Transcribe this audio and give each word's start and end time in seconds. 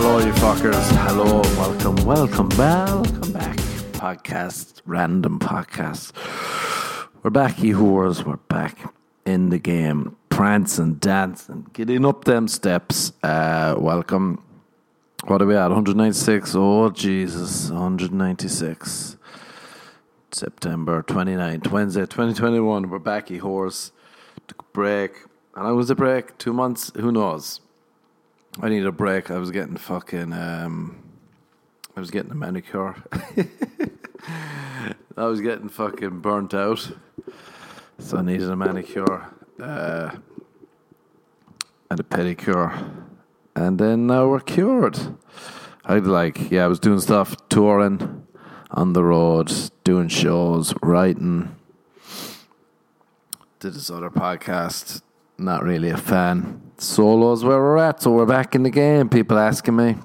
Hello, 0.00 0.18
you 0.18 0.32
fuckers. 0.34 0.90
Hello, 1.08 1.40
welcome, 1.58 1.96
welcome, 2.06 2.48
welcome 2.50 3.32
back. 3.32 3.56
Podcast, 3.92 4.80
random 4.86 5.40
podcast. 5.40 6.12
We're 7.24 7.30
back, 7.30 7.60
you 7.60 7.76
whores. 7.76 8.24
We're 8.24 8.36
back 8.36 8.94
in 9.26 9.48
the 9.48 9.58
game, 9.58 10.16
prancing, 10.28 10.94
dancing, 10.94 11.66
getting 11.72 12.06
up 12.06 12.26
them 12.26 12.46
steps. 12.46 13.12
Uh, 13.24 13.74
welcome. 13.76 14.40
What 15.24 15.42
are 15.42 15.46
we 15.46 15.56
at? 15.56 15.66
196. 15.66 16.54
Oh, 16.54 16.90
Jesus. 16.90 17.70
196. 17.70 19.16
September 20.30 21.02
29th, 21.02 21.70
Wednesday, 21.72 22.02
2021. 22.02 22.88
We're 22.88 22.98
back, 22.98 23.28
you 23.28 23.42
whores. 23.42 23.90
Took 24.46 24.62
a 24.62 24.64
break. 24.72 25.10
And 25.56 25.66
I 25.66 25.72
was 25.72 25.90
a 25.90 25.96
break? 25.96 26.38
Two 26.38 26.52
months? 26.52 26.92
Who 26.94 27.10
knows? 27.10 27.60
I 28.60 28.68
need 28.68 28.86
a 28.86 28.92
break. 28.92 29.30
I 29.30 29.38
was 29.38 29.50
getting 29.50 29.76
fucking 29.76 30.32
um 30.32 31.02
I 31.96 32.00
was 32.00 32.12
getting 32.12 32.30
a 32.30 32.36
manicure. 32.36 32.94
I 35.16 35.24
was 35.24 35.40
getting 35.40 35.68
fucking 35.68 36.20
burnt 36.20 36.54
out. 36.54 36.92
So 37.98 38.18
I 38.18 38.22
needed 38.22 38.48
a 38.48 38.56
manicure. 38.56 39.26
Uh 39.60 40.16
and 41.90 41.98
a 41.98 42.04
pedicure. 42.04 43.07
And 43.58 43.76
then 43.76 44.06
now 44.06 44.28
we're 44.28 44.38
cured. 44.38 44.96
I'd 45.84 46.06
like 46.06 46.48
yeah, 46.52 46.64
I 46.64 46.68
was 46.68 46.78
doing 46.78 47.00
stuff, 47.00 47.36
touring 47.48 48.24
on 48.70 48.92
the 48.92 49.02
road, 49.02 49.52
doing 49.82 50.06
shows, 50.06 50.72
writing. 50.80 51.56
Did 53.58 53.74
this 53.74 53.90
other 53.90 54.10
podcast. 54.10 55.02
Not 55.38 55.64
really 55.64 55.90
a 55.90 55.96
fan. 55.96 56.70
Solos 56.78 57.42
where 57.42 57.58
we're 57.58 57.78
at, 57.78 58.00
so 58.00 58.12
we're 58.12 58.26
back 58.26 58.54
in 58.54 58.62
the 58.62 58.70
game. 58.70 59.08
People 59.08 59.36
asking 59.36 59.74
me. 59.74 59.96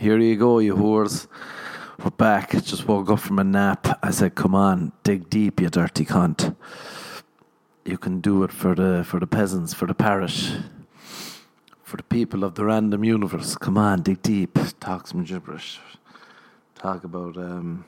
Here 0.00 0.18
you 0.18 0.34
go, 0.34 0.58
you 0.58 0.74
whores. 0.74 1.28
We're 2.02 2.10
back. 2.10 2.50
Just 2.50 2.88
woke 2.88 3.08
up 3.08 3.20
from 3.20 3.38
a 3.38 3.44
nap. 3.44 4.00
I 4.02 4.10
said, 4.10 4.34
"Come 4.34 4.56
on, 4.56 4.90
dig 5.04 5.30
deep, 5.30 5.60
you 5.60 5.68
dirty 5.68 6.04
cunt. 6.04 6.56
You 7.84 7.98
can 7.98 8.20
do 8.20 8.42
it 8.42 8.50
for 8.50 8.74
the 8.74 9.04
for 9.04 9.20
the 9.20 9.28
peasants, 9.28 9.72
for 9.74 9.86
the 9.86 9.94
parish, 9.94 10.54
for 11.92 11.98
the 11.98 12.02
people 12.04 12.42
of 12.42 12.54
the 12.54 12.64
random 12.64 13.04
universe. 13.04 13.54
Come 13.54 13.76
on, 13.76 14.00
dig 14.00 14.22
deep. 14.22 14.58
Talk 14.80 15.06
some 15.06 15.24
gibberish. 15.24 15.78
Talk 16.74 17.04
about 17.04 17.36
um, 17.36 17.84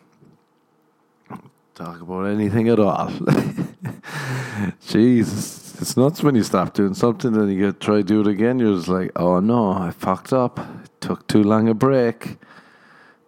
talk 1.74 2.02
about 2.02 2.24
anything 2.24 2.68
at 2.68 2.78
all. 2.78 3.10
Jesus, 4.86 5.80
it's 5.80 5.96
nuts 5.96 6.22
when 6.22 6.34
you 6.34 6.42
stop 6.42 6.74
doing 6.74 6.92
something 6.92 7.34
and 7.34 7.50
you 7.50 7.58
get 7.58 7.80
try 7.80 7.96
to 7.96 8.02
do 8.02 8.20
it 8.20 8.26
again. 8.26 8.58
You're 8.58 8.76
just 8.76 8.88
like, 8.88 9.10
oh 9.16 9.40
no, 9.40 9.72
I 9.72 9.90
fucked 9.90 10.34
up. 10.34 10.60
Took 11.00 11.26
too 11.26 11.42
long 11.42 11.70
a 11.70 11.74
break. 11.74 12.36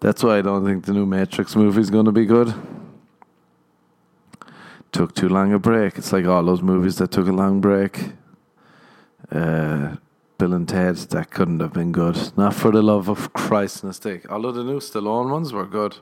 That's 0.01 0.23
why 0.23 0.37
I 0.37 0.43
don't 0.43 0.67
think 0.67 0.85
the 0.85 0.93
new 0.93 1.07
Matrix 1.07 1.57
movie 1.57 1.81
is 1.81 1.89
going 1.89 2.05
to 2.05 2.13
be 2.13 2.27
good. 2.27 2.53
Took 4.93 5.15
too 5.15 5.31
long 5.31 5.55
a 5.55 5.59
break. 5.59 5.97
It's 5.97 6.13
like 6.13 6.27
all 6.27 6.45
those 6.45 6.61
movies 6.61 6.97
that 6.97 7.13
took 7.13 7.29
a 7.29 7.33
long 7.33 7.63
break. 7.63 8.11
Uh, 9.33 9.97
Bill 10.39 10.53
and 10.53 10.69
Ted, 10.69 10.97
that 10.97 11.31
couldn't 11.31 11.61
have 11.61 11.73
been 11.73 11.93
good. 11.93 12.33
Not 12.37 12.55
for 12.55 12.71
the 12.71 12.83
love 12.83 13.09
of 13.09 13.33
Christ 13.33 13.83
and 13.83 13.95
sake. 13.95 14.31
Although 14.31 14.53
the 14.53 14.65
new 14.65 14.81
Stallone 14.81 15.31
ones 15.31 15.51
were 15.51 15.65
good. 15.65 15.97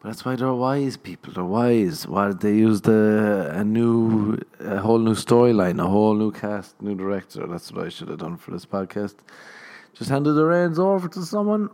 But 0.00 0.08
that's 0.08 0.24
why 0.24 0.34
they're 0.34 0.52
wise 0.52 0.96
people. 0.96 1.32
They're 1.32 1.44
wise. 1.44 2.06
Why 2.08 2.28
did 2.28 2.40
they 2.40 2.54
use 2.54 2.80
the 2.80 3.52
a 3.54 3.62
new, 3.62 4.40
a 4.58 4.78
whole 4.78 4.98
new 4.98 5.14
storyline, 5.14 5.80
a 5.80 5.86
whole 5.86 6.14
new 6.14 6.32
cast, 6.32 6.82
new 6.82 6.96
director? 6.96 7.46
That's 7.46 7.70
what 7.70 7.86
I 7.86 7.88
should 7.90 8.08
have 8.08 8.18
done 8.18 8.36
for 8.38 8.50
this 8.50 8.66
podcast. 8.66 9.14
Just 9.94 10.10
handed 10.10 10.32
the 10.32 10.44
reins 10.44 10.78
over 10.80 11.06
to 11.08 11.22
someone, 11.24 11.70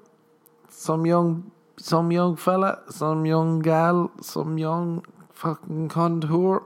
some 0.69 1.07
young, 1.07 1.51
some 1.79 2.13
young 2.13 2.37
fella, 2.37 2.83
some 2.91 3.25
young 3.25 3.61
gal, 3.61 4.11
some 4.21 4.59
young 4.59 5.03
fucking 5.33 5.89
contour. 5.89 6.63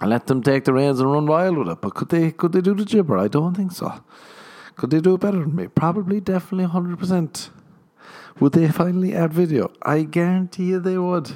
I 0.00 0.06
let 0.06 0.26
them 0.26 0.42
take 0.42 0.64
the 0.64 0.72
reins 0.72 1.00
and 1.00 1.12
run 1.12 1.26
wild 1.26 1.58
with 1.58 1.68
it. 1.68 1.80
But 1.80 1.94
could 1.94 2.08
they 2.08 2.30
could 2.30 2.52
they 2.52 2.60
do 2.60 2.74
the 2.74 2.84
gibber? 2.84 3.18
I 3.18 3.28
don't 3.28 3.54
think 3.54 3.72
so. 3.72 4.02
Could 4.76 4.90
they 4.90 5.00
do 5.00 5.14
it 5.14 5.20
better 5.20 5.40
than 5.40 5.56
me? 5.56 5.66
Probably, 5.66 6.20
definitely, 6.20 6.64
hundred 6.64 6.98
percent. 6.98 7.50
Would 8.38 8.52
they 8.52 8.68
finally 8.68 9.14
add 9.14 9.32
video? 9.32 9.72
I 9.82 10.02
guarantee 10.02 10.66
you 10.66 10.80
they 10.80 10.98
would. 10.98 11.32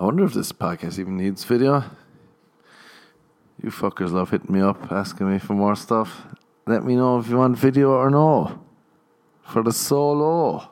I 0.00 0.04
wonder 0.04 0.24
if 0.24 0.32
this 0.32 0.52
podcast 0.52 0.98
even 0.98 1.16
needs 1.18 1.44
video. 1.44 1.84
You 3.62 3.70
fuckers 3.70 4.12
love 4.12 4.30
hitting 4.30 4.54
me 4.54 4.60
up, 4.60 4.90
asking 4.90 5.30
me 5.30 5.38
for 5.38 5.52
more 5.54 5.74
stuff. 5.74 6.22
Let 6.66 6.84
me 6.84 6.94
know 6.94 7.18
if 7.18 7.28
you 7.28 7.36
want 7.36 7.58
video 7.58 7.90
or 7.90 8.08
no. 8.08 8.64
For 9.42 9.62
the 9.62 9.72
solo. 9.72 10.70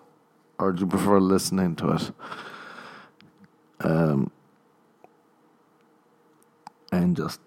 Or 0.59 0.73
do 0.73 0.81
you 0.81 0.87
prefer 0.87 1.19
listening 1.19 1.75
to 1.77 1.93
it? 1.93 2.11
Um, 3.81 4.31
and 6.97 7.17
just 7.17 7.41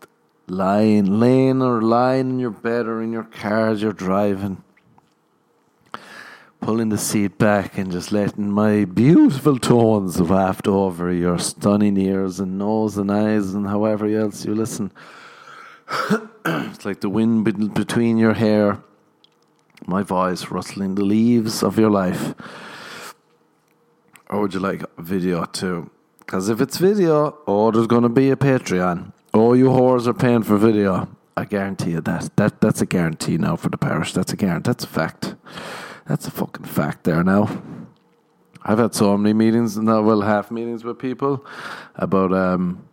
lying, 0.47 1.19
laying 1.19 1.61
or 1.61 1.81
lying 1.81 2.31
in 2.31 2.39
your 2.39 2.51
bed 2.51 2.87
or 2.87 3.01
in 3.01 3.11
your 3.11 3.23
car 3.23 3.69
as 3.69 3.81
you're 3.81 3.93
driving 3.93 4.63
pulling 6.61 6.89
the 6.89 6.97
seat 6.97 7.37
back 7.37 7.77
and 7.77 7.91
just 7.91 8.11
letting 8.11 8.51
my 8.51 8.85
beautiful 8.85 9.57
tones 9.57 10.21
waft 10.21 10.67
over 10.67 11.11
your 11.11 11.39
stunning 11.39 11.97
ears 11.97 12.39
and 12.39 12.57
nose 12.57 12.97
and 12.97 13.11
eyes 13.11 13.53
and 13.53 13.67
however 13.67 14.05
else 14.07 14.45
you 14.45 14.53
listen. 14.53 14.91
it's 16.45 16.85
like 16.85 17.01
the 17.01 17.09
wind 17.09 17.73
between 17.73 18.17
your 18.17 18.33
hair, 18.33 18.81
my 19.85 20.03
voice 20.03 20.51
rustling 20.51 20.95
the 20.95 21.03
leaves 21.03 21.63
of 21.63 21.79
your 21.79 21.89
life. 21.89 22.35
Or 24.29 24.41
would 24.41 24.53
you 24.53 24.59
like 24.59 24.83
video 24.97 25.45
too? 25.45 25.89
Because 26.19 26.49
if 26.49 26.61
it's 26.61 26.77
video, 26.77 27.37
oh, 27.47 27.71
there's 27.71 27.87
going 27.87 28.03
to 28.03 28.09
be 28.09 28.29
a 28.29 28.35
Patreon. 28.35 29.13
Oh, 29.31 29.53
you 29.53 29.65
whores 29.65 30.07
are 30.07 30.13
paying 30.13 30.41
for 30.41 30.57
video. 30.57 31.07
I 31.37 31.45
guarantee 31.45 31.91
you 31.91 32.01
that. 32.01 32.35
that 32.35 32.61
that's 32.61 32.81
a 32.81 32.85
guarantee 32.85 33.37
now 33.37 33.55
for 33.55 33.69
the 33.69 33.77
parish. 33.77 34.11
That's 34.13 34.33
a 34.33 34.35
guarantee. 34.35 34.69
That's 34.69 34.83
a 34.83 34.87
fact. 34.87 35.35
That's 36.07 36.27
a 36.27 36.31
fucking 36.31 36.65
fact 36.65 37.03
there 37.03 37.23
now. 37.23 37.61
I've 38.63 38.79
had 38.79 38.95
so 38.95 39.15
many 39.17 39.33
meetings, 39.33 39.77
now 39.77 40.01
well, 40.01 40.21
half 40.21 40.49
meetings 40.49 40.83
with 40.83 40.97
people 40.97 41.45
about 41.95 42.33
um, 42.33 42.87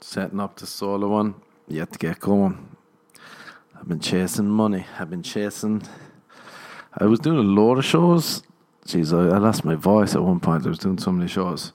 setting 0.00 0.40
up 0.40 0.56
the 0.56 0.66
solo 0.66 1.08
one. 1.08 1.36
Yet 1.66 1.92
to 1.92 1.98
get 1.98 2.20
going. 2.20 2.76
I've 3.74 3.88
been 3.88 4.00
chasing 4.00 4.46
money. 4.46 4.86
I've 4.98 5.10
been 5.10 5.22
chasing. 5.22 5.82
I 6.92 7.06
was 7.06 7.18
doing 7.18 7.38
a 7.38 7.42
lot 7.42 7.78
of 7.78 7.84
shows. 7.84 8.42
Jeez, 8.86 9.12
I, 9.12 9.34
I 9.34 9.38
lost 9.38 9.64
my 9.64 9.74
voice 9.74 10.14
at 10.14 10.22
one 10.22 10.38
point. 10.38 10.66
I 10.66 10.68
was 10.68 10.78
doing 10.78 10.98
so 10.98 11.10
many 11.10 11.28
shows. 11.28 11.72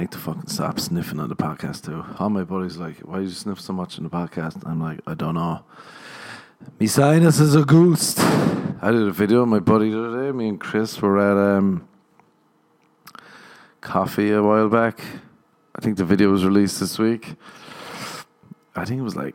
Need 0.00 0.12
to 0.12 0.18
fucking 0.18 0.46
stop 0.46 0.80
sniffing 0.80 1.20
on 1.20 1.28
the 1.28 1.36
podcast 1.36 1.84
too. 1.84 2.02
All 2.18 2.30
my 2.30 2.42
buddies 2.42 2.78
like, 2.78 3.00
why 3.00 3.18
do 3.18 3.24
you 3.24 3.30
sniff 3.30 3.60
so 3.60 3.74
much 3.74 3.98
in 3.98 4.04
the 4.04 4.08
podcast? 4.08 4.66
I'm 4.66 4.80
like, 4.80 4.98
I 5.06 5.12
don't 5.12 5.34
know. 5.34 5.62
Me 6.78 6.86
sinus 6.86 7.38
is 7.38 7.54
a 7.54 7.66
ghost. 7.66 8.18
I 8.18 8.92
did 8.92 9.06
a 9.06 9.10
video 9.10 9.40
with 9.40 9.50
my 9.50 9.58
buddy 9.58 9.90
the 9.90 10.02
other 10.02 10.24
day. 10.24 10.32
Me 10.32 10.48
and 10.48 10.58
Chris 10.58 11.02
were 11.02 11.18
at 11.18 11.36
um, 11.36 11.86
coffee 13.82 14.32
a 14.32 14.42
while 14.42 14.70
back. 14.70 15.02
I 15.74 15.82
think 15.82 15.98
the 15.98 16.06
video 16.06 16.30
was 16.30 16.46
released 16.46 16.80
this 16.80 16.98
week. 16.98 17.34
I 18.74 18.86
think 18.86 19.00
it 19.00 19.04
was 19.04 19.16
like 19.16 19.34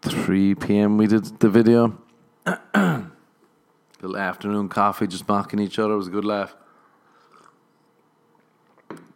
3 0.00 0.54
p.m. 0.54 0.96
we 0.96 1.08
did 1.08 1.40
the 1.40 1.50
video. 1.50 1.98
Little 2.74 4.16
afternoon 4.16 4.70
coffee, 4.70 5.08
just 5.08 5.28
mocking 5.28 5.58
each 5.58 5.78
other. 5.78 5.92
It 5.92 5.98
was 5.98 6.08
a 6.08 6.10
good 6.10 6.24
laugh. 6.24 6.56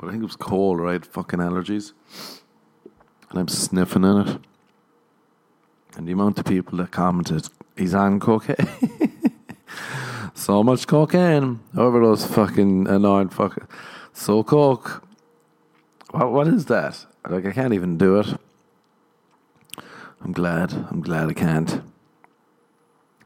But 0.00 0.08
I 0.08 0.10
think 0.12 0.22
it 0.22 0.26
was 0.26 0.36
cold, 0.36 0.80
right? 0.80 1.04
Fucking 1.04 1.40
allergies. 1.40 1.92
And 3.28 3.38
I'm 3.38 3.48
sniffing 3.48 4.02
in 4.02 4.16
it. 4.16 4.38
And 5.94 6.08
the 6.08 6.12
amount 6.12 6.38
of 6.38 6.46
people 6.46 6.78
that 6.78 6.90
commented, 6.90 7.50
he's 7.76 7.94
on 7.94 8.18
cocaine. 8.18 8.56
so 10.34 10.64
much 10.64 10.86
cocaine. 10.86 11.60
Over 11.76 12.00
those 12.00 12.24
fucking 12.24 12.88
annoying 12.88 13.28
fucking. 13.28 13.68
So 14.14 14.42
coke. 14.42 15.04
What, 16.12 16.32
what 16.32 16.48
is 16.48 16.64
that? 16.66 17.04
Like, 17.28 17.44
I 17.44 17.52
can't 17.52 17.74
even 17.74 17.98
do 17.98 18.20
it. 18.20 18.26
I'm 20.22 20.32
glad. 20.32 20.72
I'm 20.90 21.02
glad 21.02 21.28
I 21.28 21.34
can't. 21.34 21.82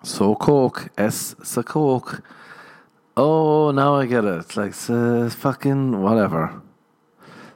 So 0.02 0.34
coke. 0.34 0.88
S. 0.98 1.36
So 1.44 1.62
coke. 1.62 2.20
Oh, 3.16 3.70
now 3.70 3.94
I 3.94 4.06
get 4.06 4.24
it. 4.24 4.38
It's 4.40 4.56
like 4.56 4.74
fucking 4.74 6.02
whatever. 6.02 6.62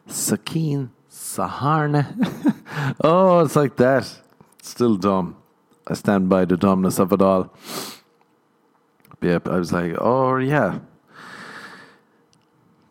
Sakine 0.09 0.91
Saharne. 1.11 2.07
oh, 3.03 3.41
it's 3.41 3.57
like 3.57 3.77
that. 3.77 4.11
Still 4.63 4.97
dumb. 4.97 5.37
I 5.87 5.95
stand 5.95 6.29
by 6.29 6.45
the 6.45 6.57
dumbness 6.57 6.99
of 6.99 7.13
it 7.13 7.23
all. 7.23 7.55
Yeah, 9.23 9.39
I 9.47 9.57
was 9.57 9.73
like, 9.73 9.95
oh 9.99 10.37
yeah. 10.37 10.81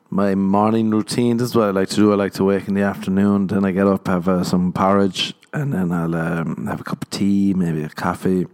My 0.10 0.36
morning 0.36 0.90
routine. 0.90 1.38
This 1.38 1.50
is 1.50 1.56
what 1.56 1.68
I 1.68 1.72
like 1.72 1.90
to 1.90 1.96
do. 1.96 2.12
I 2.12 2.16
like 2.16 2.34
to 2.34 2.44
wake 2.44 2.68
in 2.68 2.74
the 2.76 2.82
afternoon. 2.82 3.48
Then 3.48 3.66
I 3.66 3.72
get 3.72 3.88
up, 3.88 4.08
have 4.08 4.28
uh, 4.28 4.44
some 4.44 4.72
porridge, 4.72 5.34
and 5.54 5.74
then 5.74 5.92
I'll 5.92 6.16
um, 6.16 6.66
have 6.68 6.82
a 6.82 6.84
cup 6.84 7.04
of 7.04 7.10
tea, 7.10 7.54
maybe 7.54 7.84
a 7.84 7.90
coffee. 7.90 8.48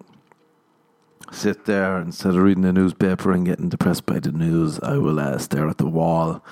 Sit 1.31 1.65
there 1.65 1.99
instead 1.99 2.35
of 2.35 2.41
reading 2.41 2.63
the 2.63 2.73
newspaper 2.73 3.31
and 3.31 3.45
getting 3.45 3.69
depressed 3.69 4.05
by 4.05 4.19
the 4.19 4.31
news. 4.31 4.79
I 4.79 4.97
will 4.97 5.19
uh, 5.19 5.37
stare 5.37 5.67
at 5.67 5.77
the 5.77 5.87
wall 5.87 6.43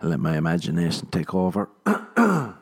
and 0.00 0.10
let 0.10 0.20
my 0.20 0.36
imagination 0.36 1.08
take 1.10 1.34
over. 1.34 1.68
then 1.86 2.54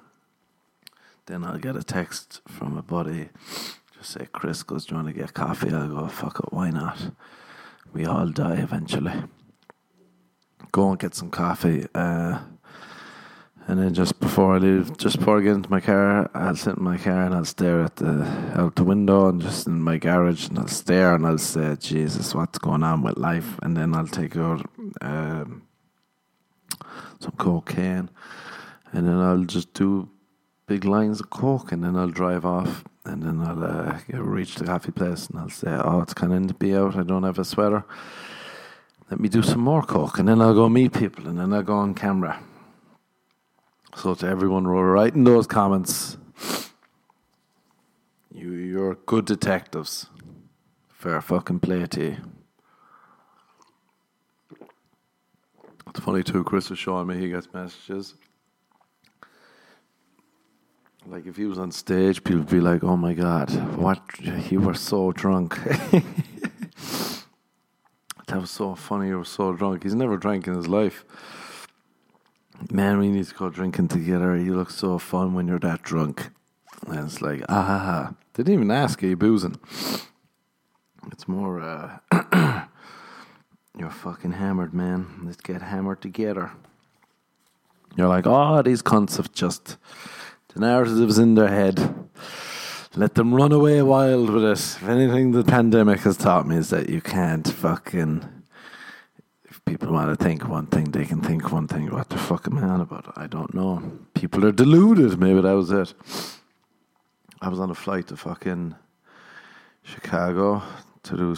I'll 1.28 1.58
get 1.58 1.76
a 1.76 1.82
text 1.82 2.40
from 2.46 2.76
a 2.76 2.82
buddy. 2.82 3.28
Just 3.96 4.10
say, 4.12 4.26
Chris 4.32 4.62
goes, 4.62 4.86
Do 4.86 4.94
you 4.94 5.02
want 5.02 5.14
to 5.14 5.20
get 5.20 5.34
coffee? 5.34 5.72
I'll 5.72 5.88
go, 5.88 6.08
Fuck 6.08 6.40
it, 6.40 6.52
why 6.52 6.70
not? 6.70 7.12
We 7.92 8.04
all 8.04 8.28
die 8.28 8.56
eventually. 8.56 9.14
Go 10.72 10.90
and 10.90 10.98
get 10.98 11.14
some 11.14 11.30
coffee. 11.30 11.86
Uh, 11.94 12.40
and 13.68 13.80
then 13.80 13.94
just 13.94 14.20
before 14.20 14.54
I 14.54 14.58
leave, 14.58 14.96
just 14.96 15.18
before 15.18 15.38
I 15.38 15.42
get 15.42 15.54
into 15.54 15.70
my 15.70 15.80
car, 15.80 16.30
I'll 16.34 16.54
sit 16.54 16.76
in 16.76 16.84
my 16.84 16.98
car 16.98 17.24
and 17.24 17.34
I'll 17.34 17.44
stare 17.44 17.82
at 17.82 17.96
the 17.96 18.22
out 18.54 18.76
the 18.76 18.84
window 18.84 19.28
and 19.28 19.40
just 19.42 19.66
in 19.66 19.82
my 19.82 19.98
garage 19.98 20.48
and 20.48 20.58
I'll 20.58 20.68
stare 20.68 21.14
and 21.14 21.26
I'll 21.26 21.38
say, 21.38 21.74
Jesus, 21.76 22.32
what's 22.32 22.58
going 22.58 22.84
on 22.84 23.02
with 23.02 23.16
life? 23.16 23.58
And 23.62 23.76
then 23.76 23.92
I'll 23.94 24.06
take 24.06 24.36
out 24.36 24.64
um, 25.00 25.65
some 27.20 27.32
cocaine 27.32 28.10
and 28.92 29.06
then 29.06 29.18
I'll 29.18 29.44
just 29.44 29.72
do 29.74 30.08
big 30.66 30.84
lines 30.84 31.20
of 31.20 31.30
coke 31.30 31.72
and 31.72 31.82
then 31.84 31.96
I'll 31.96 32.08
drive 32.08 32.44
off 32.44 32.84
and 33.04 33.22
then 33.22 33.40
I'll 33.40 33.62
uh, 33.62 33.98
reach 34.18 34.56
the 34.56 34.64
coffee 34.64 34.92
place 34.92 35.28
and 35.28 35.38
I'll 35.38 35.48
say, 35.48 35.70
oh, 35.70 36.00
it's 36.00 36.14
kind 36.14 36.32
of 36.32 36.46
to 36.48 36.54
be 36.54 36.74
out. 36.74 36.96
I 36.96 37.02
don't 37.02 37.22
have 37.22 37.38
a 37.38 37.44
sweater. 37.44 37.84
Let 39.10 39.20
me 39.20 39.28
do 39.28 39.42
some 39.42 39.60
more 39.60 39.82
coke 39.82 40.18
and 40.18 40.28
then 40.28 40.40
I'll 40.40 40.54
go 40.54 40.68
meet 40.68 40.92
people 40.92 41.28
and 41.28 41.38
then 41.38 41.52
I'll 41.52 41.62
go 41.62 41.76
on 41.76 41.94
camera. 41.94 42.40
So 43.94 44.14
to 44.14 44.26
everyone 44.26 44.66
writing 44.66 45.24
those 45.24 45.46
comments, 45.46 46.18
you 48.32 48.50
you're 48.52 48.96
good 49.06 49.24
detectives. 49.24 50.06
Fair 50.88 51.20
fucking 51.20 51.60
play 51.60 51.86
to 51.86 52.04
you. 52.04 52.16
It's 55.88 56.00
funny 56.00 56.22
too. 56.22 56.44
Chris 56.44 56.70
was 56.70 56.78
showing 56.78 57.06
me 57.06 57.18
he 57.18 57.28
gets 57.28 57.48
messages 57.52 58.14
like 61.08 61.26
if 61.26 61.36
he 61.36 61.44
was 61.46 61.58
on 61.58 61.70
stage, 61.70 62.24
people 62.24 62.40
would 62.40 62.50
be 62.50 62.60
like, 62.60 62.82
"Oh 62.82 62.96
my 62.96 63.14
god, 63.14 63.50
what? 63.76 64.00
You 64.50 64.60
were 64.60 64.74
so 64.74 65.12
drunk." 65.12 65.56
that 68.26 68.40
was 68.40 68.50
so 68.50 68.74
funny. 68.74 69.08
You 69.08 69.18
were 69.18 69.24
so 69.24 69.52
drunk. 69.52 69.84
He's 69.84 69.94
never 69.94 70.16
drank 70.16 70.46
in 70.46 70.54
his 70.54 70.66
life. 70.66 71.04
Man, 72.70 72.98
we 72.98 73.10
need 73.10 73.26
to 73.26 73.34
go 73.34 73.50
drinking 73.50 73.88
together. 73.88 74.36
You 74.36 74.56
look 74.56 74.70
so 74.70 74.98
fun 74.98 75.34
when 75.34 75.46
you're 75.46 75.58
that 75.60 75.82
drunk. 75.82 76.30
And 76.86 76.98
it's 77.06 77.20
like, 77.20 77.42
ah, 77.48 77.62
ha. 77.62 78.14
didn't 78.34 78.54
even 78.54 78.70
ask, 78.70 79.02
are 79.02 79.06
you 79.06 79.16
boozing? 79.16 79.58
It's 81.12 81.28
more, 81.28 81.60
uh, 81.60 81.98
you're 83.76 83.90
fucking 83.90 84.32
hammered, 84.32 84.72
man. 84.72 85.06
Let's 85.24 85.40
get 85.40 85.62
hammered 85.62 86.00
together. 86.00 86.52
You're 87.96 88.08
like, 88.08 88.26
oh, 88.26 88.62
these 88.62 88.82
cunts 88.82 89.16
have 89.16 89.32
just 89.32 89.76
the 90.54 90.60
narratives 90.60 91.18
in 91.18 91.34
their 91.34 91.48
head. 91.48 92.08
Let 92.94 93.14
them 93.14 93.34
run 93.34 93.52
away 93.52 93.82
wild 93.82 94.30
with 94.30 94.44
it. 94.44 94.52
If 94.52 94.88
anything 94.88 95.32
the 95.32 95.44
pandemic 95.44 96.00
has 96.00 96.16
taught 96.16 96.46
me 96.46 96.56
is 96.56 96.70
that 96.70 96.88
you 96.88 97.02
can't 97.02 97.46
fucking. 97.46 98.26
If 99.44 99.62
people 99.66 99.92
want 99.92 100.18
to 100.18 100.24
think 100.24 100.48
one 100.48 100.66
thing, 100.66 100.92
they 100.92 101.04
can 101.04 101.20
think 101.20 101.52
one 101.52 101.68
thing. 101.68 101.92
What 101.92 102.08
the 102.08 102.16
fuck 102.16 102.46
am 102.46 102.56
I 102.56 102.62
on 102.62 102.80
about? 102.80 103.12
I 103.16 103.26
don't 103.26 103.52
know. 103.52 103.82
People 104.14 104.46
are 104.46 104.52
deluded. 104.52 105.20
Maybe 105.20 105.42
that 105.42 105.52
was 105.52 105.70
it. 105.70 105.92
I 107.42 107.48
was 107.48 107.60
on 107.60 107.70
a 107.70 107.74
flight 107.74 108.06
to 108.08 108.16
fucking 108.16 108.76
Chicago 109.82 110.62
to 111.02 111.16
do 111.16 111.36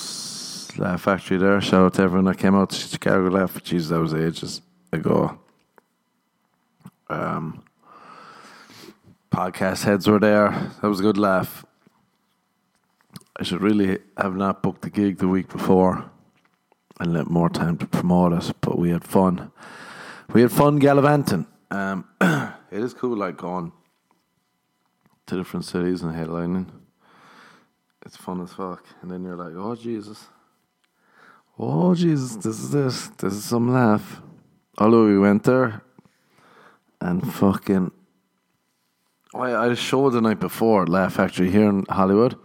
Laugh 0.77 1.03
Factory 1.03 1.39
there. 1.39 1.61
Shout 1.61 1.85
out 1.85 1.95
to 1.95 2.03
everyone 2.03 2.25
that 2.27 2.39
came 2.39 2.55
out 2.55 2.71
to 2.71 2.77
Chicago 2.77 3.29
Laugh. 3.29 3.63
Jesus, 3.63 3.91
that 3.91 4.01
was 4.01 4.13
ages 4.13 4.61
ago. 4.93 5.39
Um, 7.09 7.63
podcast 9.31 9.85
heads 9.85 10.07
were 10.07 10.19
there. 10.19 10.51
That 10.83 10.89
was 10.89 11.01
a 11.01 11.03
good 11.03 11.17
laugh. 11.17 11.65
I 13.39 13.45
should 13.45 13.63
really 13.63 13.99
have 14.17 14.35
not 14.35 14.63
booked 14.63 14.83
the 14.83 14.91
gig 14.91 15.19
the 15.19 15.29
week 15.29 15.49
before 15.49 16.11
and 17.01 17.13
let 17.13 17.29
more 17.29 17.49
time 17.49 17.79
to 17.79 17.87
promote 17.87 18.33
it, 18.33 18.53
but 18.61 18.79
we 18.79 18.91
had 18.91 19.05
fun. 19.05 19.53
We 20.33 20.43
had 20.43 20.51
fun 20.51 20.79
gallivanting. 20.79 21.47
Um, 21.71 22.05
it 22.21 22.83
is 22.83 22.93
cool, 22.95 23.17
like 23.17 23.37
going 23.37 23.73
to 25.27 25.37
different 25.37 25.65
cities 25.65 26.03
and 26.03 26.15
headlining. 26.15 26.67
It's 28.05 28.17
fun 28.17 28.41
as 28.41 28.53
fuck. 28.53 28.85
And 29.03 29.11
then 29.11 29.23
you're 29.23 29.37
like, 29.37 29.55
oh, 29.55 29.77
Jesus. 29.77 30.27
Oh, 31.59 31.95
Jesus, 31.95 32.37
this 32.37 32.61
is 32.61 32.71
this. 32.71 33.09
This 33.19 33.33
is 33.35 33.45
some 33.45 33.73
laugh. 33.73 34.23
Although 34.79 35.07
we 35.07 35.19
went 35.19 35.43
there 35.43 35.83
and 37.01 37.33
fucking 37.35 37.91
I, 39.35 39.55
I 39.55 39.75
showed 39.75 40.11
the 40.11 40.21
night 40.21 40.41
before 40.41 40.83
at 40.83 40.89
Laugh 40.89 41.15
Factory 41.15 41.51
here 41.51 41.69
in 41.69 41.85
Hollywood. 41.89 42.37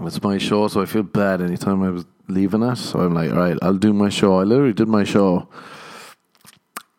It's 0.00 0.22
my 0.22 0.38
show, 0.38 0.68
so 0.68 0.82
I 0.82 0.86
feel 0.86 1.02
bad 1.02 1.40
anytime 1.40 1.82
I 1.82 1.90
was 1.90 2.06
leaving 2.28 2.62
it. 2.62 2.76
So 2.76 3.00
I'm 3.00 3.14
like, 3.14 3.30
all 3.30 3.38
right, 3.38 3.58
I'll 3.62 3.74
do 3.74 3.92
my 3.92 4.08
show. 4.08 4.40
I 4.40 4.44
literally 4.44 4.72
did 4.72 4.88
my 4.88 5.04
show, 5.04 5.48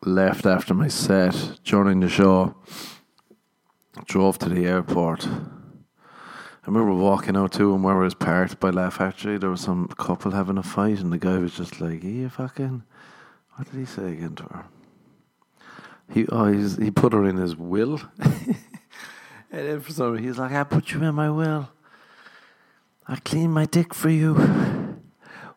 left 0.05 0.45
after 0.45 0.73
my 0.73 0.87
set, 0.87 1.59
during 1.63 1.99
the 1.99 2.09
show, 2.09 2.55
drove 4.05 4.37
to 4.39 4.49
the 4.49 4.65
airport. 4.65 5.27
I 6.63 6.67
remember 6.67 6.93
walking 6.93 7.37
out 7.37 7.53
to 7.53 7.73
him 7.73 7.83
where 7.83 7.95
I 7.95 8.03
was 8.03 8.13
parked 8.13 8.59
by 8.59 8.69
Laugh 8.69 8.95
Factory. 8.95 9.37
There 9.37 9.49
was 9.49 9.61
some 9.61 9.87
couple 9.87 10.31
having 10.31 10.57
a 10.57 10.63
fight, 10.63 10.99
and 10.99 11.11
the 11.11 11.17
guy 11.17 11.37
was 11.37 11.55
just 11.55 11.79
like, 11.79 12.03
"Are 12.03 12.07
you 12.07 12.29
fucking?" 12.29 12.83
What 13.55 13.71
did 13.71 13.79
he 13.79 13.85
say 13.85 14.11
again 14.11 14.35
to 14.35 14.43
her? 14.43 14.65
He 16.11 16.25
oh 16.27 16.45
he 16.51 16.91
put 16.91 17.13
her 17.13 17.25
in 17.25 17.37
his 17.37 17.55
will, 17.55 18.01
and 18.19 18.55
then 19.51 19.79
for 19.79 19.93
some 19.93 20.11
reason 20.11 20.27
he's 20.27 20.37
like, 20.37 20.51
"I 20.51 20.63
put 20.65 20.91
you 20.91 21.01
in 21.03 21.15
my 21.15 21.29
will. 21.29 21.69
I 23.07 23.15
clean 23.17 23.51
my 23.51 23.65
dick 23.65 23.93
for 23.93 24.09
you. 24.09 24.35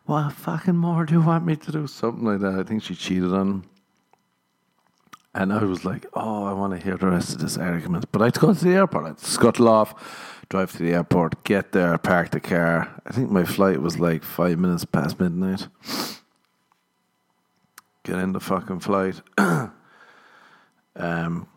What 0.05 0.33
fucking 0.33 0.75
more 0.75 1.05
do 1.05 1.15
you 1.15 1.21
want 1.21 1.45
me 1.45 1.57
to 1.57 1.71
do?" 1.71 1.87
Something 1.87 2.25
like 2.25 2.39
that. 2.39 2.59
I 2.59 2.63
think 2.63 2.81
she 2.83 2.95
cheated 2.95 3.33
on 3.33 3.47
him. 3.47 3.63
And 5.35 5.51
I 5.51 5.63
was 5.63 5.83
like, 5.83 6.05
oh, 6.13 6.43
I 6.45 6.53
want 6.53 6.73
to 6.73 6.79
hear 6.79 6.95
the 6.95 7.07
rest 7.07 7.33
of 7.33 7.41
this 7.41 7.57
argument. 7.57 8.05
But 8.11 8.21
I 8.21 8.25
had 8.25 8.35
to 8.35 8.39
go 8.39 8.53
to 8.53 8.63
the 8.63 8.75
airport. 8.75 9.05
I 9.05 9.07
had 9.09 9.17
to 9.17 9.25
scuttle 9.25 9.67
off, 9.67 9.95
drive 10.49 10.71
to 10.73 10.83
the 10.83 10.93
airport, 10.93 11.43
get 11.43 11.71
there, 11.71 11.97
park 11.97 12.31
the 12.31 12.39
car. 12.39 13.01
I 13.05 13.11
think 13.11 13.31
my 13.31 13.43
flight 13.43 13.81
was 13.81 13.99
like 13.99 14.23
five 14.23 14.59
minutes 14.59 14.85
past 14.85 15.19
midnight. 15.19 15.67
Get 18.03 18.19
in 18.19 18.33
the 18.33 18.39
fucking 18.39 18.79
flight. 18.79 19.21
Um, 20.95 21.47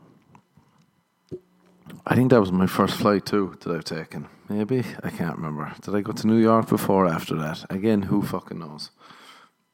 I 2.07 2.15
think 2.15 2.31
that 2.31 2.41
was 2.41 2.53
my 2.53 2.67
first 2.67 2.97
flight 2.97 3.27
too 3.27 3.57
that 3.61 3.75
I've 3.75 3.85
taken. 3.85 4.29
Maybe 4.49 4.85
I 5.03 5.11
can't 5.11 5.37
remember. 5.37 5.73
Did 5.83 5.95
I 5.95 6.01
go 6.01 6.13
to 6.13 6.27
New 6.27 6.39
York 6.39 6.69
before 6.69 7.05
or 7.05 7.09
after 7.09 7.35
that? 7.37 7.67
Again, 7.71 8.03
who 8.03 8.23
fucking 8.23 8.59
knows? 8.59 8.91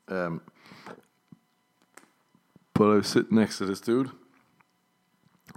Um, 0.08 0.40
but 2.74 2.84
I 2.84 2.94
was 2.96 3.06
sitting 3.06 3.36
next 3.36 3.58
to 3.58 3.66
this 3.66 3.80
dude, 3.80 4.10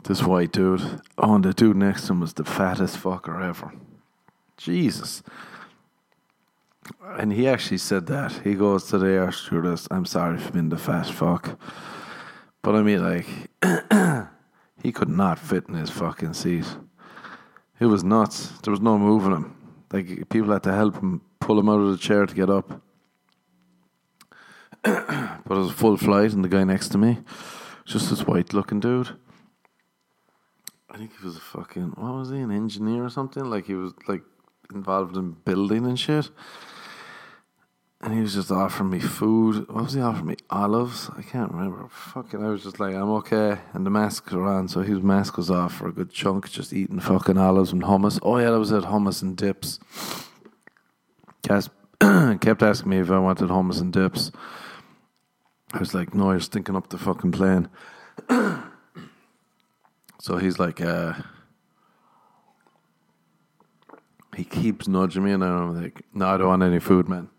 this 0.04 0.24
white 0.24 0.52
dude. 0.52 1.02
Oh, 1.18 1.36
and 1.36 1.46
the 1.46 1.54
dude 1.54 1.78
next 1.78 2.08
to 2.08 2.14
him 2.14 2.20
was 2.20 2.34
the 2.34 2.44
fattest 2.44 2.98
fucker 2.98 3.44
ever. 3.44 3.74
Jesus. 4.58 5.24
And 7.04 7.34
he 7.34 7.48
actually 7.48 7.80
said 7.80 8.06
that. 8.08 8.32
He 8.44 8.54
goes 8.54 8.86
to 8.86 8.98
the 8.98 9.08
air 9.08 9.32
stewardess, 9.32 9.88
I'm 9.90 10.06
sorry 10.06 10.38
for 10.38 10.52
being 10.52 10.70
the 10.70 10.78
fat 10.78 11.08
fuck. 11.08 11.58
But 12.62 12.76
I 12.76 12.84
mean, 12.84 13.04
like, 13.04 13.28
he 14.84 14.92
could 14.92 15.10
not 15.10 15.40
fit 15.40 15.66
in 15.68 15.76
his 15.76 15.90
fucking 15.90 16.34
seat. 16.34 16.66
It 17.80 17.86
was 17.88 18.04
nuts. 18.04 18.50
There 18.64 18.72
was 18.72 18.82
no 18.82 18.98
moving 18.98 19.32
him. 19.32 19.56
Like, 19.92 20.30
people 20.30 20.52
had 20.52 20.64
to 20.64 20.74
help 20.74 20.96
him 20.96 21.22
pull 21.40 21.60
him 21.60 21.70
out 21.70 21.80
of 21.80 21.92
the 21.92 21.98
chair 21.98 22.26
to 22.26 22.36
get 22.36 22.50
up. 22.50 22.82
but 24.84 25.40
it 25.50 25.50
was 25.50 25.72
a 25.72 25.74
full 25.74 25.98
flight, 25.98 26.34
and 26.34 26.44
the 26.44 26.50
guy 26.50 26.64
next 26.64 26.90
to 26.90 26.98
me, 26.98 27.20
just 27.86 28.10
this 28.10 28.26
white 28.26 28.54
looking 28.54 28.80
dude. 28.80 29.10
I 30.96 30.98
think 30.98 31.12
he 31.20 31.26
was 31.26 31.36
a 31.36 31.42
fucking, 31.42 31.92
what 31.98 32.14
was 32.14 32.30
he, 32.30 32.38
an 32.38 32.52
engineer 32.52 33.04
or 33.04 33.10
something? 33.10 33.44
Like, 33.44 33.66
he 33.66 33.74
was, 33.74 33.92
like, 34.08 34.22
involved 34.74 35.18
in 35.18 35.32
building 35.44 35.86
and 35.86 36.00
shit. 36.00 36.30
and 38.00 38.14
he 38.14 38.22
was 38.22 38.36
just 38.36 38.50
offering 38.50 38.92
me 38.92 39.02
food. 39.02 39.68
What 39.68 39.84
was 39.84 39.94
he 39.94 40.00
offering 40.00 40.28
me? 40.28 40.36
Olives? 40.50 41.10
I 41.18 41.22
can't 41.22 41.52
remember. 41.52 41.90
Fucking, 41.90 42.42
I 42.42 42.48
was 42.48 42.64
just 42.64 42.80
like, 42.80 42.96
I'm 42.96 43.10
okay. 43.16 43.58
And 43.74 43.86
the 43.86 43.90
mask 43.90 44.28
was 44.28 44.36
on, 44.36 44.70
so 44.70 44.84
his 44.84 45.02
mask 45.02 45.36
was 45.36 45.52
off 45.52 45.74
for 45.74 45.90
a 45.90 45.92
good 45.92 46.12
chunk, 46.12 46.50
just 46.50 46.72
eating 46.72 47.02
fucking 47.02 47.38
olives 47.38 47.74
and 47.74 47.84
hummus. 47.84 48.18
Oh 48.24 48.38
yeah, 48.38 48.52
that 48.52 48.60
was 48.60 48.72
it, 48.72 48.86
hummus 48.86 49.22
and 49.22 49.36
dips. 49.36 49.80
Kept 52.40 52.64
asking 52.64 52.90
me 52.90 53.00
if 53.00 53.12
I 53.12 53.20
wanted 53.20 53.50
hummus 53.50 53.82
and 53.82 53.92
dips. 53.92 54.32
I 55.74 55.80
was 55.80 55.94
like, 55.94 56.14
no, 56.14 56.32
you're 56.32 56.40
stinking 56.40 56.78
up 56.78 56.90
the 56.90 56.98
fucking 56.98 57.34
plane. 57.34 57.68
so 60.26 60.38
he's 60.38 60.58
like, 60.58 60.82
uh, 60.82 61.14
he 64.36 64.44
keeps 64.44 64.88
nudging 64.88 65.24
me, 65.24 65.34
and 65.34 65.44
I'm 65.44 65.80
like, 65.80 66.02
no, 66.16 66.26
I 66.26 66.38
don't 66.38 66.48
want 66.48 66.64
any 66.64 66.80
food, 66.80 67.08
man. 67.08 67.30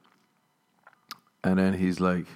And 1.43 1.59
then 1.59 1.73
he's 1.73 1.99
like, 1.99 2.27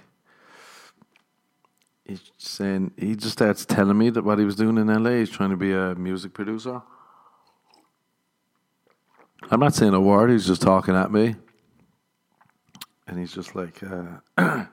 he's 2.04 2.33
saying, 2.37 2.90
he 2.97 3.14
just 3.14 3.35
starts 3.35 3.64
telling 3.64 3.97
me 3.97 4.11
that 4.11 4.25
what 4.25 4.40
he 4.40 4.45
was 4.45 4.57
doing 4.57 4.76
in 4.76 4.88
LA, 4.88 5.11
he's 5.11 5.30
trying 5.30 5.50
to 5.50 5.57
be 5.57 5.73
a 5.73 5.95
music 5.95 6.35
producer. 6.35 6.83
I'm 9.52 9.61
not 9.61 9.76
saying 9.76 9.95
a 9.95 10.00
word, 10.00 10.30
he's 10.30 10.49
just 10.49 10.62
talking 10.62 10.97
at 10.97 11.12
me. 11.12 11.37
And 13.07 13.21
he's 13.21 13.33
just 13.33 13.54
like, 13.54 13.80
uh, 13.85 14.19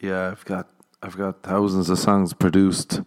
yeah, 0.00 0.30
I've 0.30 0.44
got, 0.44 0.68
I've 1.02 1.18
got 1.18 1.42
thousands 1.42 1.90
of 1.90 1.98
songs 1.98 2.32
produced 2.32 3.00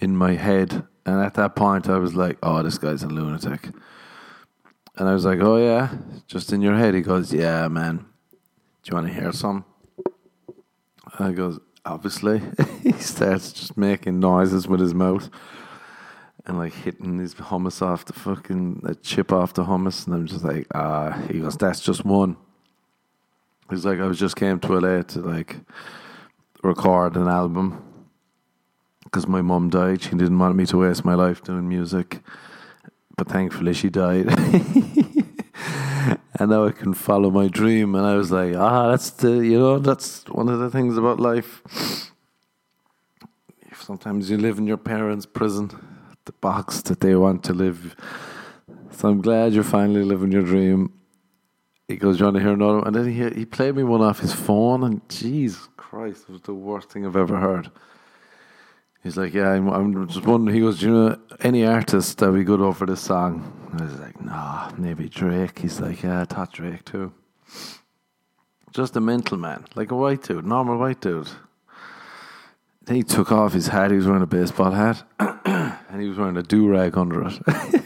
in 0.00 0.16
my 0.16 0.34
head. 0.34 0.86
And 1.06 1.20
at 1.20 1.34
that 1.34 1.56
point, 1.56 1.88
I 1.88 1.98
was 1.98 2.14
like, 2.14 2.38
oh, 2.42 2.62
this 2.62 2.78
guy's 2.78 3.02
a 3.02 3.08
lunatic. 3.08 3.70
And 4.96 5.08
I 5.08 5.14
was 5.14 5.24
like, 5.24 5.40
oh, 5.40 5.56
yeah, 5.56 5.94
just 6.26 6.52
in 6.52 6.60
your 6.60 6.76
head. 6.76 6.94
He 6.94 7.00
goes, 7.00 7.32
yeah, 7.32 7.68
man. 7.68 8.04
Do 8.82 8.90
you 8.90 8.94
want 8.94 9.08
to 9.08 9.12
hear 9.12 9.32
some? 9.32 9.64
I 11.18 11.32
goes, 11.32 11.58
obviously. 11.84 12.40
he 12.82 12.92
starts 12.92 13.52
just 13.52 13.76
making 13.76 14.20
noises 14.20 14.68
with 14.68 14.80
his 14.80 14.94
mouth 14.94 15.28
and 16.46 16.58
like 16.58 16.72
hitting 16.72 17.18
his 17.18 17.34
hummus 17.34 17.82
off 17.82 18.04
the 18.04 18.12
fucking 18.12 18.82
a 18.84 18.94
chip 18.94 19.32
off 19.32 19.54
the 19.54 19.64
hummus. 19.64 20.06
And 20.06 20.14
I'm 20.14 20.26
just 20.26 20.44
like, 20.44 20.66
ah, 20.74 21.12
he 21.30 21.40
goes, 21.40 21.56
that's 21.56 21.80
just 21.80 22.04
one. 22.04 22.36
He's 23.68 23.84
like, 23.84 24.00
I 24.00 24.06
was 24.06 24.18
just 24.18 24.36
came 24.36 24.58
to 24.60 24.78
LA 24.78 25.02
to 25.02 25.20
like 25.20 25.56
record 26.62 27.16
an 27.16 27.28
album 27.28 27.89
because 29.10 29.26
my 29.26 29.42
mum 29.42 29.70
died. 29.70 30.02
She 30.02 30.10
didn't 30.10 30.38
want 30.38 30.56
me 30.56 30.66
to 30.66 30.78
waste 30.78 31.04
my 31.04 31.14
life 31.14 31.42
doing 31.42 31.68
music 31.68 32.20
but 33.20 33.28
thankfully 33.28 33.74
she 33.74 33.90
died. 33.90 34.28
and 36.38 36.50
now 36.50 36.64
I 36.64 36.72
can 36.72 36.94
follow 36.94 37.30
my 37.30 37.48
dream. 37.48 37.94
And 37.94 38.06
I 38.06 38.14
was 38.14 38.32
like, 38.32 38.56
ah, 38.56 38.88
that's 38.88 39.10
the, 39.10 39.32
you 39.44 39.58
know, 39.58 39.78
that's 39.78 40.24
one 40.26 40.48
of 40.48 40.58
the 40.58 40.70
things 40.70 40.96
about 40.96 41.20
life. 41.20 41.60
Sometimes 43.74 44.30
you 44.30 44.38
live 44.38 44.56
in 44.56 44.66
your 44.66 44.78
parents' 44.78 45.26
prison, 45.26 45.68
the 46.24 46.32
box 46.32 46.80
that 46.80 47.00
they 47.00 47.14
want 47.14 47.44
to 47.44 47.52
live. 47.52 47.94
So 48.90 49.10
I'm 49.10 49.20
glad 49.20 49.52
you're 49.52 49.64
finally 49.64 50.02
living 50.02 50.32
your 50.32 50.44
dream. 50.44 50.94
He 51.86 51.96
goes, 51.96 52.18
you 52.18 52.24
want 52.24 52.38
to 52.38 52.42
hear 52.42 52.54
another 52.54 52.78
one? 52.78 52.86
And 52.86 52.96
then 52.96 53.12
he, 53.12 53.40
he 53.40 53.44
played 53.44 53.76
me 53.76 53.82
one 53.82 54.00
off 54.00 54.20
his 54.20 54.32
phone, 54.32 54.82
and 54.82 55.06
Jesus 55.10 55.68
Christ, 55.76 56.22
it 56.26 56.32
was 56.32 56.40
the 56.40 56.54
worst 56.54 56.88
thing 56.88 57.04
I've 57.04 57.16
ever 57.16 57.36
heard. 57.36 57.70
He's 59.02 59.16
like, 59.16 59.32
yeah, 59.32 59.50
I'm, 59.50 59.68
I'm 59.68 60.08
just 60.08 60.26
wondering. 60.26 60.54
He 60.54 60.60
goes, 60.60 60.80
do 60.80 60.86
you 60.86 60.92
know 60.92 61.18
any 61.40 61.64
artist 61.64 62.18
that 62.18 62.32
be 62.32 62.44
good 62.44 62.60
over 62.60 62.84
this 62.84 63.00
song? 63.00 63.50
I 63.72 63.84
was 63.84 63.98
like, 63.98 64.20
nah, 64.20 64.70
maybe 64.76 65.08
Drake. 65.08 65.58
He's 65.60 65.80
like, 65.80 66.02
yeah, 66.02 66.26
I 66.28 66.46
Drake 66.52 66.84
too. 66.84 67.12
Just 68.72 68.96
a 68.96 69.00
mental 69.00 69.38
man, 69.38 69.64
like 69.74 69.90
a 69.90 69.96
white 69.96 70.22
dude, 70.22 70.44
normal 70.44 70.76
white 70.76 71.00
dude. 71.00 71.28
Then 72.84 72.96
he 72.96 73.02
took 73.02 73.32
off 73.32 73.52
his 73.52 73.68
hat. 73.68 73.90
He 73.90 73.96
was 73.96 74.06
wearing 74.06 74.22
a 74.22 74.26
baseball 74.26 74.70
hat, 74.70 75.02
and 75.18 76.00
he 76.00 76.08
was 76.08 76.18
wearing 76.18 76.36
a 76.36 76.42
do 76.42 76.68
rag 76.68 76.96
under 76.96 77.26
it. 77.26 77.38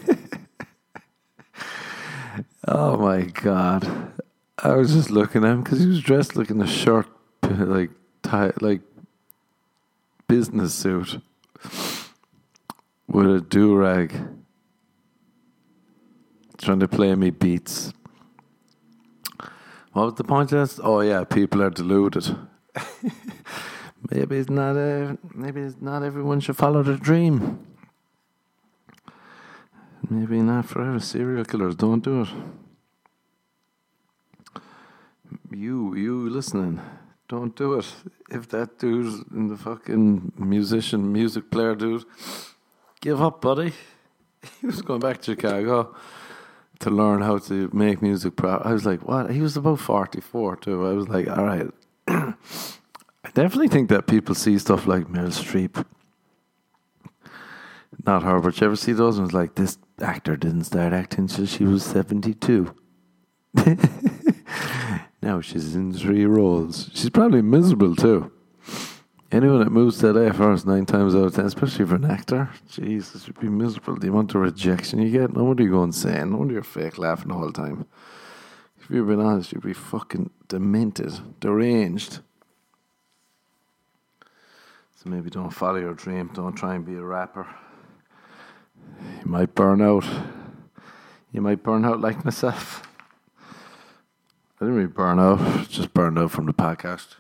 oh 2.69 2.97
my 2.99 3.23
god! 3.23 4.13
I 4.59 4.75
was 4.75 4.93
just 4.93 5.11
looking 5.11 5.45
at 5.45 5.53
him 5.53 5.63
because 5.63 5.81
he 5.81 5.87
was 5.87 6.01
dressed 6.01 6.37
like 6.37 6.51
in 6.51 6.61
a 6.61 6.67
shirt, 6.67 7.07
like 7.43 7.91
tie, 8.23 8.53
like 8.61 8.83
business 10.27 10.75
suit 10.75 11.19
with 13.07 13.27
a 13.27 13.41
do 13.41 13.75
rag 13.75 14.13
trying 16.59 16.81
to 16.81 16.89
play 16.89 17.15
me 17.15 17.31
beats. 17.31 17.93
What 19.93 20.07
was 20.07 20.15
the 20.15 20.25
point 20.25 20.51
of 20.53 20.59
this? 20.59 20.81
Oh 20.83 21.01
yeah, 21.01 21.25
people 21.25 21.63
are 21.63 21.71
deluded. 21.71 22.37
maybe 24.11 24.39
it's 24.39 24.51
not 24.51 24.77
a, 24.77 25.17
maybe 25.35 25.61
it's 25.61 25.81
not 25.81 26.03
everyone 26.03 26.41
should 26.41 26.57
follow 26.57 26.83
their 26.83 26.97
dream. 26.97 27.65
Maybe 30.11 30.41
not 30.41 30.67
forever. 30.67 30.99
Serial 31.01 31.45
killers 31.45 31.77
don't 31.77 32.03
do 32.03 32.23
it. 32.23 32.29
You, 35.51 35.95
you 35.95 36.29
listening. 36.29 36.81
Don't 37.29 37.57
do 37.57 37.75
it. 37.75 37.87
If 38.31 38.49
that 38.51 38.79
dude 38.79 39.25
in 39.33 39.49
the 39.49 39.57
fucking 39.57 40.33
musician, 40.37 41.13
music 41.13 41.51
player 41.51 41.75
dude, 41.75 42.05
give 43.01 43.21
up, 43.23 43.41
buddy. 43.41 43.73
He 44.61 44.67
was 44.67 44.83
going 44.83 45.01
back 45.01 45.23
to 45.23 45.33
Chicago 45.33 45.97
to 46.81 46.91
learn 46.91 47.23
how 47.23 47.39
to 47.39 47.71
make 47.73 48.03
music. 48.03 48.37
Pro- 48.37 48.59
I 48.59 48.73
was 48.75 48.85
like, 48.85 49.01
what? 49.09 49.31
He 49.31 49.41
was 49.41 49.57
about 49.57 49.81
44 49.81 50.57
too. 50.57 50.87
I 50.87 50.93
was 50.93 51.09
like, 51.09 51.29
all 51.29 51.45
right. 51.47 51.71
I 52.09 53.31
definitely 53.33 53.69
think 53.69 53.89
that 53.89 54.07
people 54.07 54.35
see 54.35 54.59
stuff 54.59 54.87
like 54.87 55.07
Meryl 55.07 55.33
Streep. 55.33 55.83
Not 58.05 58.23
her, 58.23 58.39
but 58.41 58.61
you 58.61 58.67
ever 58.67 58.77
see 58.77 58.93
those 58.93 59.19
ones 59.19 59.33
like 59.33 59.55
this 59.55 59.79
actor 60.01 60.37
didn't 60.37 60.65
start 60.65 60.93
acting 60.93 61.21
until 61.21 61.47
she 61.47 61.65
was 61.65 61.85
72. 61.85 62.75
Now 65.25 65.41
she's 65.41 65.75
in 65.75 65.95
three 65.95 66.27
roles. 66.27 66.91
She's 66.93 67.09
probably 67.09 67.41
miserable 67.41 67.97
too. 67.97 68.31
Anyone 69.33 69.61
that 69.61 69.71
moves 69.71 69.97
to 70.01 70.13
LA 70.13 70.31
first 70.31 70.67
nine 70.67 70.85
times 70.85 71.15
out 71.15 71.25
of 71.25 71.35
ten, 71.35 71.47
especially 71.47 71.87
for 71.87 71.95
an 71.95 72.05
actor, 72.05 72.51
Jesus, 72.69 73.27
you'd 73.27 73.41
be 73.41 73.49
miserable. 73.49 73.97
The 73.97 74.09
amount 74.09 74.35
of 74.35 74.43
rejection 74.43 75.01
you 75.01 75.11
get, 75.11 75.35
no 75.35 75.45
wonder 75.45 75.63
you 75.63 75.71
go 75.71 75.83
insane. 75.83 76.31
No 76.31 76.37
wonder 76.37 76.53
you're 76.53 76.63
fake 76.63 76.99
laughing 76.99 77.29
the 77.29 77.35
whole 77.37 77.53
time. 77.53 77.87
If 78.79 78.91
you've 78.91 79.07
been 79.07 79.19
honest, 79.19 79.51
you'd 79.53 79.63
be 79.63 79.73
fucking 79.73 80.29
demented, 80.47 81.41
deranged. 81.41 82.19
So 84.97 85.09
maybe 85.09 85.31
don't 85.31 85.49
follow 85.49 85.79
your 85.79 85.95
dream. 85.95 86.33
Don't 86.35 86.55
try 86.55 86.75
and 86.75 86.85
be 86.85 86.97
a 86.97 87.03
rapper. 87.03 87.47
You 89.23 89.31
might 89.31 89.55
burn 89.55 89.81
out. 89.81 90.05
You 91.33 91.41
might 91.41 91.63
burn 91.63 91.87
out 91.87 92.03
like 92.03 92.27
myself. 92.27 92.87
I 94.65 94.69
didn't 94.69 94.77
really 94.77 94.89
burn 94.89 95.19
out, 95.19 95.69
just 95.69 95.93
burned 95.93 96.19
out 96.19 96.31
from 96.31 96.47
the 96.47 96.55
podcast. 96.55 97.17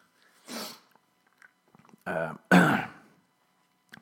Um, 2.06 2.38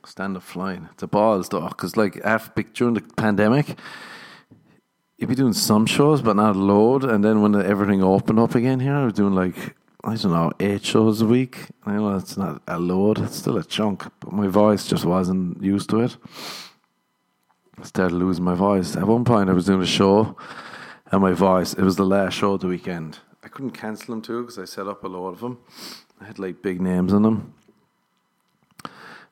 stand 0.07 0.37
up 0.37 0.45
flying. 0.45 0.89
A 1.01 1.07
balls 1.09 1.49
though, 1.49 1.67
because 1.67 1.97
like 1.97 2.21
after 2.23 2.63
during 2.63 2.95
the 2.95 3.01
pandemic, 3.01 3.77
you'd 5.19 5.27
be 5.27 5.35
doing 5.35 5.55
some 5.55 5.87
shows, 5.87 6.23
but 6.23 6.37
not 6.37 6.55
a 6.55 6.59
load. 6.61 7.03
And 7.03 7.25
then 7.25 7.43
when 7.43 7.61
everything 7.61 8.01
opened 8.01 8.39
up 8.39 8.55
again 8.55 8.79
here, 8.79 8.95
I 8.95 9.07
was 9.07 9.15
doing 9.15 9.35
like 9.35 9.75
I 10.05 10.15
don't 10.15 10.31
know 10.31 10.53
eight 10.61 10.85
shows 10.85 11.21
a 11.21 11.27
week. 11.27 11.67
I 11.85 11.95
know 11.95 12.15
it's 12.15 12.37
not 12.37 12.63
a 12.69 12.79
load; 12.79 13.19
it's 13.19 13.39
still 13.39 13.57
a 13.57 13.65
chunk. 13.65 14.05
But 14.21 14.33
my 14.33 14.47
voice 14.47 14.87
just 14.87 15.05
wasn't 15.05 15.61
used 15.61 15.91
to 15.91 16.03
it. 16.03 16.17
I 17.77 17.83
started 17.83 18.15
losing 18.15 18.45
my 18.45 18.55
voice. 18.55 18.95
At 18.95 19.09
one 19.09 19.25
point, 19.25 19.51
I 19.51 19.53
was 19.53 19.67
doing 19.67 19.83
a 19.83 19.87
show 19.87 20.37
and 21.11 21.21
my 21.21 21.33
voice. 21.33 21.75
It 21.75 21.83
was 21.83 21.97
the 21.97 22.07
last 22.07 22.35
show 22.35 22.53
of 22.53 22.61
the 22.61 22.69
weekend. 22.69 23.19
Couldn't 23.53 23.73
cancel 23.73 24.15
them 24.15 24.23
too 24.23 24.41
because 24.43 24.59
I 24.59 24.65
set 24.65 24.87
up 24.87 25.05
a 25.05 25.09
lot 25.09 25.29
of 25.29 25.41
them. 25.41 25.59
I 26.21 26.25
had 26.25 26.39
like 26.39 26.63
big 26.63 26.81
names 26.81 27.13
on 27.13 27.23
them. 27.23 27.55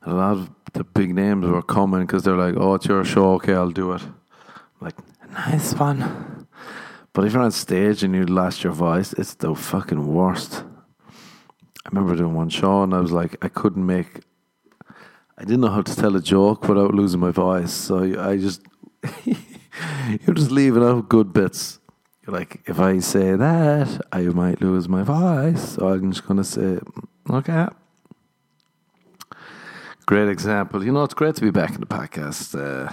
And 0.02 0.12
a 0.12 0.16
lot 0.16 0.32
of 0.32 0.50
the 0.74 0.84
big 0.84 1.14
names 1.14 1.46
were 1.46 1.62
coming 1.62 2.02
because 2.02 2.22
they're 2.22 2.36
like, 2.36 2.54
"Oh, 2.56 2.74
it's 2.74 2.86
your 2.86 3.04
show, 3.04 3.32
okay, 3.34 3.54
I'll 3.54 3.70
do 3.70 3.92
it." 3.92 4.02
I'm 4.02 4.80
like, 4.80 4.96
nice 5.32 5.74
one. 5.74 6.46
But 7.12 7.24
if 7.24 7.32
you're 7.32 7.42
on 7.42 7.50
stage 7.50 8.02
and 8.02 8.14
you 8.14 8.24
lost 8.24 8.62
your 8.62 8.72
voice, 8.72 9.12
it's 9.14 9.34
the 9.34 9.54
fucking 9.54 10.06
worst. 10.06 10.64
I 11.84 11.88
remember 11.90 12.14
doing 12.14 12.34
one 12.34 12.50
show 12.50 12.82
and 12.82 12.94
I 12.94 13.00
was 13.00 13.12
like, 13.12 13.42
I 13.42 13.48
couldn't 13.48 13.84
make. 13.84 14.20
I 15.36 15.44
didn't 15.44 15.60
know 15.60 15.70
how 15.70 15.82
to 15.82 15.96
tell 15.96 16.14
a 16.14 16.20
joke 16.20 16.68
without 16.68 16.94
losing 16.94 17.20
my 17.20 17.30
voice, 17.30 17.72
so 17.72 18.20
I 18.20 18.36
just 18.36 18.62
you're 19.24 20.34
just 20.34 20.50
leaving 20.50 20.84
out 20.84 21.08
good 21.08 21.32
bits. 21.32 21.79
Like, 22.30 22.62
if 22.66 22.78
I 22.78 23.00
say 23.00 23.34
that, 23.34 24.00
I 24.12 24.22
might 24.22 24.60
lose 24.60 24.88
my 24.88 25.02
voice. 25.02 25.74
So 25.74 25.88
I'm 25.88 26.12
just 26.12 26.26
to 26.28 26.44
say, 26.44 26.78
okay. 27.28 27.66
Great 30.06 30.28
example. 30.28 30.84
You 30.84 30.92
know, 30.92 31.02
it's 31.02 31.14
great 31.14 31.34
to 31.36 31.40
be 31.40 31.50
back 31.50 31.74
in 31.74 31.80
the 31.80 31.86
podcast. 31.86 32.54
Uh, 32.54 32.92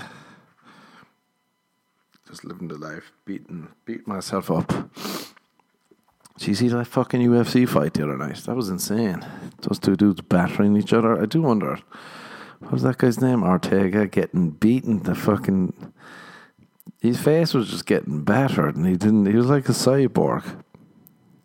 just 2.28 2.44
living 2.44 2.68
the 2.68 2.78
life, 2.78 3.12
beating, 3.26 3.68
beating 3.86 4.04
myself 4.08 4.50
up. 4.50 4.68
Did 6.38 6.48
you 6.48 6.56
see 6.56 6.68
that 6.70 6.86
fucking 6.86 7.22
UFC 7.22 7.68
fight 7.68 7.94
the 7.94 8.04
other 8.04 8.18
night? 8.18 8.38
That 8.38 8.56
was 8.56 8.70
insane. 8.70 9.26
Those 9.62 9.80
two 9.80 9.96
dudes 9.96 10.22
battering 10.22 10.76
each 10.78 10.94
other. 10.94 11.22
I 11.22 11.26
do 11.26 11.44
wonder, 11.44 11.80
what 12.60 12.72
was 12.72 12.84
that 12.84 12.98
guy's 12.98 13.22
name? 13.22 13.44
Ortega 13.44 14.08
getting 14.08 14.50
beaten. 14.52 15.04
The 15.04 15.16
fucking 15.16 15.94
his 17.02 17.20
face 17.20 17.54
was 17.54 17.70
just 17.70 17.86
getting 17.86 18.24
battered, 18.24 18.76
and 18.76 18.86
he 18.86 18.96
didn't. 18.96 19.26
He 19.26 19.36
was 19.36 19.48
like 19.48 19.70
a 19.70 19.74
cyborg. 19.74 20.64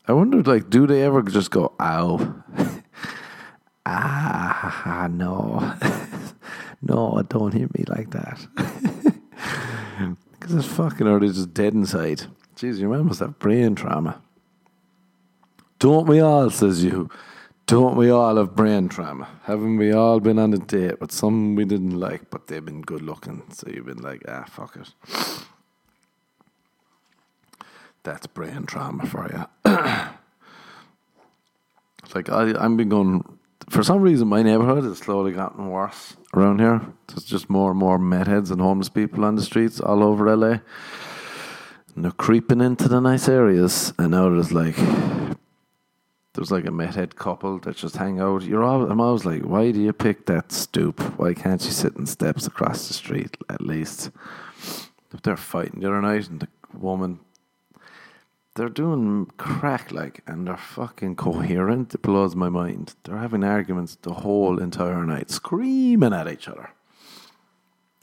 I 0.06 0.12
wondered, 0.12 0.46
like, 0.46 0.68
do 0.68 0.86
they 0.86 1.02
ever 1.02 1.22
just 1.22 1.50
go, 1.50 1.72
"Ow"? 1.80 2.42
ah, 3.86 5.08
no, 5.10 5.74
no, 6.82 7.22
don't 7.28 7.54
hit 7.54 7.76
me 7.76 7.84
like 7.88 8.10
that. 8.10 8.46
Because 10.42 10.56
it's 10.56 10.74
fucking, 10.74 11.06
or 11.06 11.20
they 11.20 11.28
just 11.28 11.54
dead 11.54 11.72
inside. 11.72 12.22
Jeez, 12.56 12.80
your 12.80 12.90
man 12.90 13.06
must 13.06 13.20
have 13.20 13.38
brain 13.38 13.76
trauma. 13.76 14.20
Don't 15.78 16.08
we 16.08 16.18
all, 16.18 16.50
says 16.50 16.82
you. 16.82 17.08
Don't 17.72 17.96
we 17.96 18.10
all 18.10 18.36
have 18.36 18.54
brain 18.54 18.90
trauma? 18.90 19.26
Haven't 19.44 19.78
we 19.78 19.92
all 19.92 20.20
been 20.20 20.38
on 20.38 20.52
a 20.52 20.58
date 20.58 21.00
with 21.00 21.10
some 21.10 21.54
we 21.54 21.64
didn't 21.64 21.98
like, 21.98 22.28
but 22.28 22.46
they've 22.46 22.62
been 22.62 22.82
good 22.82 23.00
looking? 23.00 23.44
So 23.50 23.66
you've 23.66 23.86
been 23.86 24.02
like, 24.02 24.22
ah, 24.28 24.44
fuck 24.46 24.76
it. 24.76 24.92
That's 28.02 28.26
brain 28.26 28.66
trauma 28.66 29.06
for 29.06 29.26
you. 29.32 29.72
It's 32.04 32.14
like 32.14 32.28
I, 32.28 32.52
I'm 32.62 32.76
been 32.76 32.90
going. 32.90 33.38
For 33.70 33.82
some 33.82 34.02
reason, 34.02 34.28
my 34.28 34.42
neighborhood 34.42 34.84
has 34.84 34.98
slowly 34.98 35.32
gotten 35.32 35.70
worse 35.70 36.18
around 36.34 36.58
here. 36.60 36.82
There's 37.06 37.24
just 37.24 37.48
more 37.48 37.70
and 37.70 37.80
more 37.80 37.98
med 37.98 38.28
heads 38.28 38.50
and 38.50 38.60
homeless 38.60 38.90
people 38.90 39.24
on 39.24 39.36
the 39.36 39.42
streets 39.42 39.80
all 39.80 40.02
over 40.02 40.36
LA. 40.36 40.58
And 41.96 42.04
they're 42.04 42.10
creeping 42.10 42.60
into 42.60 42.86
the 42.86 43.00
nice 43.00 43.30
areas, 43.30 43.94
and 43.98 44.10
now 44.10 44.28
there's 44.28 44.52
like 44.52 44.76
there's 46.42 46.50
like 46.50 46.66
a 46.66 46.74
methead 46.74 47.14
couple 47.14 47.60
that 47.60 47.76
just 47.76 47.96
hang 47.96 48.18
out. 48.18 48.42
You're 48.42 48.64
all, 48.64 48.90
I'm 48.90 49.00
always 49.00 49.24
like, 49.24 49.42
why 49.42 49.70
do 49.70 49.80
you 49.80 49.92
pick 49.92 50.26
that 50.26 50.50
stoop? 50.50 50.98
Why 51.16 51.34
can't 51.34 51.64
you 51.64 51.70
sit 51.70 51.94
in 51.94 52.04
steps 52.06 52.48
across 52.48 52.88
the 52.88 52.94
street 52.94 53.36
at 53.48 53.60
least? 53.60 54.10
They're 55.22 55.36
fighting 55.36 55.78
the 55.78 55.86
other 55.86 56.02
night 56.02 56.28
and 56.28 56.40
the 56.40 56.48
woman, 56.76 57.20
they're 58.56 58.68
doing 58.68 59.30
crack 59.36 59.92
like, 59.92 60.22
and 60.26 60.48
they're 60.48 60.56
fucking 60.56 61.14
coherent. 61.14 61.94
It 61.94 62.02
blows 62.02 62.34
my 62.34 62.48
mind. 62.48 62.96
They're 63.04 63.18
having 63.18 63.44
arguments 63.44 63.96
the 64.02 64.14
whole 64.14 64.58
entire 64.58 65.04
night, 65.04 65.30
screaming 65.30 66.12
at 66.12 66.26
each 66.26 66.48
other. 66.48 66.70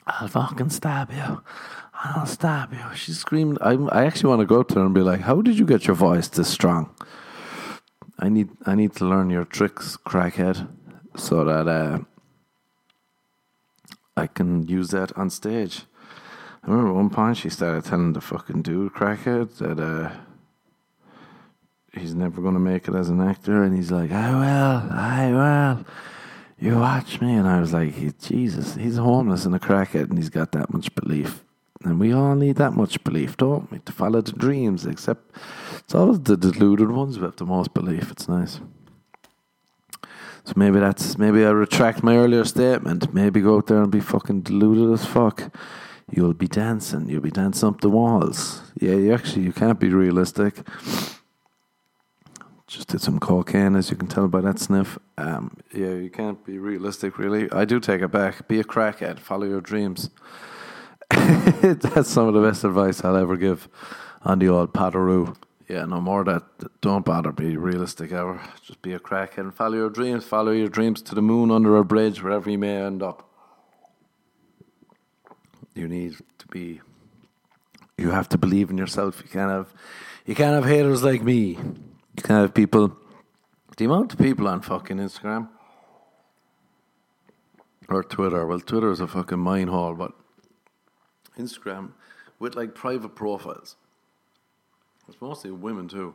I'll 0.08 0.30
fucking 0.30 0.70
stab 0.70 1.12
you. 1.12 1.44
I'll 1.94 2.26
stab 2.26 2.72
you. 2.72 2.86
She's 2.96 3.20
screaming. 3.20 3.58
I, 3.60 3.74
I 3.74 4.06
actually 4.06 4.30
want 4.30 4.40
to 4.40 4.46
go 4.46 4.64
to 4.64 4.76
her 4.76 4.86
and 4.86 4.96
be 4.96 5.02
like, 5.02 5.20
how 5.20 5.42
did 5.42 5.60
you 5.60 5.66
get 5.66 5.88
your 5.88 5.96
voice 5.98 6.30
this 6.30 6.48
strong? 6.48 6.96
I 8.20 8.28
need 8.30 8.50
I 8.66 8.76
need 8.76 8.94
to 8.96 9.06
learn 9.06 9.30
your 9.30 9.46
tricks, 9.46 9.98
crackhead, 9.98 10.68
so 11.16 11.46
that 11.46 11.68
uh, 11.68 12.00
I 14.18 14.28
can 14.28 14.68
use 14.68 14.90
that 14.90 15.18
on 15.18 15.30
stage. 15.30 15.84
I 16.62 16.70
remember 16.70 16.94
one 16.94 17.10
point 17.10 17.38
she 17.38 17.50
started 17.50 17.86
telling 17.86 18.12
the 18.12 18.22
fucking 18.22 18.64
dude, 18.64 18.92
crackhead, 18.92 19.58
that 19.60 19.80
uh, 19.80 20.12
he's 21.94 22.14
never 22.14 22.42
going 22.42 22.56
to 22.56 22.60
make 22.60 22.90
it 22.90 22.96
as 22.96 23.08
an 23.08 23.22
actor, 23.22 23.64
and 23.64 23.74
he's 23.74 23.92
like, 23.92 24.12
I 24.12 24.32
will, 24.32 24.92
I 24.92 25.32
will. 25.32 25.86
You 26.60 26.76
watch 26.76 27.22
me, 27.22 27.36
and 27.36 27.48
I 27.48 27.62
was 27.62 27.72
like, 27.72 28.20
Jesus, 28.20 28.76
he's 28.76 28.98
homeless 28.98 29.46
and 29.46 29.56
a 29.56 29.60
crackhead, 29.60 30.10
and 30.10 30.18
he's 30.18 30.30
got 30.30 30.52
that 30.52 30.74
much 30.74 30.94
belief. 30.96 31.46
And 31.86 31.98
we 31.98 32.12
all 32.12 32.36
need 32.36 32.58
that 32.58 32.74
much 32.74 33.02
belief, 33.06 33.38
don't 33.38 33.72
we, 33.72 33.80
to 33.80 33.94
follow 33.94 34.20
the 34.20 34.34
dreams, 34.34 34.86
except 34.86 35.32
it's 35.90 35.96
always 35.96 36.20
the 36.20 36.38
deluded 36.38 36.92
ones 36.92 37.16
who 37.16 37.24
have 37.24 37.38
the 37.38 37.48
most 37.48 37.74
belief. 37.74 38.12
It's 38.12 38.30
nice. 38.30 38.60
So 40.44 40.54
maybe 40.56 40.80
that's 40.80 41.18
maybe 41.18 41.44
I 41.44 41.50
retract 41.50 42.04
my 42.04 42.16
earlier 42.16 42.46
statement. 42.46 43.12
Maybe 43.12 43.42
go 43.42 43.58
out 43.58 43.66
there 43.66 43.82
and 43.82 43.92
be 43.92 44.00
fucking 44.00 44.42
deluded 44.42 44.94
as 44.94 45.04
fuck. 45.08 45.52
You'll 46.12 46.36
be 46.36 46.48
dancing. 46.48 47.10
You'll 47.10 47.24
be 47.24 47.32
dancing 47.32 47.70
up 47.70 47.82
the 47.82 47.90
walls. 47.90 48.62
Yeah, 48.80 48.94
you 48.94 49.12
actually 49.12 49.46
you 49.46 49.52
can't 49.52 49.80
be 49.80 49.90
realistic. 49.90 50.60
Just 52.68 52.90
did 52.90 53.02
some 53.02 53.20
cocaine, 53.20 53.76
as 53.76 53.90
you 53.90 53.98
can 53.98 54.08
tell 54.08 54.28
by 54.28 54.42
that 54.42 54.60
sniff. 54.60 55.00
Um, 55.18 55.58
yeah, 55.74 55.94
you 55.94 56.12
can't 56.12 56.46
be 56.46 56.60
realistic, 56.60 57.18
really. 57.18 57.52
I 57.52 57.66
do 57.66 57.80
take 57.80 58.04
it 58.04 58.12
back. 58.12 58.48
Be 58.48 58.60
a 58.60 58.64
crackhead. 58.64 59.18
Follow 59.18 59.48
your 59.48 59.62
dreams. 59.62 60.12
That's 61.10 62.12
some 62.12 62.28
of 62.28 62.36
the 62.36 62.48
best 62.48 62.64
advice 62.64 63.04
I'll 63.04 63.18
ever 63.18 63.38
give 63.38 63.68
on 64.22 64.38
the 64.38 64.50
old 64.50 64.72
Padaroo. 64.72 65.36
Yeah, 65.70 65.86
no 65.86 66.02
more 66.02 66.24
that. 66.24 66.82
Don't 66.82 67.06
bother 67.06 67.32
be 67.32 67.56
realistic 67.56 68.12
ever. 68.12 68.42
Just 68.66 68.82
be 68.82 68.94
a 68.94 69.00
crackhead 69.00 69.38
and 69.38 69.54
follow 69.54 69.76
your 69.76 69.92
dreams. 69.92 70.26
Follow 70.26 70.52
your 70.52 70.68
dreams 70.68 71.04
to 71.04 71.14
the 71.14 71.22
moon, 71.22 71.52
under 71.52 71.78
a 71.78 71.86
bridge, 71.86 72.24
wherever 72.24 72.50
you 72.50 72.58
may 72.58 72.76
end 72.76 73.04
up. 73.04 73.30
You 75.76 75.88
need 75.88 76.16
to 76.40 76.48
be. 76.48 76.82
You 78.00 78.10
have 78.10 78.28
to 78.30 78.38
believe 78.40 78.72
in 78.72 78.80
yourself. 78.80 79.22
You 79.24 79.30
can't 79.30 79.52
have. 79.52 79.72
You 80.26 80.34
can't 80.34 80.56
have 80.56 80.66
haters 80.66 81.04
like 81.04 81.22
me. 81.22 81.50
You 81.50 82.24
can't 82.24 82.42
have 82.42 82.54
people. 82.56 82.98
The 83.78 83.86
amount 83.86 84.14
of 84.14 84.20
people 84.20 84.48
on 84.48 84.62
fucking 84.62 84.98
Instagram 84.98 85.50
or 87.88 88.04
Twitter. 88.04 88.46
Well, 88.48 88.60
Twitter 88.60 88.92
is 88.92 89.00
a 89.00 89.08
fucking 89.08 89.40
mine 89.40 89.68
hole, 89.68 89.94
but 89.94 90.14
Instagram 91.38 91.92
with 92.40 92.56
like 92.56 92.74
private 92.74 93.16
profiles. 93.16 93.76
It's 95.10 95.20
mostly 95.20 95.50
women 95.50 95.88
too. 95.88 96.14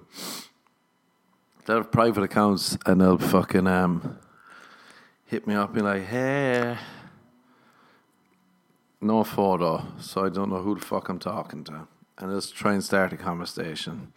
They 1.66 1.74
have 1.74 1.90
private 1.90 2.22
accounts 2.22 2.78
and 2.86 3.00
they'll 3.00 3.18
fucking 3.18 3.66
um 3.66 4.18
hit 5.26 5.48
me 5.48 5.54
up 5.54 5.70
and 5.70 5.74
be 5.74 5.82
like, 5.82 6.04
hey 6.04 6.78
no 9.00 9.24
photo, 9.24 9.84
so 9.98 10.24
I 10.24 10.28
don't 10.28 10.48
know 10.48 10.62
who 10.62 10.76
the 10.76 10.80
fuck 10.80 11.08
I'm 11.08 11.18
talking 11.18 11.64
to. 11.64 11.88
And 12.18 12.30
just 12.30 12.54
try 12.54 12.72
and 12.72 12.82
start 12.82 13.12
a 13.12 13.16
conversation. 13.16 14.12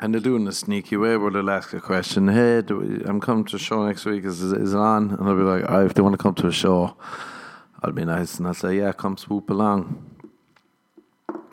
And 0.00 0.14
they're 0.14 0.20
doing 0.20 0.48
a 0.48 0.52
sneaky 0.52 0.96
way 0.96 1.18
where 1.18 1.30
they'll 1.30 1.50
ask 1.50 1.74
a 1.74 1.80
question, 1.80 2.28
hey, 2.28 2.62
we, 2.62 3.04
I'm 3.04 3.20
coming 3.20 3.44
to 3.44 3.56
a 3.56 3.58
show 3.58 3.86
next 3.86 4.06
week, 4.06 4.24
is, 4.24 4.42
is 4.42 4.72
it 4.72 4.78
on? 4.78 5.10
And 5.10 5.28
I'll 5.28 5.36
be 5.36 5.42
like, 5.42 5.64
if 5.86 5.92
they 5.92 6.00
want 6.02 6.14
to 6.14 6.22
come 6.22 6.34
to 6.36 6.46
a 6.46 6.52
show, 6.52 6.96
I'll 7.82 7.92
be 7.92 8.06
nice 8.06 8.38
and 8.38 8.46
I'll 8.46 8.54
say, 8.54 8.78
yeah, 8.78 8.92
come 8.92 9.18
swoop 9.18 9.50
along. 9.50 10.04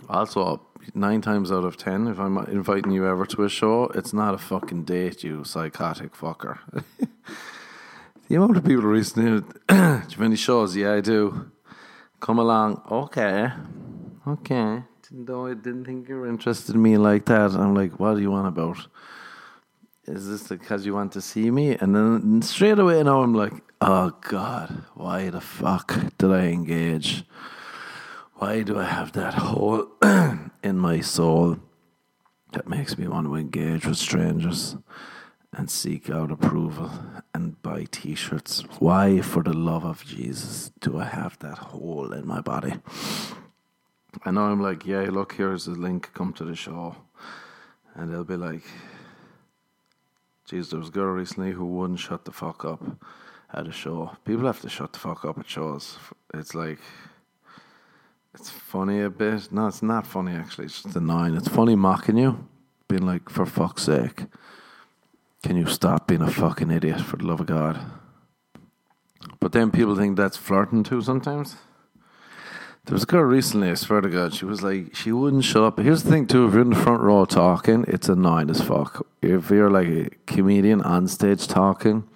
Also, 0.08 0.62
nine 0.94 1.22
times 1.22 1.52
out 1.52 1.64
of 1.64 1.78
ten, 1.78 2.08
if 2.08 2.20
I'm 2.20 2.38
inviting 2.38 2.92
you 2.92 3.08
ever 3.08 3.26
to 3.28 3.44
a 3.44 3.50
show, 3.50 3.86
it's 3.96 4.14
not 4.14 4.34
a 4.34 4.38
fucking 4.38 4.84
date, 4.84 5.24
you 5.24 5.44
psychotic 5.44 6.14
fucker. 6.14 6.60
the 8.28 8.36
amount 8.36 8.58
of 8.58 8.66
people 8.66 8.84
recently, 8.84 9.42
do 9.68 9.76
you 9.76 9.82
have 9.82 10.22
any 10.22 10.36
shows? 10.36 10.76
Yeah, 10.76 10.94
I 10.94 11.02
do. 11.02 11.52
Come 12.20 12.40
along. 12.40 12.82
Okay. 12.90 13.50
Okay. 14.28 14.84
Didn't 15.04 15.30
know 15.30 15.48
I 15.48 15.54
didn't 15.54 15.86
think 15.86 16.10
you 16.10 16.16
were 16.16 16.28
interested 16.28 16.76
in 16.76 16.82
me 16.82 16.98
like 16.98 17.26
that. 17.26 17.52
I'm 17.52 17.76
like, 17.76 18.00
what 18.00 18.16
do 18.16 18.22
you 18.22 18.32
want 18.32 18.48
about? 18.48 18.88
Is 20.08 20.28
this 20.28 20.48
because 20.48 20.86
you 20.86 20.94
want 20.94 21.12
to 21.14 21.22
see 21.22 21.52
me? 21.52 21.76
And 21.76 21.96
then 21.96 22.42
straight 22.42 22.80
away 22.80 23.02
now 23.04 23.22
I'm 23.22 23.34
like, 23.34 23.54
oh 23.82 24.12
God, 24.22 24.84
why 24.94 25.30
the 25.30 25.42
fuck 25.42 25.96
did 26.18 26.32
I 26.32 26.48
engage? 26.48 27.24
Why 28.38 28.64
do 28.64 28.78
I 28.78 28.84
have 28.84 29.14
that 29.14 29.34
hole 29.34 29.88
in 30.64 30.78
my 30.78 31.00
soul 31.00 31.58
that 32.52 32.68
makes 32.68 32.98
me 32.98 33.08
want 33.08 33.28
to 33.28 33.36
engage 33.36 33.86
with 33.86 33.98
strangers 33.98 34.76
and 35.54 35.72
seek 35.72 36.10
out 36.10 36.32
approval 36.32 36.92
and 37.34 37.62
buy 37.62 37.86
t 37.90 38.14
shirts? 38.14 38.64
Why, 38.80 39.22
for 39.22 39.42
the 39.42 39.54
love 39.54 39.86
of 39.86 40.04
Jesus, 40.06 40.72
do 40.82 41.00
I 41.00 41.06
have 41.06 41.40
that 41.40 41.58
hole 41.58 42.12
in 42.12 42.28
my 42.28 42.42
body? 42.42 42.74
I 44.26 44.32
know 44.32 44.42
I'm 44.42 44.62
like, 44.62 44.86
yeah, 44.86 45.10
look, 45.10 45.36
here's 45.36 45.68
a 45.68 45.72
link, 45.72 46.12
come 46.14 46.34
to 46.34 46.44
the 46.44 46.56
show. 46.56 46.98
And 47.94 48.12
they'll 48.12 48.26
be 48.26 48.36
like, 48.36 48.64
Jeez, 50.46 50.70
there 50.70 50.80
was 50.80 50.90
a 50.90 50.92
girl 50.92 51.14
recently 51.14 51.52
who 51.52 51.66
wouldn't 51.66 52.00
shut 52.00 52.26
the 52.26 52.32
fuck 52.32 52.66
up 52.66 52.84
at 53.52 53.66
a 53.66 53.72
show. 53.72 54.16
People 54.26 54.46
have 54.46 54.62
to 54.62 54.70
shut 54.70 54.94
the 54.94 55.00
fuck 55.00 55.26
up 55.26 55.40
at 55.40 55.50
shows. 55.50 55.98
It's 56.36 56.54
like, 56.54 56.80
it's 58.36 58.50
funny 58.50 59.02
a 59.02 59.10
bit. 59.10 59.52
No, 59.52 59.68
it's 59.68 59.82
not 59.82 60.06
funny 60.06 60.34
actually. 60.34 60.66
It's 60.66 60.84
just 60.84 60.96
annoying. 60.96 61.36
It's 61.36 61.48
funny 61.48 61.76
mocking 61.76 62.18
you, 62.18 62.48
being 62.88 63.06
like, 63.06 63.30
for 63.30 63.46
fuck's 63.46 63.84
sake, 63.84 64.26
can 65.44 65.58
you 65.58 65.66
stop 65.66 66.08
being 66.08 66.22
a 66.22 66.30
fucking 66.30 66.72
idiot 66.72 67.02
for 67.02 67.18
the 67.18 67.26
love 67.26 67.40
of 67.40 67.48
God? 67.48 67.80
But 69.40 69.52
then 69.52 69.72
people 69.72 69.96
think 69.96 70.18
that's 70.18 70.38
flirting 70.38 70.84
too 70.84 71.02
sometimes. 71.02 71.56
There 72.86 72.94
was 72.94 73.04
a 73.04 73.08
girl 73.08 73.24
recently, 73.24 73.72
I 73.72 73.74
swear 73.74 74.02
to 74.02 74.10
God, 74.10 74.36
she 74.36 74.46
was 74.46 74.62
like, 74.62 74.96
she 74.96 75.12
wouldn't 75.12 75.44
shut 75.44 75.64
up. 75.64 75.80
Here's 75.80 76.04
the 76.04 76.12
thing, 76.12 76.28
too, 76.28 76.46
if 76.46 76.54
you're 76.54 76.62
in 76.62 76.70
the 76.70 76.76
front 76.76 77.02
row 77.02 77.26
talking, 77.26 77.84
it's 77.88 78.10
annoying 78.10 78.52
as 78.52 78.62
fuck. 78.62 79.08
If 79.24 79.50
you're 79.50 79.72
like 79.72 79.88
a 79.88 80.10
comedian 80.28 80.84
on 80.84 81.08
stage 81.08 81.48
talking, 81.48 82.08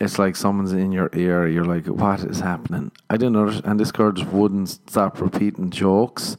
it's 0.00 0.18
like 0.18 0.36
someone's 0.36 0.72
in 0.72 0.92
your 0.92 1.10
ear. 1.12 1.48
You're 1.48 1.64
like, 1.64 1.86
what 1.86 2.20
is 2.20 2.40
happening? 2.40 2.92
I 3.10 3.16
didn't 3.16 3.32
know. 3.32 3.48
And 3.64 3.80
this 3.80 3.90
girl 3.90 4.12
just 4.12 4.30
wouldn't 4.30 4.68
stop 4.68 5.20
repeating 5.20 5.70
jokes. 5.70 6.36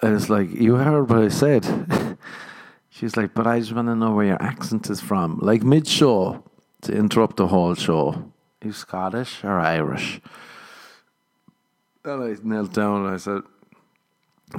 And 0.00 0.16
it's 0.16 0.30
like, 0.30 0.50
you 0.50 0.76
heard 0.76 1.10
what 1.10 1.18
I 1.18 1.28
said. 1.28 2.16
She's 2.90 3.16
like, 3.16 3.34
but 3.34 3.46
I 3.46 3.60
just 3.60 3.72
want 3.72 3.88
to 3.88 3.96
know 3.96 4.12
where 4.12 4.26
your 4.26 4.42
accent 4.42 4.88
is 4.88 5.00
from. 5.00 5.38
Like 5.40 5.62
mid 5.62 5.86
show 5.86 6.44
to 6.82 6.92
interrupt 6.92 7.36
the 7.36 7.48
whole 7.48 7.74
show. 7.74 8.10
Are 8.10 8.66
you 8.66 8.72
Scottish 8.72 9.44
or 9.44 9.58
Irish? 9.58 10.20
And 12.04 12.22
I 12.22 12.36
knelt 12.42 12.72
down 12.72 13.04
and 13.04 13.14
I 13.14 13.18
said, 13.18 13.42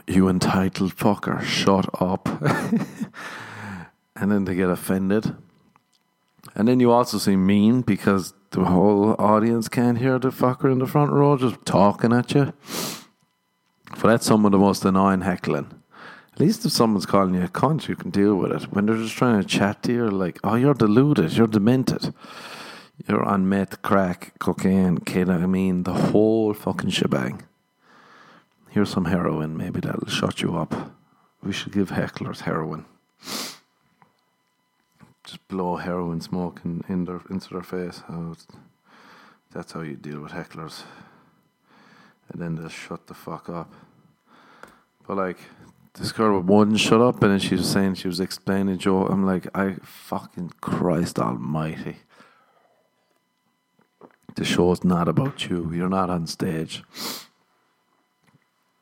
You 0.07 0.29
entitled 0.29 0.95
fucker, 0.95 1.41
shut 1.41 1.89
up. 2.01 2.27
and 4.15 4.31
then 4.31 4.45
they 4.45 4.55
get 4.55 4.69
offended. 4.69 5.35
And 6.55 6.67
then 6.67 6.79
you 6.79 6.91
also 6.91 7.17
see 7.17 7.35
mean 7.35 7.81
because 7.81 8.33
the 8.51 8.65
whole 8.65 9.15
audience 9.17 9.67
can't 9.67 9.97
hear 9.97 10.19
the 10.19 10.29
fucker 10.29 10.71
in 10.71 10.79
the 10.79 10.87
front 10.87 11.11
row 11.11 11.37
just 11.37 11.65
talking 11.65 12.13
at 12.13 12.33
you. 12.33 12.53
But 13.91 14.09
that's 14.09 14.25
some 14.25 14.45
of 14.45 14.51
the 14.51 14.59
most 14.59 14.85
annoying 14.85 15.21
heckling. 15.21 15.81
At 16.33 16.39
least 16.39 16.65
if 16.65 16.71
someone's 16.71 17.05
calling 17.05 17.35
you 17.35 17.43
a 17.43 17.47
cunt, 17.47 17.87
you 17.87 17.95
can 17.95 18.09
deal 18.09 18.35
with 18.35 18.51
it. 18.51 18.71
When 18.71 18.85
they're 18.85 18.97
just 18.97 19.15
trying 19.15 19.39
to 19.39 19.47
chat 19.47 19.83
to 19.83 19.93
you, 19.93 20.09
like, 20.09 20.39
oh, 20.43 20.55
you're 20.55 20.73
deluded, 20.73 21.33
you're 21.33 21.47
demented. 21.47 22.13
You're 23.07 23.23
on 23.23 23.49
meth, 23.49 23.81
crack, 23.81 24.33
cocaine, 24.39 24.99
ketamine, 24.99 25.83
the 25.83 25.93
whole 25.93 26.53
fucking 26.53 26.89
shebang. 26.91 27.43
Here's 28.69 28.89
some 28.89 29.05
heroin, 29.05 29.57
maybe 29.57 29.79
that'll 29.79 30.07
shut 30.07 30.41
you 30.41 30.57
up. 30.57 30.95
We 31.43 31.51
should 31.51 31.73
give 31.73 31.89
hecklers 31.89 32.41
heroin. 32.41 32.85
Just 35.23 35.47
blow 35.47 35.77
heroin 35.77 36.21
smoke 36.21 36.61
in, 36.65 36.83
in 36.89 37.05
their, 37.05 37.21
into 37.29 37.53
their 37.53 37.63
face. 37.63 38.01
Oh, 38.09 38.35
that's 39.51 39.71
how 39.71 39.81
you 39.81 39.95
deal 39.95 40.19
with 40.19 40.33
hecklers. 40.33 40.83
And 42.29 42.41
then 42.41 42.55
they'll 42.55 42.69
shut 42.69 43.07
the 43.07 43.13
fuck 43.13 43.49
up. 43.49 43.73
But 45.07 45.17
like, 45.17 45.37
this 45.95 46.11
girl 46.11 46.39
wouldn't 46.39 46.79
shut 46.79 47.01
up, 47.01 47.21
and 47.21 47.31
then 47.31 47.39
she 47.39 47.55
was 47.55 47.69
saying 47.69 47.95
she 47.95 48.07
was 48.07 48.19
explaining 48.19 48.79
Joe. 48.79 49.05
I'm 49.05 49.25
like, 49.25 49.47
I 49.55 49.75
fucking 49.83 50.53
Christ 50.59 51.19
Almighty. 51.19 51.97
The 54.35 54.43
show's 54.43 54.83
not 54.83 55.07
about 55.07 55.47
you. 55.47 55.71
You're 55.71 55.89
not 55.89 56.09
on 56.09 56.25
stage. 56.25 56.83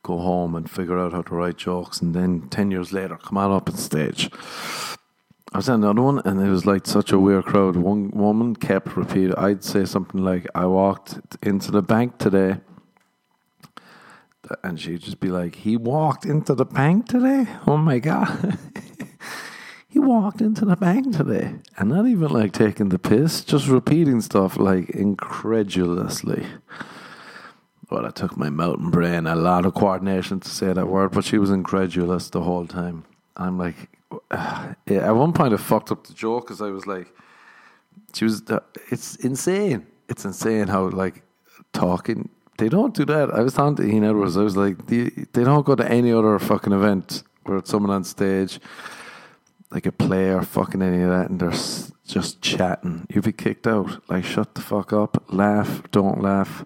Go 0.04 0.20
home 0.20 0.56
and 0.56 0.72
figure 0.72 0.98
out 0.98 1.12
how 1.12 1.22
to 1.24 1.36
write 1.36 1.58
jokes, 1.58 2.02
and 2.02 2.16
then 2.16 2.48
ten 2.50 2.72
years 2.72 2.94
later, 2.94 3.18
come 3.18 3.38
on 3.38 3.52
up 3.52 3.70
on 3.70 3.76
stage. 3.76 4.30
I 5.54 5.58
was 5.58 5.68
at 5.68 5.76
another 5.76 6.02
one, 6.02 6.22
and 6.24 6.40
it 6.40 6.50
was 6.50 6.66
like 6.66 6.88
such 6.88 7.12
a 7.12 7.20
weird 7.20 7.46
crowd. 7.46 7.76
One 7.76 8.10
woman 8.12 8.56
kept 8.56 8.96
repeating. 8.96 9.36
I'd 9.36 9.64
say 9.64 9.86
something 9.86 10.24
like, 10.24 10.48
"I 10.56 10.66
walked 10.66 11.20
into 11.42 11.72
the 11.72 11.82
bank 11.82 12.18
today." 12.18 12.58
and 14.64 14.80
she'd 14.80 15.02
just 15.02 15.20
be 15.20 15.30
like, 15.30 15.56
"He 15.56 15.78
walked 15.78 16.26
into 16.26 16.54
the 16.54 16.66
bank 16.66 17.08
today. 17.08 17.48
Oh 17.68 17.78
my 17.78 18.00
god." 18.00 18.58
he 19.88 20.00
walked 20.00 20.42
into 20.42 20.66
the 20.66 20.76
bank 20.76 21.16
today 21.16 21.56
and 21.78 21.90
not 21.90 22.08
even 22.08 22.30
like 22.30 22.52
taking 22.52 22.90
the 22.90 23.00
piss, 23.00 23.44
just 23.44 23.68
repeating 23.68 24.22
stuff 24.22 24.58
like 24.58 24.90
incredulously. 24.90 26.46
Well, 27.90 28.06
I 28.06 28.12
took 28.12 28.38
my 28.38 28.50
mountain 28.50 28.90
brain 28.90 29.28
a 29.28 29.36
lot 29.36 29.66
of 29.66 29.74
coordination 29.74 30.40
to 30.40 30.50
say 30.50 30.72
that 30.72 30.88
word, 30.88 31.12
but 31.12 31.26
she 31.26 31.38
was 31.38 31.50
incredulous 31.50 32.30
the 32.30 32.42
whole 32.42 32.66
time. 32.66 33.04
I'm 33.36 33.58
like, 33.58 33.90
yeah, 34.32 35.08
at 35.08 35.16
one 35.16 35.34
point 35.34 35.54
I 35.54 35.58
fucked 35.58 35.92
up 35.92 36.06
the 36.06 36.14
joke 36.14 36.46
because 36.46 36.62
I 36.62 36.70
was 36.70 36.86
like, 36.86 37.14
she 38.14 38.26
was, 38.26 38.42
uh, 38.50 38.60
it's 38.90 39.16
insane. 39.18 39.86
It's 40.10 40.26
insane 40.26 40.68
how 40.68 40.90
like 40.90 41.24
talking 41.74 42.30
they 42.62 42.70
don't 42.70 42.94
do 42.94 43.06
that. 43.06 43.32
I 43.34 43.42
was 43.42 43.54
talking 43.54 43.76
to 43.78 43.84
Ian 43.84 44.04
Edwards. 44.04 44.38
I 44.38 44.44
was 44.44 44.56
like, 44.56 44.86
they, 44.86 45.10
they 45.34 45.44
don't 45.44 45.66
go 45.66 45.74
to 45.74 45.92
any 45.92 46.14
other 46.14 46.38
fucking 46.38 46.72
event 46.72 47.24
where 47.44 47.58
it's 47.58 47.72
someone 47.72 47.90
on 47.90 48.04
stage, 48.04 48.60
like 49.72 49.88
a 49.88 49.92
player, 49.92 50.44
fucking 50.44 50.80
any 50.80 51.02
of 51.02 51.10
that, 51.10 51.32
and 51.32 51.40
they're 51.40 51.50
just 52.06 52.40
chatting. 52.40 53.08
You'd 53.10 53.24
be 53.24 53.32
kicked 53.32 53.66
out. 53.66 54.08
Like, 54.10 54.26
shut 54.26 54.54
the 54.54 54.62
fuck 54.62 54.94
up. 54.94 55.24
Laugh. 55.34 55.82
Don't 55.90 56.22
laugh. 56.22 56.64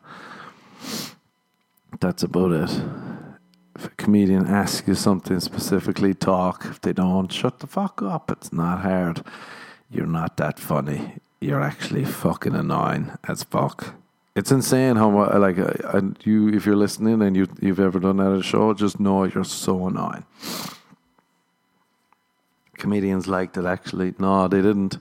That's 2.01 2.23
about 2.23 2.51
it. 2.51 2.81
If 3.75 3.85
a 3.85 3.89
comedian 3.89 4.47
asks 4.47 4.87
you 4.87 4.95
something 4.95 5.39
specifically, 5.41 6.13
talk. 6.13 6.65
If 6.65 6.81
they 6.81 6.93
don't, 6.93 7.31
shut 7.31 7.59
the 7.59 7.67
fuck 7.67 8.01
up. 8.01 8.31
It's 8.31 8.53
not 8.53 8.81
hard. 8.81 9.23
You're 9.91 10.07
not 10.07 10.37
that 10.37 10.59
funny. 10.59 11.17
You're 11.41 11.61
actually 11.61 12.05
fucking 12.05 12.55
annoying 12.55 13.11
as 13.27 13.43
fuck. 13.43 13.95
It's 14.35 14.51
insane 14.51 14.95
how 14.97 15.09
much 15.09 15.33
like 15.35 15.57
uh, 15.57 15.71
and 15.93 16.17
you 16.23 16.49
if 16.49 16.65
you're 16.65 16.75
listening 16.75 17.21
and 17.21 17.37
you 17.37 17.47
you've 17.61 17.79
ever 17.79 17.99
done 17.99 18.17
that 18.17 18.33
at 18.33 18.39
a 18.39 18.43
show, 18.43 18.73
just 18.73 18.99
know 18.99 19.23
you're 19.23 19.45
so 19.45 19.87
annoying. 19.87 20.25
Comedians 22.77 23.27
liked 23.27 23.57
it 23.57 23.65
actually. 23.65 24.13
No, 24.19 24.47
they 24.47 24.61
didn't. 24.61 24.97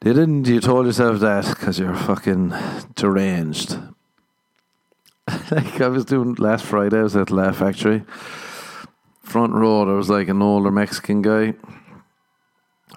They 0.00 0.12
didn't. 0.12 0.46
You 0.46 0.60
told 0.60 0.86
yourself 0.86 1.20
that 1.20 1.46
because 1.46 1.78
you're 1.78 1.94
fucking 1.94 2.54
deranged. 2.94 3.78
like 5.50 5.80
I 5.80 5.88
was 5.88 6.04
doing 6.04 6.34
last 6.34 6.64
Friday, 6.64 6.98
I 6.98 7.02
was 7.02 7.16
at 7.16 7.30
Laugh 7.30 7.56
Factory. 7.56 8.04
Front 9.22 9.52
row, 9.52 9.84
there 9.84 9.94
was 9.94 10.10
like 10.10 10.28
an 10.28 10.42
older 10.42 10.70
Mexican 10.70 11.22
guy 11.22 11.54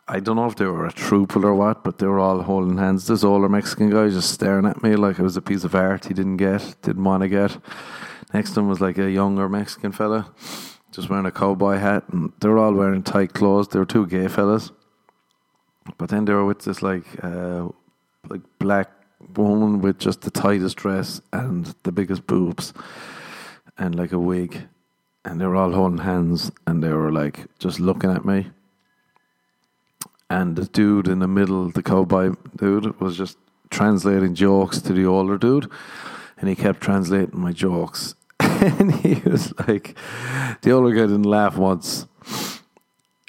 I 0.07 0.19
don't 0.19 0.35
know 0.35 0.45
if 0.45 0.55
they 0.55 0.65
were 0.65 0.85
a 0.85 0.91
troupe 0.91 1.35
or 1.35 1.55
what, 1.55 1.83
but 1.83 1.97
they 1.97 2.05
were 2.05 2.19
all 2.19 2.43
holding 2.43 2.77
hands. 2.77 3.07
This 3.07 3.23
older 3.23 3.49
Mexican 3.49 3.89
guy 3.89 4.09
just 4.09 4.31
staring 4.31 4.67
at 4.67 4.83
me 4.83 4.95
like 4.95 5.17
it 5.17 5.23
was 5.23 5.35
a 5.35 5.41
piece 5.41 5.63
of 5.63 5.73
art 5.73 6.05
he 6.05 6.13
didn't 6.13 6.37
get, 6.37 6.75
didn't 6.83 7.03
want 7.03 7.23
to 7.23 7.29
get. 7.29 7.57
Next 8.31 8.51
to 8.51 8.59
him 8.59 8.67
was 8.67 8.81
like 8.81 8.99
a 8.99 9.09
younger 9.09 9.49
Mexican 9.49 9.91
fella, 9.91 10.31
just 10.91 11.09
wearing 11.09 11.25
a 11.25 11.31
cowboy 11.31 11.77
hat, 11.77 12.03
and 12.09 12.31
they 12.39 12.47
were 12.47 12.59
all 12.59 12.73
wearing 12.73 13.01
tight 13.01 13.33
clothes. 13.33 13.69
They 13.69 13.79
were 13.79 13.85
two 13.85 14.05
gay 14.05 14.27
fellas, 14.27 14.71
but 15.97 16.09
then 16.09 16.25
they 16.25 16.33
were 16.33 16.45
with 16.45 16.59
this 16.59 16.83
like 16.83 17.05
uh, 17.23 17.69
like 18.29 18.41
black 18.59 18.91
woman 19.35 19.81
with 19.81 19.99
just 19.99 20.21
the 20.21 20.31
tightest 20.31 20.77
dress 20.77 21.21
and 21.31 21.73
the 21.83 21.91
biggest 21.91 22.27
boobs, 22.27 22.73
and 23.77 23.95
like 23.95 24.11
a 24.11 24.19
wig, 24.19 24.67
and 25.23 25.39
they 25.39 25.45
were 25.45 25.55
all 25.55 25.71
holding 25.71 25.99
hands, 25.99 26.51
and 26.67 26.83
they 26.83 26.93
were 26.93 27.11
like 27.11 27.45
just 27.59 27.79
looking 27.79 28.11
at 28.11 28.25
me 28.25 28.47
and 30.29 30.55
the 30.55 30.65
dude 30.65 31.07
in 31.07 31.19
the 31.19 31.27
middle, 31.27 31.69
the 31.69 31.83
cowboy 31.83 32.31
dude, 32.55 32.99
was 32.99 33.17
just 33.17 33.37
translating 33.69 34.35
jokes 34.35 34.81
to 34.81 34.93
the 34.93 35.05
older 35.05 35.37
dude, 35.37 35.69
and 36.37 36.49
he 36.49 36.55
kept 36.55 36.81
translating 36.81 37.39
my 37.39 37.51
jokes. 37.51 38.15
and 38.39 38.93
he 38.95 39.15
was 39.29 39.53
like, 39.67 39.95
the 40.61 40.71
older 40.71 40.93
guy 40.93 41.01
didn't 41.01 41.23
laugh 41.23 41.57
once. 41.57 42.07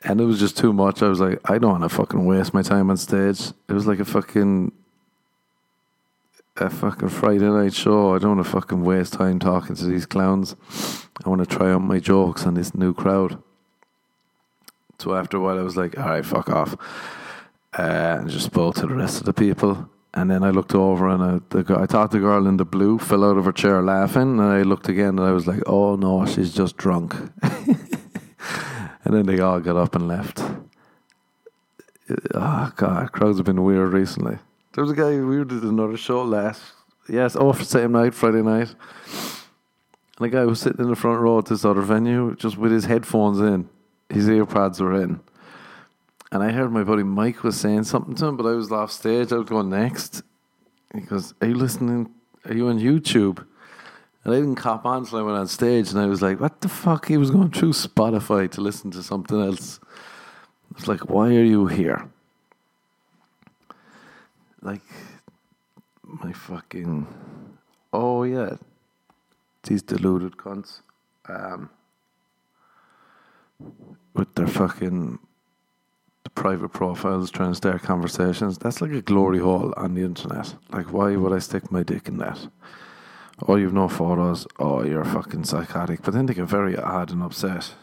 And 0.05 0.21
it 0.21 0.25
was 0.25 0.39
just 0.39 0.57
too 0.57 0.73
much. 0.73 1.03
I 1.03 1.09
was 1.09 1.21
like, 1.21 1.39
I 1.51 1.59
don't 1.59 1.73
want 1.73 1.83
to 1.83 1.89
fucking 1.89 2.27
waste 2.27 2.55
my 2.55 2.63
time 2.63 2.91
on 2.91 2.97
stage. 2.97 3.53
It 3.69 3.73
was 3.73 3.87
like 3.87 3.99
a 3.99 4.05
fucking 4.05 4.73
a 6.61 6.71
fucking 6.71 7.09
Friday 7.09 7.49
night 7.49 7.75
show. 7.75 8.15
I 8.15 8.19
don't 8.19 8.37
want 8.37 8.47
to 8.47 8.51
fucking 8.51 8.83
waste 8.83 9.15
time 9.15 9.39
talking 9.39 9.77
to 9.77 9.85
these 9.85 10.07
clowns. 10.07 10.57
I 11.25 11.29
want 11.29 11.49
to 11.49 11.57
try 11.57 11.73
out 11.73 11.83
my 11.83 11.99
jokes 11.99 12.47
on 12.47 12.55
this 12.55 12.75
new 12.75 12.95
crowd. 12.95 13.43
So 14.99 15.15
after 15.15 15.37
a 15.37 15.41
while, 15.41 15.59
I 15.59 15.63
was 15.63 15.77
like, 15.77 15.99
all 15.99 16.07
right, 16.07 16.25
fuck 16.25 16.49
off. 16.49 16.75
Uh, 17.79 18.19
and 18.21 18.31
just 18.31 18.47
spoke 18.47 18.77
to 18.77 18.87
the 18.87 18.95
rest 18.95 19.21
of 19.21 19.27
the 19.27 19.35
people. 19.35 19.91
And 20.15 20.31
then 20.31 20.43
I 20.43 20.51
looked 20.51 20.75
over 20.75 21.09
and 21.09 21.23
I, 21.23 21.41
the, 21.51 21.79
I 21.79 21.85
thought 21.85 22.11
the 22.11 22.21
girl 22.21 22.47
in 22.47 22.57
the 22.57 22.65
blue 22.65 22.99
fell 22.99 23.25
out 23.25 23.37
of 23.37 23.45
her 23.45 23.53
chair 23.53 23.83
laughing. 23.83 24.39
And 24.39 24.43
I 24.43 24.63
looked 24.63 24.89
again 24.89 25.19
and 25.19 25.21
I 25.21 25.33
was 25.33 25.47
like, 25.47 25.63
oh 25.67 25.97
no, 25.97 26.25
she's 26.25 26.55
just 26.55 26.79
drunk. 26.79 27.15
and 27.43 29.15
then 29.15 29.27
they 29.27 29.41
all 29.41 29.61
got 29.61 29.77
up 29.77 29.95
and 29.95 30.09
left. 30.09 30.43
Oh 32.35 32.73
God, 32.77 33.13
crowds 33.13 33.37
have 33.39 33.47
been 33.47 33.65
weird 33.65 33.93
recently. 33.93 34.39
There 34.77 34.85
was 34.85 34.91
a 34.91 34.95
guy 34.95 35.19
we 35.19 35.43
did 35.43 35.63
another 35.63 35.97
show 35.97 36.23
last, 36.23 36.63
yes, 37.09 37.35
oh, 37.35 37.55
same 37.55 37.93
night, 37.93 38.13
Friday 38.13 38.43
night. 38.43 38.75
And 40.19 40.27
a 40.27 40.29
guy 40.29 40.45
was 40.45 40.61
sitting 40.61 40.85
in 40.85 40.91
the 40.91 40.97
front 40.97 41.19
row 41.19 41.39
at 41.39 41.47
this 41.47 41.65
other 41.65 41.81
venue, 41.81 42.37
just 42.37 42.59
with 42.59 42.73
his 42.73 42.85
headphones 42.85 43.41
in 43.41 43.71
his 44.11 44.29
earpods 44.29 44.79
were 44.79 45.01
in. 45.01 45.21
And 46.31 46.43
I 46.43 46.53
heard 46.53 46.71
my 46.73 46.85
buddy 46.85 47.05
Mike 47.05 47.43
was 47.43 47.59
saying 47.59 47.85
something 47.85 48.15
to 48.17 48.27
him, 48.27 48.37
but 48.37 48.45
I 48.45 48.53
was 48.53 48.71
off 48.71 48.93
stage. 48.93 49.33
I 49.33 49.37
was 49.37 49.49
going 49.49 49.71
next. 49.71 50.23
He 50.93 51.01
goes, 51.01 51.33
Are 51.41 51.49
you 51.49 51.55
listening? 51.55 52.13
Are 52.45 52.53
you 52.53 52.69
on 52.69 52.79
YouTube? 52.79 53.47
And 54.25 54.35
I 54.35 54.37
didn't 54.37 54.57
cop 54.57 54.85
on 54.85 55.05
until 55.05 55.21
I 55.21 55.23
went 55.23 55.39
on 55.39 55.49
stage, 55.49 55.91
and 55.91 55.99
I 55.99 56.05
was 56.05 56.21
like, 56.21 56.39
What 56.39 56.61
the 56.61 56.69
fuck? 56.69 57.09
He 57.09 57.17
was 57.17 57.31
going 57.31 57.51
through 57.51 57.73
Spotify 57.73 58.51
to 58.51 58.61
listen 58.61 58.91
to 58.91 59.03
something 59.03 59.41
else. 59.41 59.81
I 59.85 60.75
was 60.75 60.87
like, 60.87 61.09
Why 61.09 61.29
are 61.29 61.45
you 61.45 61.67
here? 61.67 62.11
Like, 64.63 64.83
my 66.03 66.33
fucking. 66.33 67.07
Oh, 67.93 68.23
yeah. 68.25 68.57
These 69.63 69.83
deluded 69.83 70.37
cunts. 70.37 70.81
Um, 71.29 71.71
with 74.15 74.35
their 74.35 74.47
fucking 74.47 75.19
private 76.35 76.69
profiles 76.69 77.31
trying 77.31 77.51
to 77.51 77.57
start 77.57 77.83
conversations. 77.83 78.59
That's 78.59 78.81
like 78.81 78.93
a 78.93 79.03
glory 79.03 79.39
hole 79.39 79.73
on 79.77 79.95
the 79.95 80.03
internet. 80.03 80.55
Like, 80.71 80.93
why 80.93 81.17
would 81.17 81.33
I 81.33 81.39
stick 81.39 81.73
my 81.73 81.83
dick 81.83 82.09
in 82.09 82.19
that? 82.19 82.49
Oh, 83.47 83.57
you've 83.57 83.73
no 83.73 83.89
photos. 83.89 84.47
Oh, 84.59 84.83
you're 84.83 85.05
fucking 85.05 85.45
psychotic. 85.45 86.03
But 86.03 86.15
then 86.15 86.27
they 86.27 86.35
get 86.35 86.47
very 86.47 86.77
odd 86.77 87.11
and 87.11 87.23
upset. 87.23 87.75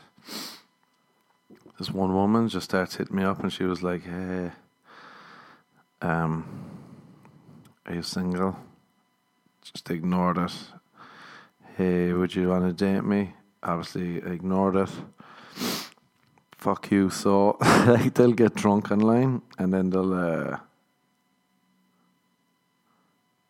this 1.77 1.91
one 1.91 2.13
woman 2.13 2.47
just 2.47 2.65
starts 2.65 2.95
hitting 2.95 3.15
me 3.15 3.23
up 3.23 3.41
and 3.41 3.51
she 3.51 3.63
was 3.63 3.83
like, 3.83 4.03
Hey, 4.03 4.51
um, 6.03 6.45
are 7.85 7.95
you 7.95 8.03
single? 8.03 8.57
Just 9.61 9.89
ignored 9.89 10.37
it. 10.37 10.53
Hey, 11.77 12.13
would 12.13 12.35
you 12.35 12.49
want 12.49 12.65
to 12.65 12.73
date 12.73 13.03
me? 13.03 13.33
Obviously, 13.63 14.17
ignored 14.17 14.75
it. 14.75 14.89
Fuck 16.57 16.91
you. 16.91 17.09
So, 17.09 17.57
like, 17.61 18.13
they'll 18.13 18.33
get 18.33 18.55
drunk 18.55 18.91
online 18.91 19.41
and 19.57 19.73
then 19.73 19.89
they'll, 19.89 20.13
uh, 20.13 20.57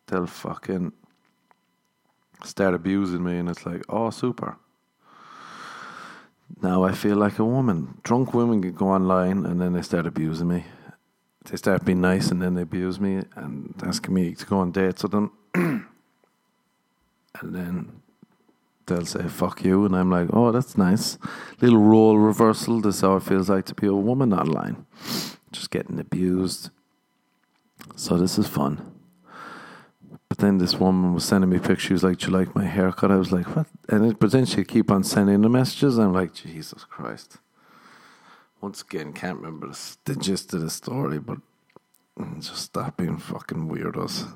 they'll 0.08 0.28
fucking 0.28 0.94
start 2.46 2.74
abusing 2.74 3.24
me, 3.24 3.38
and 3.38 3.50
it's 3.50 3.66
like, 3.66 3.84
oh, 3.90 4.10
super. 4.10 4.58
Now 6.62 6.84
I 6.84 6.92
feel 6.92 7.18
like 7.18 7.40
a 7.40 7.46
woman. 7.46 7.98
Drunk 8.04 8.34
women 8.34 8.62
can 8.62 8.74
go 8.74 8.90
online 8.90 9.46
and 9.46 9.60
then 9.60 9.74
they 9.74 9.82
start 9.82 10.06
abusing 10.06 10.48
me. 10.48 10.66
They 11.46 11.58
start 11.58 11.86
being 11.86 12.02
nice 12.02 12.32
and 12.32 12.42
then 12.42 12.54
they 12.54 12.62
abuse 12.62 13.00
me 13.00 13.24
and 13.36 13.76
asking 13.84 14.14
me 14.14 14.34
to 14.34 14.46
go 14.46 14.60
on 14.60 14.72
dates 14.72 15.04
with 15.04 15.12
them. 15.12 15.32
and 15.56 15.86
then 17.42 18.02
they'll 18.86 19.06
say 19.06 19.28
fuck 19.28 19.64
you 19.64 19.86
and 19.86 19.96
I'm 19.96 20.10
like, 20.10 20.30
oh 20.32 20.52
that's 20.52 20.78
nice. 20.78 21.18
Little 21.62 21.80
role 21.80 22.18
reversal, 22.18 22.82
this 22.82 22.96
is 22.96 23.02
how 23.02 23.18
it 23.18 23.24
feels 23.24 23.50
like 23.50 23.66
to 23.66 23.76
be 23.76 23.88
a 23.88 23.94
woman 23.94 24.34
online. 24.34 24.86
Just 25.52 25.70
getting 25.70 26.00
abused. 26.00 26.70
So 27.96 28.18
this 28.18 28.38
is 28.38 28.48
fun. 28.48 28.94
But 30.30 30.40
then 30.40 30.58
this 30.58 30.80
woman 30.80 31.14
was 31.14 31.26
sending 31.26 31.50
me 31.50 31.60
pictures 31.60 32.04
like, 32.04 32.18
Do 32.18 32.28
you 32.28 32.34
like 32.38 32.56
my 32.56 32.66
haircut? 32.66 33.12
I 33.12 33.18
was 33.18 33.32
like, 33.32 33.56
What? 33.56 33.68
And 33.90 34.06
it, 34.06 34.20
but 34.20 34.32
then 34.32 34.46
she'd 34.46 34.68
keep 34.68 34.90
on 34.90 35.04
sending 35.04 35.42
the 35.42 35.50
messages. 35.50 36.00
I'm 36.00 36.14
like, 36.14 36.34
Jesus 36.34 36.86
Christ. 36.86 37.38
Once 38.64 38.82
again, 38.82 39.12
can't 39.12 39.40
remember 39.40 39.70
the, 40.06 40.16
gist 40.16 40.54
of 40.54 40.62
the 40.62 40.70
story, 40.70 41.20
but 41.20 41.38
just 42.40 42.56
stop 42.56 42.96
being 42.96 43.18
fucking 43.18 43.68
weirdos. 43.68 44.32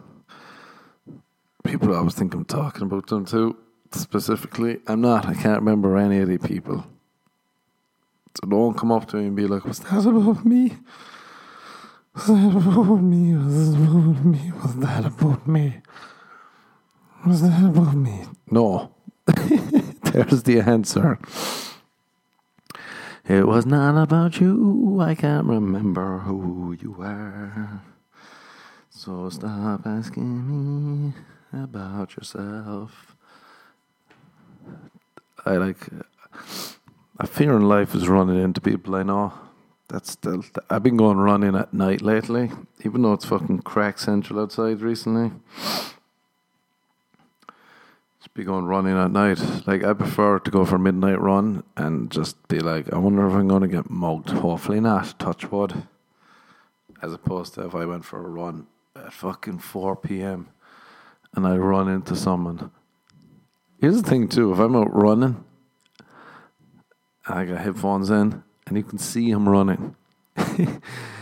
People 1.63 1.95
always 1.95 2.13
think 2.13 2.33
I'm 2.33 2.43
talking 2.43 2.81
about 2.83 3.07
them 3.07 3.23
too, 3.23 3.55
specifically. 3.93 4.79
I'm 4.85 4.99
not. 4.99 5.25
I 5.25 5.33
can't 5.33 5.61
remember 5.61 5.95
any 5.95 6.19
of 6.19 6.27
the 6.27 6.39
people. 6.39 6.85
So 8.35 8.49
don't 8.49 8.77
come 8.77 8.91
up 8.91 9.07
to 9.11 9.15
me 9.15 9.27
and 9.27 9.35
be 9.37 9.47
like, 9.47 9.63
Was 9.63 9.79
that 9.79 10.05
about 10.05 10.45
me? 10.45 10.75
Was 12.13 12.27
that 12.27 12.57
about 12.57 13.01
me? 13.01 13.33
Was 13.33 13.71
that 13.71 13.85
about 13.85 14.25
me? 14.25 14.51
Was 14.61 14.75
that 14.75 15.05
about 15.05 15.47
me? 15.47 15.81
Was 17.25 17.41
that 17.43 17.63
about 17.63 17.95
me? 17.95 18.25
No. 18.51 18.93
There's 19.25 20.43
the 20.43 20.59
answer. 20.67 21.17
It 23.27 23.45
was 23.45 23.65
not 23.65 24.01
about 24.01 24.39
you. 24.39 24.99
I 25.01 25.13
can't 25.13 25.45
remember 25.45 26.19
who 26.19 26.75
you 26.79 26.91
were. 26.91 27.81
So 28.89 29.29
stop 29.29 29.85
asking 29.85 30.47
me 30.47 31.13
about 31.51 32.15
yourself. 32.15 33.15
I 35.45 35.57
like. 35.57 35.89
I 37.19 37.25
fear 37.25 37.55
in 37.55 37.67
life 37.67 37.95
is 37.95 38.07
running 38.07 38.41
into 38.41 38.61
people 38.61 38.95
I 38.95 39.03
know 39.03 39.33
that's 39.89 40.11
still. 40.11 40.43
I've 40.69 40.83
been 40.83 40.97
going 40.97 41.17
running 41.17 41.55
at 41.55 41.73
night 41.73 42.01
lately, 42.01 42.51
even 42.83 43.01
though 43.01 43.13
it's 43.13 43.25
fucking 43.25 43.59
crack 43.59 43.99
central 43.99 44.39
outside 44.39 44.81
recently. 44.81 45.31
Be 48.37 48.43
going 48.43 48.65
running 48.65 48.95
at 48.95 49.09
night. 49.09 49.39
Like 49.65 49.83
I 49.83 49.93
prefer 49.93 50.37
to 50.37 50.51
go 50.51 50.63
for 50.63 50.75
a 50.75 50.79
midnight 50.79 51.19
run 51.19 51.63
and 51.75 52.11
just 52.11 52.47
be 52.47 52.59
like, 52.59 52.93
I 52.93 52.99
wonder 52.99 53.27
if 53.27 53.33
I'm 53.33 53.47
going 53.47 53.63
to 53.63 53.67
get 53.67 53.89
mugged. 53.89 54.29
Hopefully 54.29 54.79
not. 54.79 55.17
Touch 55.17 55.49
wood. 55.49 55.87
As 57.01 57.13
opposed 57.13 57.55
to 57.55 57.65
if 57.65 57.73
I 57.73 57.85
went 57.85 58.05
for 58.05 58.19
a 58.19 58.29
run 58.29 58.67
at 58.95 59.11
fucking 59.11 59.57
four 59.57 59.95
p.m. 59.95 60.49
and 61.33 61.47
I 61.47 61.57
run 61.57 61.89
into 61.89 62.15
someone. 62.15 62.69
Here's 63.81 63.99
the 63.99 64.07
thing 64.07 64.27
too: 64.27 64.53
if 64.53 64.59
I'm 64.59 64.75
out 64.75 64.93
running, 64.93 65.43
I 67.27 67.43
got 67.43 67.61
headphones 67.61 68.11
in 68.11 68.43
and 68.67 68.77
you 68.77 68.83
can 68.83 68.99
see 68.99 69.31
him 69.31 69.49
running. 69.49 69.95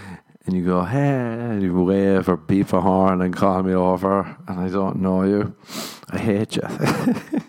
and 0.46 0.56
you 0.56 0.64
go, 0.64 0.84
hey, 0.84 1.00
and 1.00 1.62
you 1.62 1.84
wave 1.84 2.30
or 2.30 2.38
beep 2.38 2.72
a 2.74 2.82
horn 2.82 3.22
and 3.22 3.36
call 3.36 3.64
me 3.64 3.74
over, 3.74 4.38
and 4.48 4.60
I 4.60 4.70
don't 4.70 5.02
know 5.02 5.24
you. 5.24 5.56
I 6.10 6.18
hate 6.18 6.56
you. 6.56 6.64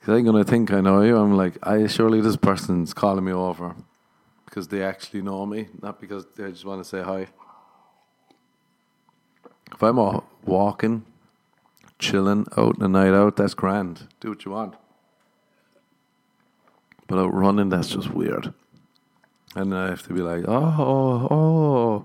Because 0.00 0.18
I'm 0.18 0.24
going 0.24 0.42
to 0.42 0.50
think 0.50 0.72
I 0.72 0.80
know 0.80 1.02
you. 1.02 1.18
I'm 1.18 1.36
like, 1.36 1.58
I 1.62 1.86
surely 1.86 2.22
this 2.22 2.36
person's 2.36 2.94
calling 2.94 3.24
me 3.24 3.32
over 3.32 3.76
because 4.46 4.68
they 4.68 4.82
actually 4.82 5.20
know 5.20 5.44
me, 5.44 5.68
not 5.82 6.00
because 6.00 6.26
they 6.36 6.50
just 6.50 6.64
want 6.64 6.82
to 6.82 6.88
say 6.88 7.02
hi. 7.02 7.26
If 9.72 9.82
I'm 9.82 9.98
all 9.98 10.24
walking, 10.44 11.04
chilling, 11.98 12.46
out 12.56 12.78
in 12.78 12.82
a 12.82 12.88
night 12.88 13.12
out, 13.12 13.36
that's 13.36 13.54
grand. 13.54 14.08
Do 14.20 14.30
what 14.30 14.44
you 14.44 14.52
want. 14.52 14.74
But 17.06 17.18
out 17.18 17.34
running, 17.34 17.68
that's 17.68 17.88
just 17.88 18.10
weird. 18.10 18.54
And 19.56 19.74
I 19.74 19.88
have 19.88 20.02
to 20.04 20.14
be 20.14 20.20
like, 20.20 20.44
oh, 20.46 20.74
oh, 20.78 21.28
oh, 21.30 22.04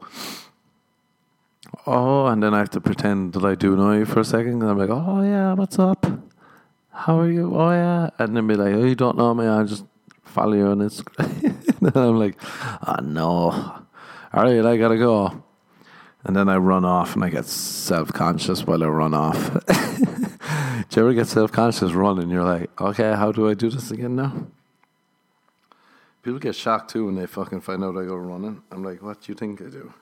oh, 1.86 2.25
and 2.27 2.41
then 2.41 2.53
I 2.53 2.60
have 2.60 2.71
to 2.71 2.81
pretend 2.81 3.34
that 3.34 3.45
I 3.45 3.53
do 3.53 3.75
know 3.75 3.91
you 3.91 4.05
for 4.05 4.21
a 4.21 4.25
second. 4.25 4.62
And 4.62 4.71
I'm 4.71 4.77
like, 4.77 4.89
oh 4.89 5.21
yeah, 5.21 5.53
what's 5.53 5.77
up? 5.77 6.05
How 6.91 7.19
are 7.19 7.29
you? 7.29 7.55
Oh 7.55 7.71
yeah, 7.71 8.10
and 8.17 8.36
then 8.36 8.47
be 8.47 8.55
like, 8.55 8.73
oh, 8.73 8.84
you 8.84 8.95
don't 8.95 9.17
know 9.17 9.34
me? 9.34 9.45
I 9.45 9.63
just 9.63 9.86
follow 10.23 10.53
you 10.53 10.65
on 10.67 10.79
Instagram. 10.79 11.81
and 11.81 11.95
I'm 11.95 12.17
like, 12.17 12.38
oh 12.88 13.01
no, 13.03 13.51
all 14.34 14.43
right, 14.43 14.65
I 14.65 14.77
gotta 14.77 14.97
go. 14.97 15.43
And 16.23 16.36
then 16.36 16.49
I 16.49 16.58
run 16.58 16.84
off 16.84 17.13
and 17.13 17.23
I 17.23 17.29
get 17.29 17.45
self 17.45 18.12
conscious 18.12 18.65
while 18.65 18.84
I 18.84 18.88
run 18.88 19.13
off. 19.13 19.53
do 20.89 20.99
you 20.99 21.08
ever 21.08 21.13
get 21.13 21.27
self 21.27 21.51
conscious 21.51 21.91
running? 21.93 22.31
You're 22.31 22.43
like, 22.43 22.69
okay, 22.81 23.13
how 23.13 23.31
do 23.31 23.47
I 23.47 23.53
do 23.53 23.69
this 23.69 23.91
again 23.91 24.15
now? 24.15 24.47
People 26.25 26.39
get 26.39 26.55
shocked 26.55 26.89
too 26.89 27.05
when 27.05 27.13
they 27.13 27.27
fucking 27.27 27.61
find 27.61 27.83
out 27.83 27.95
I 27.95 28.03
go 28.03 28.15
running. 28.15 28.63
I'm 28.71 28.83
like, 28.83 29.03
what 29.03 29.21
do 29.21 29.31
you 29.31 29.35
think 29.35 29.61
I 29.61 29.65
do? 29.65 29.93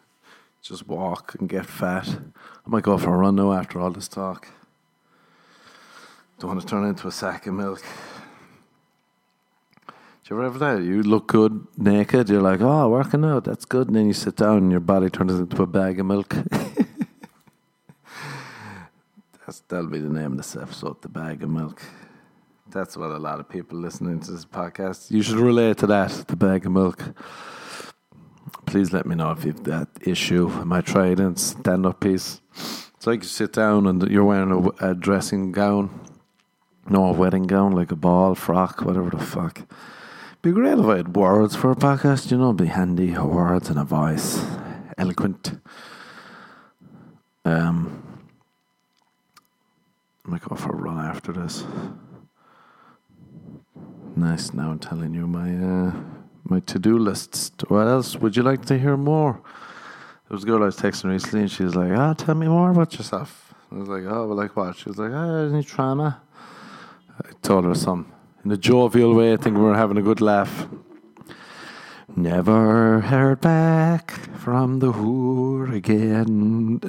Just 0.62 0.88
walk 0.88 1.36
and 1.38 1.50
get 1.50 1.66
fat. 1.66 2.08
I 2.08 2.70
might 2.70 2.84
go 2.84 2.98
for 2.98 3.14
a 3.14 3.18
run 3.18 3.36
now 3.36 3.52
after 3.52 3.78
all 3.82 3.92
this 3.92 4.08
talk. 4.08 4.48
Don't 6.40 6.48
want 6.48 6.62
to 6.62 6.66
turn 6.66 6.86
into 6.86 7.10
a 7.10 7.12
sack 7.12 7.46
of 7.46 7.56
milk. 7.56 7.84
Do 9.86 9.94
you 10.30 10.38
ever 10.38 10.44
have 10.46 10.60
that? 10.60 10.84
You 10.84 11.04
look 11.04 11.28
good 11.28 11.68
naked, 11.78 12.30
you're 12.30 12.42
like, 12.42 12.62
oh, 12.62 12.88
working 12.88 13.26
out, 13.26 13.44
that's 13.44 13.66
good. 13.66 13.88
And 13.88 13.98
then 13.98 14.08
you 14.08 14.14
sit 14.14 14.38
down 14.38 14.60
and 14.60 14.72
your 14.72 14.80
body 14.80 15.10
turns 15.10 15.38
into 15.38 15.62
a 15.62 15.68
bag 15.68 16.00
of 16.00 16.06
milk. 16.06 16.30
that's, 19.46 19.60
that'll 19.68 19.88
be 19.88 20.00
the 20.00 20.08
name 20.08 20.32
of 20.32 20.38
this 20.38 20.56
episode, 20.56 21.02
The 21.02 21.10
Bag 21.10 21.44
of 21.44 21.50
Milk. 21.50 21.82
That's 22.74 22.98
what 22.98 23.12
a 23.12 23.20
lot 23.20 23.40
of 23.40 23.48
people 23.48 23.78
listening 23.78 24.20
to 24.22 24.32
this 24.32 24.46
podcast. 24.46 25.12
You 25.12 25.22
should 25.22 25.38
relate 25.38 25.78
to 25.78 25.88
that, 25.88 26.10
the 26.28 26.36
bag 26.36 26.66
of 26.66 26.72
milk. 26.72 27.14
Please 28.66 28.92
let 28.92 29.06
me 29.06 29.14
know 29.14 29.30
if 29.30 29.46
you've 29.46 29.64
that 29.66 29.90
issue. 30.02 30.50
I 30.50 30.80
it 30.80 31.20
in 31.20 31.36
stand 31.36 31.86
up 31.86 32.00
piece. 32.00 32.42
It's 32.96 33.06
like 33.06 33.22
you 33.22 33.30
sit 33.30 33.54
down 33.54 33.86
and 33.86 34.10
you're 34.10 34.24
wearing 34.24 34.52
a, 34.52 34.90
a 34.90 34.96
dressing 34.96 35.52
gown. 35.52 36.00
No, 36.90 37.06
a 37.06 37.12
wedding 37.12 37.44
gown, 37.44 37.74
like 37.74 37.92
a 37.92 37.96
ball, 37.96 38.34
frock, 38.34 38.82
whatever 38.82 39.12
the 39.12 39.20
fuck. 39.24 39.68
Be 40.42 40.52
great 40.52 40.80
if 40.80 40.86
I 40.86 40.98
had 40.98 41.16
words 41.16 41.56
for 41.56 41.70
a 41.70 41.76
podcast, 41.76 42.32
you 42.32 42.38
know, 42.40 42.54
be 42.54 42.66
handy, 42.66 43.12
words 43.12 43.70
and 43.70 43.78
a 43.78 43.84
voice. 43.84 44.44
Eloquent. 44.98 45.60
Um, 47.46 48.04
I 50.26 50.32
might 50.32 50.42
go 50.42 50.56
for 50.56 50.72
a 50.72 50.76
run 50.76 51.06
after 51.06 51.32
this. 51.32 51.64
Nice. 54.16 54.54
Now 54.54 54.70
I'm 54.70 54.80
telling 54.80 55.14
you 55.14 55.26
my 55.26 55.50
uh, 55.56 55.92
my 56.44 56.60
to 56.62 56.78
do 56.78 57.00
lists. 57.00 57.52
What 57.68 57.88
else 57.88 58.16
would 58.16 58.36
you 58.36 58.44
like 58.44 58.64
to 58.66 58.78
hear 58.78 58.96
more? 58.96 59.42
There 60.28 60.36
was 60.36 60.44
a 60.44 60.46
girl 60.48 60.62
I 60.62 60.66
was 60.68 60.78
texting 60.78 61.10
recently, 61.10 61.42
and 61.42 61.52
she 61.52 61.64
was 61.64 61.76
like, 61.76 61.92
"Ah, 61.92 62.12
oh, 62.12 62.14
tell 62.14 62.36
me 62.36 62.48
more 62.48 62.70
about 62.70 62.94
yourself." 62.94 63.56
I 63.72 63.76
was 63.76 63.88
like, 63.88 64.04
"Oh, 64.04 64.28
well, 64.28 64.38
like 64.38 64.56
what?" 64.56 64.78
She 64.78 64.88
was 64.90 65.00
like, 65.00 65.12
"Ah, 65.14 65.46
any 65.46 65.64
trauma?" 65.64 66.22
I 67.24 67.32
told 67.42 67.66
her 67.66 67.74
some 67.74 68.12
in 68.46 68.52
a 68.52 68.58
jovial 68.58 69.16
way. 69.16 69.34
I 69.34 69.38
think 69.38 69.58
we 69.58 69.64
were 69.64 69.76
having 69.76 69.98
a 69.98 70.02
good 70.02 70.22
laugh. 70.22 70.68
Never 72.16 73.00
heard 73.00 73.42
back 73.42 74.12
from 74.38 74.78
the 74.78 74.92
whore 74.92 75.74
again. 75.74 76.78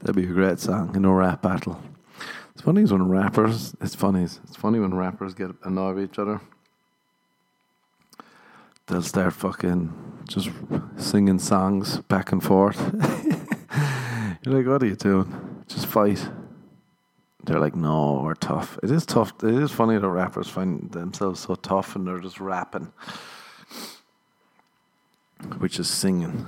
That'd 0.00 0.14
be 0.16 0.24
a 0.24 0.32
great 0.32 0.60
song 0.60 0.94
in 0.94 1.04
a 1.04 1.12
rap 1.12 1.42
battle. 1.42 1.80
It's 2.62 2.66
funny 2.66 2.84
when 2.84 3.08
rappers. 3.08 3.74
It's 3.80 3.96
funny. 3.96 4.22
It's 4.22 4.54
funny 4.54 4.78
when 4.78 4.94
rappers 4.94 5.34
get 5.34 5.50
annoyed 5.64 5.96
with 5.96 6.12
each 6.12 6.18
other. 6.20 6.40
They'll 8.86 9.02
start 9.02 9.32
fucking 9.32 9.92
just 10.28 10.48
singing 10.96 11.40
songs 11.40 11.98
back 12.02 12.30
and 12.30 12.40
forth. 12.40 12.78
You're 14.44 14.54
like, 14.54 14.66
what 14.68 14.80
are 14.80 14.86
you 14.86 14.94
doing? 14.94 15.64
Just 15.66 15.86
fight. 15.86 16.24
they're 17.42 17.58
like, 17.58 17.74
no, 17.74 18.20
we're 18.22 18.34
tough. 18.34 18.78
It 18.80 18.92
is 18.92 19.06
tough. 19.06 19.32
It 19.42 19.54
is 19.54 19.72
funny 19.72 19.98
that 19.98 20.08
rappers 20.08 20.46
find 20.46 20.88
themselves 20.92 21.40
so 21.40 21.56
tough 21.56 21.96
and 21.96 22.06
they're 22.06 22.20
just 22.20 22.38
rapping, 22.38 22.92
which 25.58 25.80
is 25.80 25.88
singing. 25.88 26.46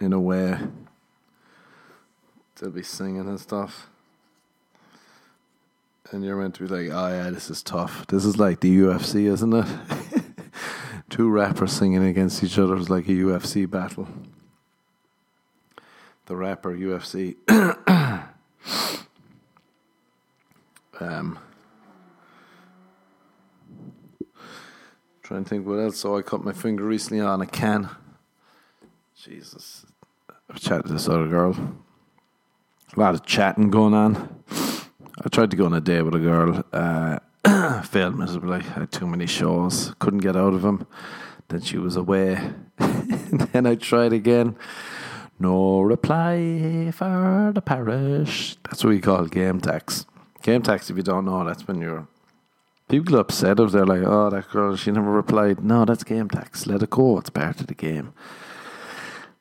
In 0.00 0.12
a 0.12 0.20
way, 0.20 0.58
they'll 2.56 2.70
be 2.70 2.82
singing 2.82 3.28
and 3.28 3.38
stuff. 3.38 3.89
And 6.12 6.24
you're 6.24 6.36
meant 6.36 6.56
to 6.56 6.66
be 6.66 6.68
like, 6.68 6.90
oh 6.92 7.08
yeah, 7.08 7.30
this 7.30 7.50
is 7.50 7.62
tough. 7.62 8.06
This 8.08 8.24
is 8.24 8.38
like 8.38 8.60
the 8.60 8.78
UFC, 8.80 9.26
isn't 9.26 9.52
it? 9.52 9.66
Two 11.10 11.28
rappers 11.28 11.72
singing 11.72 12.04
against 12.04 12.42
each 12.42 12.58
other 12.58 12.76
is 12.76 12.90
like 12.90 13.06
a 13.06 13.12
UFC 13.12 13.68
battle. 13.70 14.08
The 16.26 16.36
rapper 16.36 16.74
UFC. 16.74 17.36
um, 21.00 21.38
trying 25.22 25.44
to 25.44 25.48
think 25.48 25.66
what 25.66 25.78
else. 25.78 25.98
So 25.98 26.16
I 26.16 26.22
cut 26.22 26.44
my 26.44 26.52
finger 26.52 26.84
recently 26.84 27.20
on 27.20 27.40
a 27.40 27.46
can. 27.46 27.88
Jesus. 29.16 29.86
I've 30.48 30.60
chatted 30.60 30.86
to 30.86 30.92
this 30.94 31.08
other 31.08 31.28
girl. 31.28 31.76
A 32.96 33.00
lot 33.00 33.14
of 33.14 33.24
chatting 33.24 33.70
going 33.70 33.94
on. 33.94 34.42
I 35.22 35.28
tried 35.28 35.50
to 35.50 35.56
go 35.56 35.66
on 35.66 35.74
a 35.74 35.80
date 35.80 36.02
with 36.02 36.14
a 36.14 36.18
girl. 36.18 36.64
Uh, 36.72 37.18
failed 37.82 38.18
miserably. 38.18 38.58
I 38.58 38.80
had 38.80 38.92
too 38.92 39.06
many 39.06 39.26
shows. 39.26 39.94
Couldn't 39.98 40.20
get 40.20 40.36
out 40.36 40.54
of 40.54 40.62
them. 40.62 40.86
Then 41.48 41.60
she 41.60 41.78
was 41.78 41.96
away. 41.96 42.52
then 42.78 43.66
I 43.66 43.74
tried 43.74 44.12
again. 44.12 44.56
No 45.38 45.80
reply 45.80 46.90
for 46.94 47.50
the 47.54 47.60
parish. 47.60 48.56
That's 48.64 48.82
what 48.84 48.90
we 48.90 49.00
call 49.00 49.26
game 49.26 49.60
tax. 49.60 50.06
Game 50.42 50.62
tax, 50.62 50.90
if 50.90 50.96
you 50.96 51.02
don't 51.02 51.26
know, 51.26 51.44
that's 51.44 51.66
when 51.66 51.80
you're. 51.80 52.06
People 52.88 53.16
are 53.16 53.20
upset 53.20 53.60
if 53.60 53.72
they're 53.72 53.86
like, 53.86 54.02
oh, 54.04 54.30
that 54.30 54.50
girl, 54.50 54.74
she 54.76 54.90
never 54.90 55.10
replied. 55.10 55.62
No, 55.62 55.84
that's 55.84 56.02
game 56.02 56.28
tax. 56.28 56.66
Let 56.66 56.82
it 56.82 56.90
go. 56.90 57.18
It's 57.18 57.30
part 57.30 57.60
of 57.60 57.66
the 57.66 57.74
game. 57.74 58.12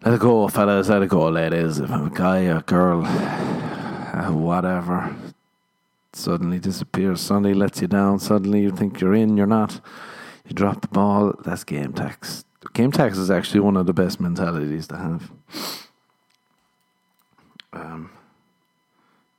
Let 0.06 0.16
it 0.16 0.20
go, 0.20 0.48
fellas. 0.48 0.90
Let 0.90 1.04
it 1.04 1.10
go, 1.10 1.30
ladies. 1.30 1.80
If 1.80 1.90
I'm 1.90 2.08
a 2.08 2.10
guy, 2.10 2.46
or 2.46 2.58
a 2.58 2.62
girl, 2.62 3.04
whatever, 4.34 5.16
suddenly 6.14 6.60
disappears, 6.60 7.22
suddenly 7.22 7.54
lets 7.54 7.82
you 7.82 7.88
down, 7.88 8.20
suddenly 8.20 8.62
you 8.62 8.72
think 8.72 9.00
you're 9.00 9.14
in, 9.14 9.38
you're 9.38 9.48
not, 9.48 9.80
you 10.46 10.54
drop 10.54 10.82
the 10.82 10.88
ball, 10.88 11.34
that's 11.44 11.64
game 11.64 11.94
tax. 11.94 12.46
Game 12.74 12.92
tax 12.92 13.18
is 13.18 13.32
actually 13.32 13.62
one 13.62 13.78
of 13.78 13.86
the 13.86 13.94
best 13.94 14.20
mentalities 14.20 14.88
to 14.88 14.98
have. 14.98 15.32
Um, 17.72 18.12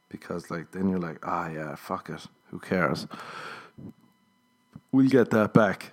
because 0.08 0.50
like 0.50 0.70
then 0.72 0.88
you're 0.88 0.98
like, 0.98 1.18
ah 1.22 1.48
yeah, 1.48 1.74
fuck 1.74 2.08
it, 2.08 2.26
who 2.50 2.58
cares? 2.58 3.06
We'll 4.92 5.08
get 5.08 5.30
that 5.30 5.52
back. 5.52 5.92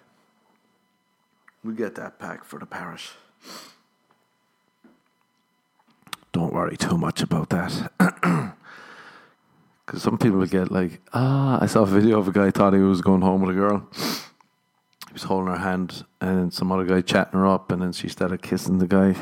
We'll 1.64 1.76
get 1.76 1.96
that 1.96 2.20
back 2.20 2.44
for 2.44 2.60
the 2.60 2.66
parish. 2.66 3.12
Don't 6.32 6.54
worry 6.54 6.78
too 6.78 6.98
much 6.98 7.22
about 7.22 7.50
that. 7.50 7.92
Because 9.88 10.04
some 10.04 10.18
people 10.18 10.46
get 10.46 10.70
like, 10.70 11.00
ah, 11.14 11.60
I 11.62 11.66
saw 11.66 11.84
a 11.84 11.86
video 11.86 12.20
of 12.20 12.28
a 12.28 12.34
guy 12.34 12.52
thought 12.52 12.74
he 12.74 12.80
was 12.80 13.02
going 13.02 13.22
home 13.22 13.42
with 13.42 13.56
a 13.56 13.58
girl. 13.58 13.88
He 13.96 15.14
was 15.14 15.24
holding 15.24 15.48
her 15.48 15.60
hand, 15.60 16.04
and 16.20 16.54
some 16.54 16.74
other 16.74 16.84
guy 16.84 17.00
chatting 17.00 17.40
her 17.40 17.48
up, 17.48 17.72
and 17.72 17.82
then 17.82 17.94
she 17.94 18.10
started 18.10 18.42
kissing 18.42 18.80
the 18.80 18.88
guy. 18.88 19.16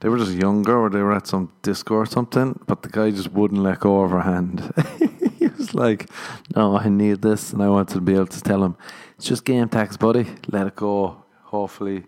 They 0.00 0.10
were 0.10 0.18
just 0.18 0.32
younger, 0.32 0.78
or 0.78 0.90
they 0.90 1.00
were 1.00 1.14
at 1.14 1.26
some 1.26 1.50
disco 1.62 1.94
or 1.94 2.04
something, 2.04 2.60
but 2.66 2.82
the 2.82 2.90
guy 2.90 3.10
just 3.10 3.32
wouldn't 3.32 3.62
let 3.62 3.80
go 3.80 4.00
of 4.02 4.10
her 4.10 4.20
hand. 4.20 4.70
he 5.38 5.46
was 5.46 5.72
like, 5.74 6.10
"No, 6.54 6.76
I 6.76 6.90
need 6.90 7.22
this," 7.22 7.54
and 7.54 7.62
I 7.62 7.68
wanted 7.70 7.94
to 7.94 8.02
be 8.02 8.14
able 8.14 8.26
to 8.26 8.42
tell 8.42 8.62
him, 8.62 8.76
"It's 9.16 9.26
just 9.26 9.46
game 9.46 9.70
tax, 9.70 9.96
buddy. 9.96 10.26
Let 10.48 10.66
it 10.66 10.76
go. 10.76 11.24
Hopefully, 11.44 12.04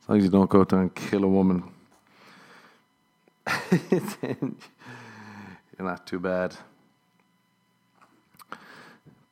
as 0.00 0.08
long 0.08 0.18
as 0.18 0.24
you 0.24 0.30
don't 0.30 0.48
go 0.48 0.60
out 0.60 0.68
there 0.68 0.80
and 0.80 0.94
kill 0.94 1.24
a 1.24 1.28
woman, 1.28 1.64
you're 3.90 4.54
not 5.90 6.06
too 6.06 6.20
bad." 6.20 6.56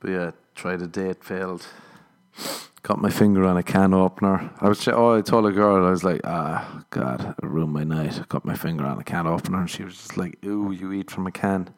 But 0.00 0.10
yeah, 0.10 0.30
tried 0.54 0.82
a 0.82 0.86
date, 0.86 1.24
failed. 1.24 1.66
Got 2.82 3.00
my 3.00 3.10
finger 3.10 3.44
on 3.44 3.56
a 3.56 3.62
can 3.62 3.92
opener. 3.92 4.50
I 4.60 4.68
was 4.68 4.86
oh, 4.88 5.16
I 5.18 5.20
told 5.20 5.46
a 5.46 5.50
girl 5.50 5.84
I 5.84 5.90
was 5.90 6.04
like, 6.04 6.20
ah, 6.24 6.84
God, 6.90 7.34
I 7.42 7.46
ruined 7.46 7.72
my 7.72 7.84
night. 7.84 8.20
I 8.20 8.24
got 8.28 8.44
my 8.44 8.54
finger 8.54 8.84
on 8.84 8.98
a 8.98 9.04
can 9.04 9.26
opener, 9.26 9.60
and 9.60 9.70
she 9.70 9.82
was 9.82 9.96
just 9.96 10.16
like, 10.16 10.38
ooh, 10.44 10.70
you 10.70 10.92
eat 10.92 11.10
from 11.10 11.26
a 11.26 11.32
can, 11.32 11.74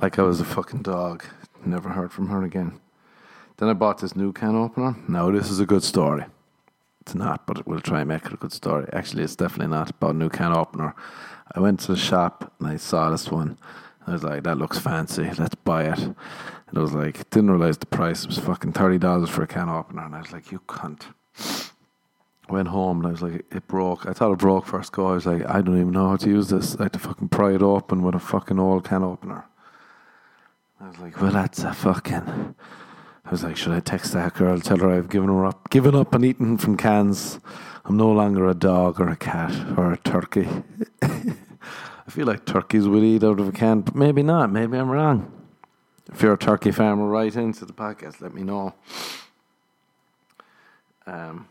like 0.00 0.18
I 0.18 0.22
was 0.22 0.40
a 0.40 0.44
fucking 0.44 0.82
dog. 0.82 1.24
Never 1.64 1.90
heard 1.90 2.12
from 2.12 2.28
her 2.28 2.42
again. 2.42 2.80
Then 3.58 3.68
I 3.68 3.74
bought 3.74 3.98
this 3.98 4.16
new 4.16 4.32
can 4.32 4.56
opener. 4.56 4.96
Now 5.08 5.30
this 5.30 5.48
is 5.48 5.60
a 5.60 5.66
good 5.66 5.84
story. 5.84 6.24
It's 7.02 7.14
not, 7.14 7.46
but 7.46 7.66
we'll 7.66 7.80
try 7.80 8.00
and 8.00 8.08
make 8.08 8.26
it 8.26 8.32
a 8.32 8.36
good 8.36 8.52
story. 8.52 8.86
Actually, 8.92 9.22
it's 9.22 9.36
definitely 9.36 9.74
not. 9.74 9.98
Bought 10.00 10.14
a 10.14 10.18
new 10.18 10.28
can 10.28 10.52
opener. 10.52 10.94
I 11.54 11.60
went 11.60 11.80
to 11.80 11.92
the 11.92 11.98
shop 11.98 12.52
and 12.58 12.68
I 12.68 12.76
saw 12.76 13.10
this 13.10 13.30
one. 13.30 13.58
I 14.06 14.12
was 14.12 14.24
like, 14.24 14.42
that 14.44 14.58
looks 14.58 14.78
fancy. 14.78 15.30
Let's 15.38 15.54
buy 15.54 15.84
it. 15.84 16.14
And 16.72 16.78
I 16.78 16.82
was 16.82 16.94
like, 16.94 17.28
didn't 17.28 17.50
realize 17.50 17.76
the 17.76 17.84
price 17.84 18.26
was 18.26 18.38
fucking 18.38 18.72
thirty 18.72 18.96
dollars 18.96 19.28
for 19.28 19.42
a 19.42 19.46
can 19.46 19.68
opener. 19.68 20.06
And 20.06 20.14
I 20.14 20.20
was 20.20 20.32
like, 20.32 20.50
you 20.50 20.58
cunt. 20.60 21.02
Went 22.48 22.68
home 22.68 22.98
and 22.98 23.08
I 23.08 23.10
was 23.10 23.20
like, 23.20 23.44
it 23.54 23.68
broke. 23.68 24.06
I 24.06 24.14
thought 24.14 24.32
it 24.32 24.38
broke 24.38 24.64
first 24.64 24.90
go. 24.90 25.08
I 25.08 25.12
was 25.12 25.26
like, 25.26 25.46
I 25.46 25.60
don't 25.60 25.78
even 25.78 25.90
know 25.90 26.08
how 26.08 26.16
to 26.16 26.30
use 26.30 26.48
this. 26.48 26.74
I 26.76 26.84
had 26.84 26.94
to 26.94 26.98
fucking 26.98 27.28
pry 27.28 27.52
it 27.52 27.62
open 27.62 28.02
with 28.02 28.14
a 28.14 28.18
fucking 28.18 28.58
old 28.58 28.84
can 28.84 29.02
opener. 29.02 29.44
I 30.80 30.88
was 30.88 30.98
like, 30.98 31.20
well, 31.20 31.30
that's 31.30 31.62
a 31.62 31.74
fucking. 31.74 32.54
I 33.26 33.30
was 33.30 33.44
like, 33.44 33.58
should 33.58 33.72
I 33.72 33.80
text 33.80 34.14
that 34.14 34.32
girl, 34.32 34.58
tell 34.58 34.78
her 34.78 34.90
I've 34.90 35.10
given 35.10 35.28
her 35.28 35.44
up, 35.44 35.68
given 35.68 35.94
up 35.94 36.14
on 36.14 36.24
eating 36.24 36.56
from 36.56 36.78
cans? 36.78 37.38
I'm 37.84 37.98
no 37.98 38.10
longer 38.10 38.48
a 38.48 38.54
dog 38.54 38.98
or 38.98 39.10
a 39.10 39.16
cat 39.16 39.52
or 39.76 39.92
a 39.92 39.98
turkey. 39.98 40.48
I 41.02 42.10
feel 42.10 42.26
like 42.26 42.46
turkeys 42.46 42.88
would 42.88 43.04
eat 43.04 43.24
out 43.24 43.40
of 43.40 43.48
a 43.48 43.52
can, 43.52 43.82
but 43.82 43.94
maybe 43.94 44.22
not. 44.22 44.50
Maybe 44.50 44.78
I'm 44.78 44.90
wrong. 44.90 45.41
If 46.12 46.22
you're 46.22 46.34
a 46.34 46.38
turkey 46.38 46.72
farmer, 46.72 47.06
write 47.06 47.36
into 47.36 47.64
the 47.64 47.72
podcast. 47.72 48.20
Let 48.20 48.34
me 48.34 48.42
know. 48.42 48.74
Um, 51.06 51.48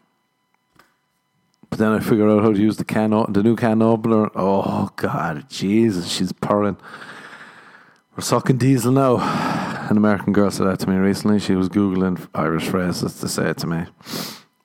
but 1.69 1.79
then 1.79 1.93
I 1.93 1.99
figured 1.99 2.29
out 2.29 2.43
how 2.43 2.51
to 2.51 2.59
use 2.59 2.77
the 2.77 2.85
can, 2.85 3.11
the 3.29 3.43
new 3.43 3.55
can 3.55 3.81
opener. 3.81 4.29
Oh 4.35 4.89
God, 4.95 5.49
Jesus, 5.49 6.07
she's 6.07 6.31
purring. 6.31 6.77
We're 8.15 8.23
sucking 8.23 8.57
diesel 8.57 8.91
now. 8.91 9.17
An 9.89 9.97
American 9.97 10.33
girl 10.33 10.51
said 10.51 10.67
that 10.67 10.79
to 10.81 10.89
me 10.89 10.97
recently. 10.97 11.39
She 11.39 11.55
was 11.55 11.69
googling 11.69 12.27
Irish 12.35 12.67
phrases 12.67 13.19
to 13.19 13.27
say 13.27 13.49
it 13.49 13.57
to 13.59 13.67
me. 13.67 13.85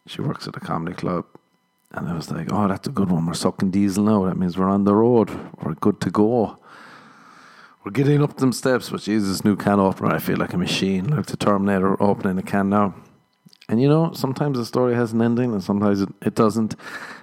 She 0.06 0.20
works 0.20 0.46
at 0.46 0.56
a 0.56 0.60
comedy 0.60 0.94
club, 0.94 1.24
and 1.92 2.08
I 2.08 2.12
was 2.12 2.30
like, 2.30 2.52
"Oh, 2.52 2.68
that's 2.68 2.86
a 2.86 2.92
good 2.92 3.10
one. 3.10 3.26
We're 3.26 3.34
sucking 3.34 3.70
diesel 3.70 4.04
now. 4.04 4.24
That 4.24 4.36
means 4.36 4.58
we're 4.58 4.68
on 4.68 4.84
the 4.84 4.94
road. 4.94 5.30
We're 5.62 5.74
good 5.74 6.00
to 6.02 6.10
go." 6.10 6.58
We're 7.86 7.92
getting 7.92 8.20
up 8.20 8.36
them 8.38 8.52
steps, 8.52 8.90
but 8.90 9.02
Jesus, 9.02 9.44
new 9.44 9.54
can 9.54 9.78
opener. 9.78 10.12
I 10.12 10.18
feel 10.18 10.38
like 10.38 10.52
a 10.52 10.58
machine, 10.58 11.06
like 11.06 11.26
the 11.26 11.36
Terminator 11.36 12.02
opening 12.02 12.36
a 12.36 12.42
can 12.42 12.68
now. 12.68 12.96
And 13.68 13.80
you 13.80 13.88
know, 13.88 14.12
sometimes 14.12 14.58
the 14.58 14.66
story 14.66 14.96
has 14.96 15.12
an 15.12 15.22
ending 15.22 15.52
and 15.52 15.62
sometimes 15.62 16.00
it, 16.00 16.08
it 16.20 16.34
doesn't. 16.34 16.74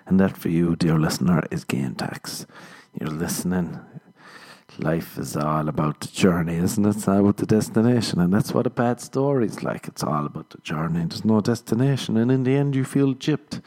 And 0.06 0.21
that 0.21 0.38
for 0.38 0.47
you, 0.47 0.78
dear 0.78 0.97
listener, 0.97 1.43
is 1.52 1.65
game 1.65 1.95
tax. 1.95 2.45
You're 2.97 3.10
listening. 3.10 3.78
Life 4.80 5.17
is 5.17 5.36
all 5.36 5.67
about 5.67 5.99
the 5.99 6.08
journey, 6.08 6.56
isn't 6.56 6.86
it? 6.86 6.95
It's 6.95 7.10
all 7.10 7.19
about 7.19 7.38
the 7.38 7.45
destination. 7.45 8.21
And 8.21 8.34
that's 8.34 8.54
what 8.54 8.65
a 8.65 8.69
bad 8.69 9.02
story 9.02 9.47
is 9.47 9.63
like. 9.63 9.89
It's 9.89 10.02
all 10.02 10.26
about 10.26 10.52
the 10.52 10.60
journey. 10.60 11.04
There's 11.04 11.26
no 11.26 11.41
destination. 11.41 12.15
And 12.15 12.32
in 12.32 12.43
the 12.43 12.56
end, 12.56 12.73
you 12.73 12.86
feel 12.86 13.15
gypped. 13.15 13.62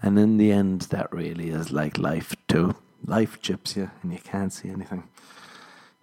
And 0.00 0.16
in 0.16 0.36
the 0.36 0.52
end, 0.52 0.82
that 0.82 1.12
really 1.12 1.50
is 1.50 1.72
like 1.72 1.98
life 1.98 2.36
too. 2.46 2.76
Life 3.04 3.42
gyps 3.42 3.74
you 3.74 3.90
and 4.04 4.12
you 4.12 4.20
can't 4.20 4.52
see 4.52 4.68
anything 4.68 5.08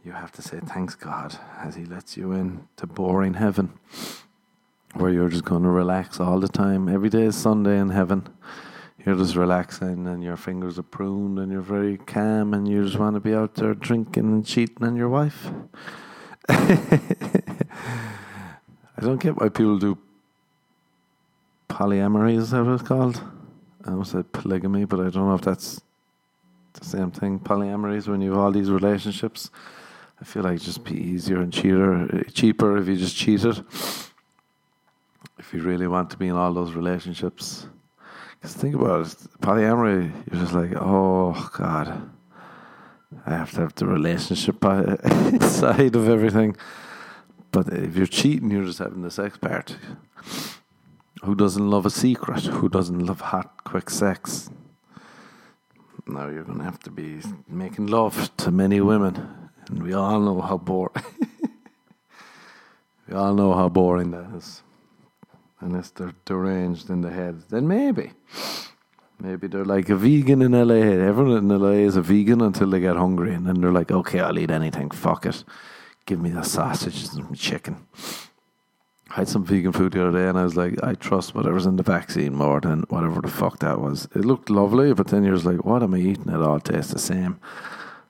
you 0.04 0.12
have 0.12 0.32
to 0.34 0.42
say 0.42 0.60
thanks 0.60 0.96
God 0.96 1.38
as 1.60 1.76
He 1.76 1.86
lets 1.86 2.18
you 2.18 2.34
in 2.34 2.68
to 2.78 2.86
boring 2.86 3.36
heaven, 3.36 3.74
where 4.94 5.10
you're 5.10 5.30
just 5.30 5.46
going 5.46 5.64
to 5.64 5.70
relax 5.70 6.20
all 6.20 6.40
the 6.40 6.50
time. 6.50 6.90
Every 6.90 7.10
day 7.10 7.24
is 7.24 7.38
Sunday 7.38 7.80
in 7.80 7.90
heaven. 7.90 8.28
You're 9.06 9.16
just 9.16 9.36
relaxing, 9.36 10.08
and 10.08 10.24
your 10.24 10.38
fingers 10.38 10.78
are 10.78 10.84
pruned, 10.84 11.40
and 11.40 11.52
you're 11.52 11.62
very 11.62 11.98
calm, 11.98 12.54
and 12.54 12.68
you 12.68 12.84
just 12.86 12.98
want 12.98 13.16
to 13.16 13.20
be 13.20 13.34
out 13.34 13.56
there 13.56 13.74
drinking 13.74 14.26
and 14.26 14.46
cheating 14.46 14.86
on 14.86 14.96
your 14.96 15.10
wife. 15.10 15.48
I 16.50 17.00
don't 19.00 19.22
get 19.22 19.40
why 19.40 19.50
people 19.50 19.78
do 19.80 19.98
polyamory. 21.70 22.38
Is 22.38 22.52
that 22.52 22.64
what 22.64 22.74
it's 22.74 22.84
called? 22.84 23.22
I 23.86 23.92
almost 23.92 24.12
said 24.12 24.32
polygamy, 24.32 24.86
but 24.86 25.00
I 25.00 25.10
don't 25.10 25.28
know 25.28 25.36
if 25.36 25.42
that's 25.42 25.82
the 26.74 26.86
same 26.86 27.12
thing. 27.12 27.40
Polyamory 27.40 27.98
is 27.98 28.08
when 28.08 28.22
you 28.22 28.32
have 28.32 28.40
all 28.40 28.52
these 28.52 28.70
relationships 28.70 29.50
I 30.22 30.26
feel 30.26 30.44
like 30.44 30.56
it'd 30.56 30.66
just 30.66 30.84
be 30.84 30.96
easier 30.96 31.42
and 31.42 31.52
cheaper, 31.52 32.24
cheaper 32.34 32.78
if 32.78 32.88
you 32.88 32.96
just 32.96 33.16
cheated. 33.16 33.64
If 35.38 35.54
you 35.54 35.62
really 35.62 35.88
want 35.88 36.10
to 36.12 36.18
be 36.18 36.28
in 36.28 36.36
all 36.36 36.54
those 36.54 36.74
relationships. 36.74 37.68
Because 38.40 38.56
think 38.56 38.76
about 38.76 39.08
it, 39.08 39.18
polyamory, 39.42 40.12
you're 40.32 40.42
just 40.42 40.54
like, 40.54 40.74
oh 40.76 41.50
God, 41.58 42.10
I 43.26 43.32
have 43.32 43.52
to 43.52 43.62
have 43.62 43.76
the 43.76 43.86
relationship 43.86 44.62
side 45.42 45.96
of 45.96 46.10
everything. 46.10 46.56
But 47.52 47.72
if 47.72 47.96
you're 47.96 48.08
cheating, 48.08 48.52
you're 48.52 48.66
just 48.66 48.80
having 48.80 49.02
the 49.02 49.12
sex 49.12 49.38
part. 49.38 49.78
Who 51.24 51.36
doesn't 51.36 51.70
love 51.70 51.86
a 51.86 51.90
secret? 51.90 52.44
Who 52.46 52.68
doesn't 52.68 53.00
love 53.00 53.22
hot, 53.22 53.64
quick 53.64 53.90
sex? 53.90 54.50
Now 56.06 56.28
you're 56.28 56.44
going 56.44 56.58
to 56.58 56.66
have 56.66 56.80
to 56.80 56.92
be 56.92 57.22
making 57.48 57.88
love 57.88 58.36
to 58.38 58.52
many 58.52 58.82
women. 58.82 59.43
And 59.70 59.84
we 59.84 59.94
all 59.94 60.20
know 60.20 60.42
how 60.42 60.58
boring. 60.58 61.04
we 63.08 63.16
all 63.16 63.34
know 63.34 63.54
how 63.54 63.70
boring 63.70 64.12
that 64.12 64.36
is. 64.36 64.62
Unless 65.60 65.92
they're 65.92 66.14
deranged 66.26 66.90
in 66.90 67.02
the 67.02 67.10
head, 67.10 67.44
then 67.50 67.68
maybe. 67.68 68.12
Maybe 69.20 69.48
they're 69.48 69.64
like 69.64 69.88
a 69.90 69.96
vegan 69.96 70.42
in 70.42 70.52
LA. 70.52 70.76
Everyone 70.76 71.38
in 71.38 71.48
LA 71.48 71.86
is 71.88 71.96
a 71.96 72.02
vegan 72.02 72.42
until 72.42 72.70
they 72.70 72.82
get 72.82 72.98
hungry, 72.98 73.34
and 73.34 73.48
then 73.48 73.62
they're 73.62 73.72
like, 73.72 73.92
okay, 73.92 74.20
I'll 74.20 74.38
eat 74.38 74.52
anything. 74.52 74.92
Fuck 74.92 75.26
it. 75.26 75.46
Give 76.06 76.20
me 76.20 76.30
the 76.30 76.44
sausages 76.44 77.14
and 77.14 77.38
chicken. 77.38 77.88
I 79.10 79.18
had 79.18 79.30
some 79.30 79.46
vegan 79.46 79.72
food 79.72 79.94
the 79.94 80.06
other 80.06 80.18
day, 80.18 80.28
and 80.28 80.38
I 80.38 80.44
was 80.44 80.58
like, 80.58 80.84
I 80.84 80.96
trust 80.96 81.36
whatever's 81.36 81.66
in 81.66 81.78
the 81.78 81.84
vaccine 81.84 82.34
more 82.34 82.60
than 82.60 82.82
whatever 82.90 83.22
the 83.22 83.30
fuck 83.30 83.60
that 83.60 83.80
was. 83.80 84.08
It 84.16 84.26
looked 84.26 84.50
lovely, 84.50 84.94
but 84.94 85.08
then 85.08 85.24
you're 85.24 85.36
just 85.36 85.46
like, 85.46 85.64
what 85.64 85.84
am 85.84 85.94
I 85.94 86.00
eating? 86.00 86.28
It 86.30 86.42
all 86.42 86.60
tastes 86.60 86.92
the 86.92 87.00
same. 87.00 87.40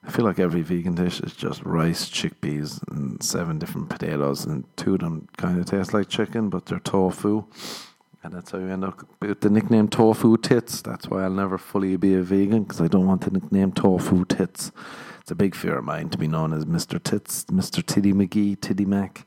I 0.05 0.11
feel 0.11 0.25
like 0.25 0.39
every 0.39 0.61
vegan 0.61 0.95
dish 0.95 1.21
is 1.21 1.33
just 1.33 1.63
rice, 1.63 2.09
chickpeas, 2.09 2.83
and 2.91 3.23
seven 3.23 3.57
different 3.57 3.89
potatoes, 3.89 4.45
and 4.45 4.65
two 4.75 4.95
of 4.95 4.99
them 4.99 5.27
kind 5.37 5.59
of 5.59 5.65
taste 5.65 5.93
like 5.93 6.09
chicken, 6.09 6.49
but 6.49 6.65
they're 6.65 6.79
tofu. 6.79 7.45
And 8.21 8.33
that's 8.33 8.51
how 8.51 8.57
you 8.57 8.69
end 8.69 8.83
up 8.85 9.05
with 9.21 9.41
the 9.41 9.49
nickname 9.49 9.89
Tofu 9.89 10.37
Tits. 10.37 10.81
That's 10.81 11.09
why 11.09 11.23
I'll 11.23 11.29
never 11.29 11.57
fully 11.57 11.97
be 11.97 12.15
a 12.15 12.21
vegan, 12.21 12.63
because 12.63 12.79
I 12.79 12.87
don't 12.87 13.05
want 13.05 13.21
the 13.21 13.31
nickname 13.31 13.73
Tofu 13.73 14.23
Tits. 14.23 14.71
It's 15.19 15.31
a 15.31 15.35
big 15.35 15.55
fear 15.55 15.77
of 15.77 15.85
mine 15.85 16.09
to 16.09 16.17
be 16.17 16.27
known 16.27 16.53
as 16.53 16.65
Mr. 16.65 17.01
Tits, 17.01 17.45
Mr. 17.45 17.85
Titty 17.85 18.11
McGee, 18.11 18.59
Titty 18.59 18.83
Mac, 18.85 19.25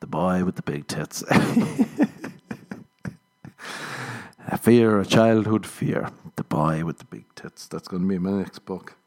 the 0.00 0.06
boy 0.06 0.44
with 0.44 0.56
the 0.56 0.62
big 0.62 0.86
tits. 0.86 1.22
a 4.46 4.58
fear, 4.58 5.00
a 5.00 5.06
childhood 5.06 5.64
fear, 5.64 6.10
the 6.36 6.44
boy 6.44 6.84
with 6.84 6.98
the 6.98 7.06
big 7.06 7.24
tits. 7.34 7.66
That's 7.66 7.88
going 7.88 8.02
to 8.02 8.08
be 8.08 8.18
my 8.18 8.32
next 8.32 8.66
book. 8.66 8.97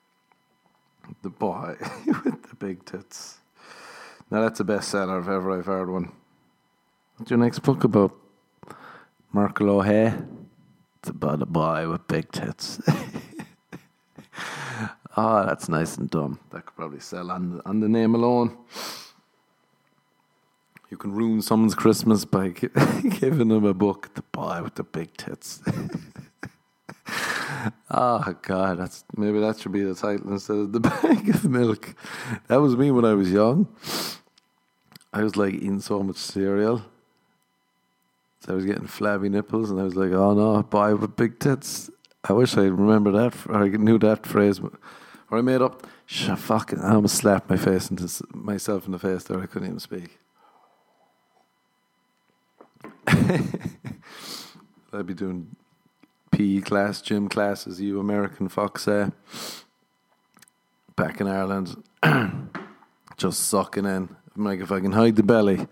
The 1.21 1.29
boy 1.29 1.75
with 2.25 2.49
the 2.49 2.55
big 2.57 2.85
tits. 2.85 3.37
Now 4.29 4.41
that's 4.41 4.57
the 4.57 4.63
best 4.63 4.89
seller 4.89 5.19
if 5.19 5.27
ever 5.27 5.57
I've 5.57 5.65
heard 5.65 5.89
one. 5.89 6.11
What's 7.17 7.29
your 7.29 7.39
next 7.39 7.59
book 7.59 7.83
about? 7.83 8.15
Michael 9.31 9.69
O'Hare? 9.69 10.25
It's 10.99 11.09
about 11.09 11.41
a 11.41 11.45
boy 11.45 11.89
with 11.89 12.07
big 12.07 12.31
tits. 12.31 12.79
oh, 15.15 15.45
that's 15.45 15.69
nice 15.69 15.97
and 15.97 16.09
dumb. 16.09 16.39
That 16.51 16.65
could 16.65 16.75
probably 16.75 16.99
sell 16.99 17.31
on, 17.31 17.61
on 17.65 17.79
the 17.79 17.89
name 17.89 18.15
alone. 18.15 18.57
You 20.89 20.97
can 20.97 21.13
ruin 21.13 21.41
someone's 21.41 21.75
Christmas 21.75 22.25
by 22.25 22.49
giving 23.19 23.47
them 23.47 23.63
a 23.63 23.73
book, 23.73 24.13
The 24.13 24.23
Boy 24.23 24.61
with 24.63 24.75
the 24.75 24.83
Big 24.83 25.15
Tits. 25.15 25.61
Oh 27.91 28.35
God, 28.41 28.79
that's 28.79 29.03
maybe 29.15 29.39
that 29.39 29.59
should 29.59 29.71
be 29.71 29.83
the 29.83 29.95
title 29.95 30.31
instead 30.31 30.57
of 30.57 30.71
the 30.71 30.79
bag 31.01 31.29
of 31.29 31.45
milk. 31.45 31.95
That 32.47 32.61
was 32.61 32.75
me 32.75 32.91
when 32.91 33.05
I 33.05 33.13
was 33.13 33.31
young. 33.31 33.67
I 35.13 35.23
was 35.23 35.35
like 35.35 35.53
eating 35.53 35.81
so 35.81 36.01
much 36.03 36.17
cereal. 36.17 36.83
So 38.39 38.53
I 38.53 38.55
was 38.55 38.65
getting 38.65 38.87
flabby 38.87 39.29
nipples, 39.29 39.69
and 39.69 39.79
I 39.79 39.83
was 39.83 39.95
like, 39.95 40.11
"Oh 40.11 40.33
no, 40.33 40.63
boy 40.63 40.95
with 40.95 41.15
big 41.15 41.39
tits." 41.39 41.89
I 42.23 42.33
wish 42.33 42.55
I 42.57 42.63
remember 42.63 43.11
that. 43.11 43.35
Or 43.47 43.63
I 43.63 43.67
knew 43.69 43.97
that 43.99 44.25
phrase, 44.25 44.59
or 44.59 45.37
I 45.37 45.41
made 45.41 45.61
up. 45.61 45.87
Shit, 46.05 46.37
fucking, 46.37 46.79
I 46.79 46.95
almost 46.95 47.15
slapped 47.15 47.49
my 47.49 47.55
face 47.55 47.89
into 47.89 48.09
myself 48.33 48.85
in 48.85 48.91
the 48.91 48.99
face 48.99 49.23
there. 49.23 49.41
I 49.41 49.45
couldn't 49.45 49.69
even 49.69 49.79
speak. 49.79 50.19
I'd 54.93 55.05
be 55.05 55.13
doing 55.13 55.55
PE 56.31 56.61
class, 56.61 57.01
gym 57.01 57.29
class, 57.29 57.67
as 57.67 57.79
you 57.79 57.99
American 57.99 58.49
fucks 58.49 58.79
say. 58.79 59.11
Back 60.95 61.21
in 61.21 61.27
Ireland, 61.27 61.83
just 63.17 63.47
sucking 63.47 63.85
in. 63.85 64.15
I'm 64.35 64.45
like, 64.45 64.59
if 64.59 64.71
I 64.71 64.79
can 64.79 64.93
hide 64.93 65.15
the 65.15 65.23
belly 65.23 65.67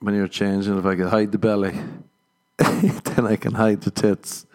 when 0.00 0.14
you're 0.14 0.28
changing, 0.28 0.78
if 0.78 0.86
I 0.86 0.96
can 0.96 1.08
hide 1.08 1.32
the 1.32 1.38
belly, 1.38 1.78
then 2.58 3.26
I 3.26 3.36
can 3.36 3.54
hide 3.54 3.82
the 3.82 3.90
tits. 3.90 4.46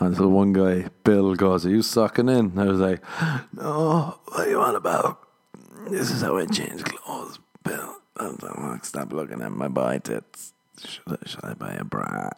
And 0.00 0.16
so 0.16 0.28
one 0.28 0.52
guy, 0.52 0.88
Bill, 1.04 1.34
goes, 1.34 1.64
Are 1.64 1.70
you 1.70 1.82
sucking 1.82 2.28
in? 2.28 2.58
I 2.58 2.64
was 2.64 2.80
like, 2.80 3.02
No, 3.52 4.18
what 4.26 4.40
are 4.40 4.50
you 4.50 4.60
on 4.60 4.74
about? 4.74 5.20
This 5.88 6.10
is 6.10 6.22
how 6.22 6.36
I 6.36 6.46
change 6.46 6.82
clothes, 6.84 7.38
Bill. 7.62 7.96
I'm 8.16 8.36
like, 8.40 8.84
Stop 8.84 9.12
looking 9.12 9.40
at 9.40 9.52
my 9.52 9.68
boy 9.68 10.00
tits. 10.02 10.52
Should 10.84 11.02
I, 11.08 11.28
should 11.28 11.44
I 11.44 11.54
buy 11.54 11.74
a 11.74 11.84
bra? 11.84 12.30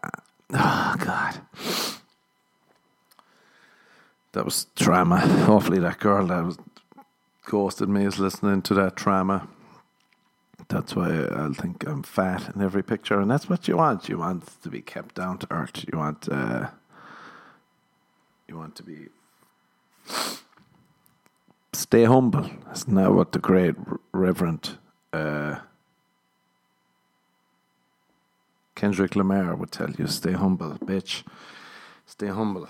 Oh, 0.53 0.94
God. 0.99 1.40
That 4.32 4.44
was 4.44 4.66
trauma. 4.76 5.18
Hopefully, 5.18 5.78
that 5.80 5.99
girl 5.99 6.26
that 6.26 6.44
was 6.44 6.59
ghosted 7.47 7.88
me 7.88 8.05
is 8.05 8.18
listening 8.18 8.62
to 8.62 8.74
that 8.74 8.97
trauma. 8.97 9.49
That's 10.68 10.97
why 10.97 11.24
I'll 11.24 11.53
think 11.53 11.86
I'm 11.86 12.03
fat 12.03 12.55
in 12.55 12.61
every 12.61 12.82
picture, 12.82 13.20
and 13.20 13.30
that's 13.30 13.49
what 13.49 13.68
you 13.68 13.76
want. 13.76 14.09
You 14.09 14.18
want 14.18 14.62
to 14.62 14.68
be 14.68 14.82
kept 14.82 15.14
down 15.14 15.38
to 15.38 15.47
earth. 15.51 15.84
You 15.90 15.99
want, 15.99 16.28
uh, 16.28 16.68
you 18.49 18.57
want 18.57 18.74
to 18.76 18.82
be 18.82 19.09
stay 21.72 22.05
humble. 22.05 22.51
Isn't 22.72 23.14
what 23.14 23.32
the 23.32 23.38
great 23.38 23.74
Reverend 24.12 24.78
uh, 25.12 25.61
Kendrick 28.77 29.16
Lamar 29.16 29.57
would 29.57 29.72
tell 29.72 29.91
you? 29.91 30.07
Stay 30.07 30.33
humble, 30.33 30.74
bitch. 30.74 31.24
Stay 32.05 32.29
humble. 32.29 32.68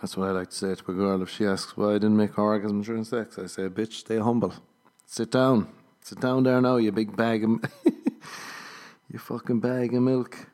That's 0.00 0.16
what 0.16 0.28
I 0.28 0.32
like 0.32 0.50
to 0.50 0.54
say 0.56 0.74
to 0.74 0.90
a 0.90 0.94
girl 0.94 1.22
if 1.22 1.30
she 1.30 1.46
asks 1.46 1.76
why 1.76 1.90
I 1.90 1.94
didn't 1.94 2.16
make 2.16 2.38
orgasm 2.38 2.82
during 2.82 3.04
sex. 3.04 3.38
I 3.38 3.46
say, 3.46 3.68
bitch, 3.68 3.94
stay 3.94 4.18
humble. 4.18 4.52
Sit 5.06 5.30
down. 5.30 5.68
Sit 6.02 6.20
down 6.20 6.42
there 6.42 6.60
now, 6.60 6.76
you 6.76 6.92
big 6.92 7.16
bag 7.16 7.42
of. 7.42 7.50
you 9.10 9.18
fucking 9.18 9.60
bag 9.60 9.94
of 9.94 10.02
milk. 10.02 10.46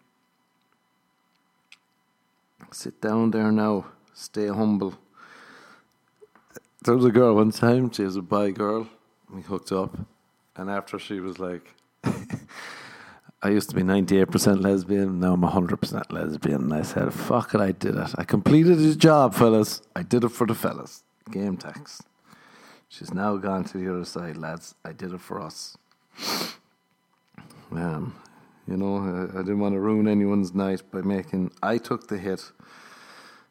Sit 2.70 3.00
down 3.00 3.32
there 3.32 3.50
now. 3.50 3.86
Stay 4.14 4.46
humble. 4.46 4.94
There 6.84 6.94
was 6.94 7.04
a 7.04 7.10
girl 7.10 7.34
one 7.34 7.50
time, 7.50 7.90
she 7.90 8.04
was 8.04 8.16
a 8.16 8.22
bi 8.22 8.50
girl. 8.50 8.88
We 9.30 9.42
hooked 9.42 9.72
up. 9.72 9.98
And 10.54 10.70
after 10.70 10.98
she 10.98 11.18
was 11.18 11.40
like, 11.40 11.74
I 13.40 13.50
used 13.50 13.70
to 13.70 13.76
be 13.76 13.82
98% 13.82 14.62
lesbian, 14.62 15.20
now 15.20 15.34
I'm 15.34 15.42
100% 15.42 16.12
lesbian. 16.12 16.62
And 16.62 16.74
I 16.74 16.82
said, 16.82 17.14
fuck 17.14 17.54
it, 17.54 17.60
I 17.60 17.70
did 17.70 17.94
it. 17.94 18.10
I 18.16 18.24
completed 18.24 18.78
his 18.78 18.96
job, 18.96 19.34
fellas. 19.34 19.80
I 19.94 20.02
did 20.02 20.24
it 20.24 20.30
for 20.30 20.46
the 20.46 20.54
fellas. 20.54 21.04
Game 21.30 21.56
text. 21.56 22.02
She's 22.88 23.14
now 23.14 23.36
gone 23.36 23.64
to 23.64 23.78
the 23.78 23.92
other 23.92 24.04
side, 24.04 24.36
lads. 24.36 24.74
I 24.84 24.92
did 24.92 25.12
it 25.12 25.20
for 25.20 25.40
us. 25.40 25.76
Um, 27.70 28.14
you 28.66 28.76
know, 28.76 28.96
I, 28.96 29.38
I 29.38 29.42
didn't 29.42 29.60
want 29.60 29.74
to 29.74 29.80
ruin 29.80 30.08
anyone's 30.08 30.54
night 30.54 30.82
by 30.90 31.02
making. 31.02 31.52
I 31.62 31.78
took 31.78 32.08
the 32.08 32.18
hit. 32.18 32.50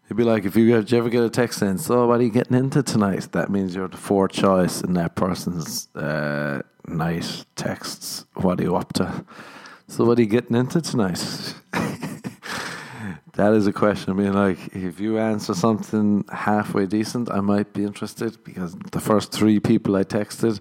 It'd 0.05 0.17
be 0.17 0.23
like 0.23 0.45
if 0.45 0.55
you, 0.55 0.75
if 0.77 0.91
you 0.91 0.97
ever 0.97 1.09
get 1.09 1.23
a 1.23 1.29
text 1.29 1.59
saying, 1.59 1.77
"So, 1.79 2.07
what 2.07 2.19
are 2.19 2.23
you 2.23 2.29
getting 2.29 2.57
into 2.57 2.81
tonight?" 2.81 3.31
That 3.33 3.49
means 3.49 3.75
you're 3.75 3.87
the 3.87 3.97
fourth 3.97 4.31
choice 4.31 4.81
in 4.81 4.93
that 4.93 5.15
person's 5.15 5.93
uh, 5.95 6.61
night 6.87 7.45
texts. 7.55 8.25
What 8.35 8.59
are 8.59 8.63
you 8.63 8.75
up 8.75 8.93
to? 8.93 9.25
So, 9.89 10.03
what 10.03 10.19
are 10.19 10.21
you 10.21 10.27
getting 10.27 10.55
into 10.55 10.81
tonight? 10.81 11.23
that 13.33 13.53
is 13.53 13.67
a 13.67 13.73
question. 13.73 14.11
I 14.11 14.15
mean, 14.15 14.33
like, 14.33 14.75
if 14.75 14.99
you 14.99 15.17
answer 15.17 15.53
something 15.53 16.25
halfway 16.31 16.85
decent, 16.85 17.31
I 17.31 17.39
might 17.39 17.71
be 17.71 17.83
interested 17.85 18.43
because 18.43 18.75
the 18.91 18.99
first 18.99 19.31
three 19.31 19.61
people 19.61 19.95
I 19.95 20.03
texted 20.03 20.59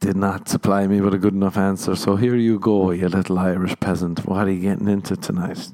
did 0.00 0.16
not 0.16 0.48
supply 0.48 0.86
me 0.86 1.02
with 1.02 1.12
a 1.12 1.18
good 1.18 1.34
enough 1.34 1.58
answer. 1.58 1.94
So 1.94 2.16
here 2.16 2.36
you 2.36 2.58
go, 2.58 2.90
you 2.90 3.08
little 3.08 3.38
Irish 3.38 3.78
peasant. 3.80 4.26
What 4.26 4.48
are 4.48 4.50
you 4.50 4.62
getting 4.62 4.88
into 4.88 5.14
tonight? 5.16 5.68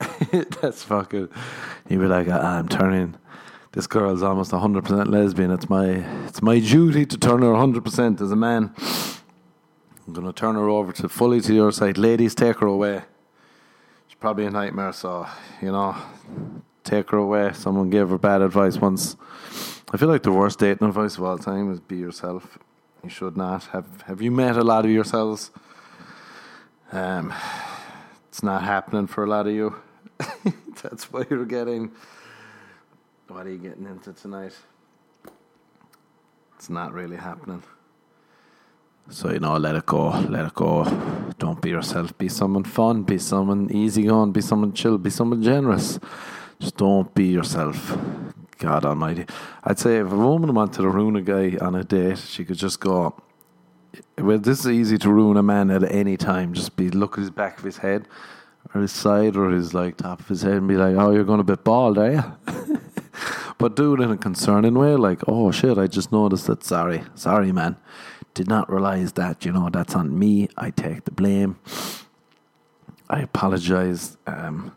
That's 0.60 0.82
fucking. 0.82 1.28
You'd 1.88 2.00
be 2.00 2.06
like, 2.06 2.28
ah, 2.30 2.58
I'm 2.58 2.68
turning. 2.68 3.14
This 3.72 3.86
girl's 3.86 4.22
almost 4.22 4.50
100% 4.50 5.08
lesbian. 5.08 5.50
It's 5.50 5.70
my, 5.70 6.04
it's 6.26 6.42
my 6.42 6.58
duty 6.58 7.06
to 7.06 7.16
turn 7.16 7.40
her 7.40 7.48
100% 7.48 8.20
as 8.20 8.30
a 8.30 8.36
man. 8.36 8.74
I'm 10.06 10.12
going 10.12 10.26
to 10.26 10.32
turn 10.32 10.56
her 10.56 10.68
over 10.68 10.92
to 10.92 11.08
fully 11.08 11.40
to 11.42 11.54
your 11.54 11.70
side. 11.70 11.96
Ladies, 11.96 12.34
take 12.34 12.58
her 12.58 12.66
away. 12.66 13.02
She's 14.08 14.16
probably 14.18 14.46
a 14.46 14.50
nightmare, 14.50 14.92
so, 14.92 15.26
you 15.60 15.70
know, 15.70 15.96
take 16.82 17.10
her 17.10 17.18
away. 17.18 17.52
Someone 17.52 17.88
gave 17.88 18.08
her 18.08 18.18
bad 18.18 18.42
advice 18.42 18.78
once. 18.78 19.16
I 19.92 19.96
feel 19.96 20.08
like 20.08 20.22
the 20.22 20.32
worst 20.32 20.58
dating 20.58 20.88
advice 20.88 21.16
of 21.18 21.24
all 21.24 21.38
time 21.38 21.70
is 21.70 21.78
be 21.78 21.96
yourself. 21.96 22.58
You 23.04 23.10
should 23.10 23.36
not. 23.36 23.64
Have 23.66 24.02
Have 24.02 24.20
you 24.20 24.30
met 24.30 24.56
a 24.56 24.64
lot 24.64 24.84
of 24.84 24.90
yourselves? 24.90 25.50
Um, 26.90 27.32
it's 28.28 28.42
not 28.42 28.62
happening 28.62 29.06
for 29.06 29.24
a 29.24 29.26
lot 29.28 29.46
of 29.46 29.54
you. 29.54 29.76
That's 30.82 31.12
why 31.12 31.24
you're 31.30 31.44
getting 31.44 31.92
What 33.28 33.46
are 33.46 33.50
you 33.50 33.58
getting 33.58 33.86
into 33.86 34.12
tonight? 34.12 34.52
It's 36.56 36.70
not 36.70 36.92
really 36.92 37.16
happening. 37.16 37.62
So, 39.10 39.30
you 39.30 39.40
know, 39.40 39.56
let 39.56 39.74
it 39.74 39.86
go, 39.86 40.08
let 40.28 40.46
it 40.46 40.54
go. 40.54 40.84
Don't 41.38 41.60
be 41.60 41.70
yourself. 41.70 42.16
Be 42.16 42.28
someone 42.28 42.64
fun, 42.64 43.02
be 43.02 43.18
someone 43.18 43.70
easygoing, 43.70 44.32
be 44.32 44.40
someone 44.40 44.72
chill, 44.72 44.96
be 44.98 45.10
someone 45.10 45.42
generous. 45.42 45.98
Just 46.58 46.76
don't 46.76 47.12
be 47.14 47.26
yourself. 47.26 47.96
God 48.58 48.84
Almighty. 48.84 49.26
I'd 49.64 49.78
say 49.80 49.96
if 49.96 50.12
a 50.12 50.16
woman 50.16 50.54
wanted 50.54 50.80
to 50.82 50.88
ruin 50.88 51.16
a 51.16 51.20
guy 51.20 51.58
on 51.60 51.74
a 51.74 51.82
date, 51.82 52.18
she 52.18 52.44
could 52.44 52.56
just 52.56 52.78
go. 52.78 53.20
Well, 54.16 54.38
this 54.38 54.60
is 54.60 54.68
easy 54.68 54.98
to 54.98 55.10
ruin 55.12 55.36
a 55.36 55.42
man 55.42 55.70
at 55.70 55.82
any 55.90 56.16
time. 56.16 56.54
Just 56.54 56.76
be 56.76 56.88
look 56.88 57.14
at 57.14 57.22
his 57.22 57.30
back 57.30 57.58
of 57.58 57.64
his 57.64 57.78
head, 57.78 58.06
or 58.72 58.80
his 58.80 58.92
side, 58.92 59.36
or 59.36 59.50
his 59.50 59.74
like 59.74 59.96
top 59.96 60.20
of 60.20 60.28
his 60.28 60.42
head, 60.42 60.54
and 60.54 60.68
be 60.68 60.76
like, 60.76 60.94
"Oh, 60.96 61.10
you're 61.10 61.24
going 61.24 61.40
a 61.40 61.44
bit 61.44 61.64
bald, 61.64 61.98
are 61.98 62.12
you?" 62.12 62.78
but 63.62 63.76
do 63.76 63.94
it 63.94 64.00
in 64.00 64.10
a 64.10 64.16
concerning 64.16 64.74
way, 64.74 64.96
like, 64.96 65.22
"Oh 65.28 65.52
shit, 65.52 65.78
I 65.78 65.86
just 65.86 66.10
noticed 66.10 66.48
that. 66.48 66.64
Sorry, 66.64 67.04
sorry, 67.14 67.52
man. 67.52 67.76
Did 68.34 68.48
not 68.48 68.68
realize 68.68 69.12
that. 69.12 69.44
You 69.44 69.52
know, 69.52 69.70
that's 69.70 69.94
on 69.94 70.18
me. 70.18 70.48
I 70.58 70.70
take 70.70 71.04
the 71.04 71.12
blame. 71.12 71.56
I 73.08 73.20
apologize." 73.20 74.16
Um, 74.26 74.72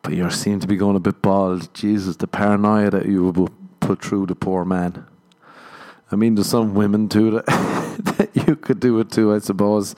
but 0.00 0.14
you 0.14 0.30
seem 0.30 0.60
to 0.60 0.66
be 0.66 0.76
going 0.76 0.96
a 0.96 1.00
bit 1.00 1.20
bald. 1.20 1.74
Jesus, 1.74 2.16
the 2.16 2.26
paranoia 2.26 2.90
that 2.90 3.04
you 3.04 3.24
will 3.24 3.50
put 3.80 4.02
through 4.02 4.24
the 4.24 4.34
poor 4.34 4.64
man. 4.64 5.04
I 6.10 6.16
mean, 6.16 6.36
there's 6.36 6.46
some 6.46 6.72
women 6.72 7.10
too 7.10 7.30
that, 7.32 7.46
that 8.16 8.30
you 8.34 8.56
could 8.56 8.80
do 8.80 8.98
it 9.00 9.10
to, 9.10 9.34
I 9.34 9.40
suppose. 9.40 9.94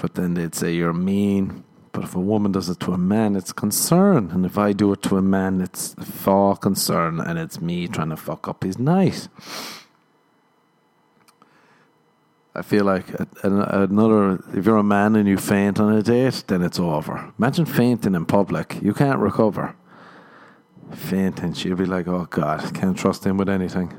But 0.00 0.14
then 0.14 0.34
they'd 0.34 0.54
say 0.54 0.72
you're 0.72 0.92
mean. 0.92 1.64
But 1.92 2.04
if 2.04 2.14
a 2.14 2.20
woman 2.20 2.52
does 2.52 2.68
it 2.68 2.78
to 2.80 2.92
a 2.92 2.98
man, 2.98 3.34
it's 3.34 3.52
concern. 3.52 4.30
And 4.30 4.46
if 4.46 4.56
I 4.56 4.72
do 4.72 4.92
it 4.92 5.02
to 5.02 5.16
a 5.16 5.22
man, 5.22 5.60
it's 5.60 5.94
for 5.94 6.56
concern. 6.56 7.20
And 7.20 7.38
it's 7.38 7.60
me 7.60 7.88
trying 7.88 8.10
to 8.10 8.16
fuck 8.16 8.46
up 8.48 8.62
his 8.62 8.78
night. 8.78 9.28
I 12.54 12.62
feel 12.62 12.84
like 12.84 13.06
another, 13.42 14.42
if 14.54 14.66
you're 14.66 14.76
a 14.76 14.82
man 14.82 15.14
and 15.16 15.28
you 15.28 15.36
faint 15.36 15.78
on 15.78 15.94
a 15.94 16.02
date, 16.02 16.44
then 16.48 16.62
it's 16.62 16.80
over. 16.80 17.32
Imagine 17.38 17.64
fainting 17.64 18.14
in 18.14 18.26
public. 18.26 18.78
You 18.82 18.92
can't 18.92 19.20
recover. 19.20 19.76
Fainting, 20.92 21.52
she'll 21.54 21.76
be 21.76 21.86
like, 21.86 22.08
oh 22.08 22.26
God, 22.28 22.74
can't 22.74 22.96
trust 22.96 23.24
him 23.24 23.36
with 23.36 23.48
anything. 23.48 23.92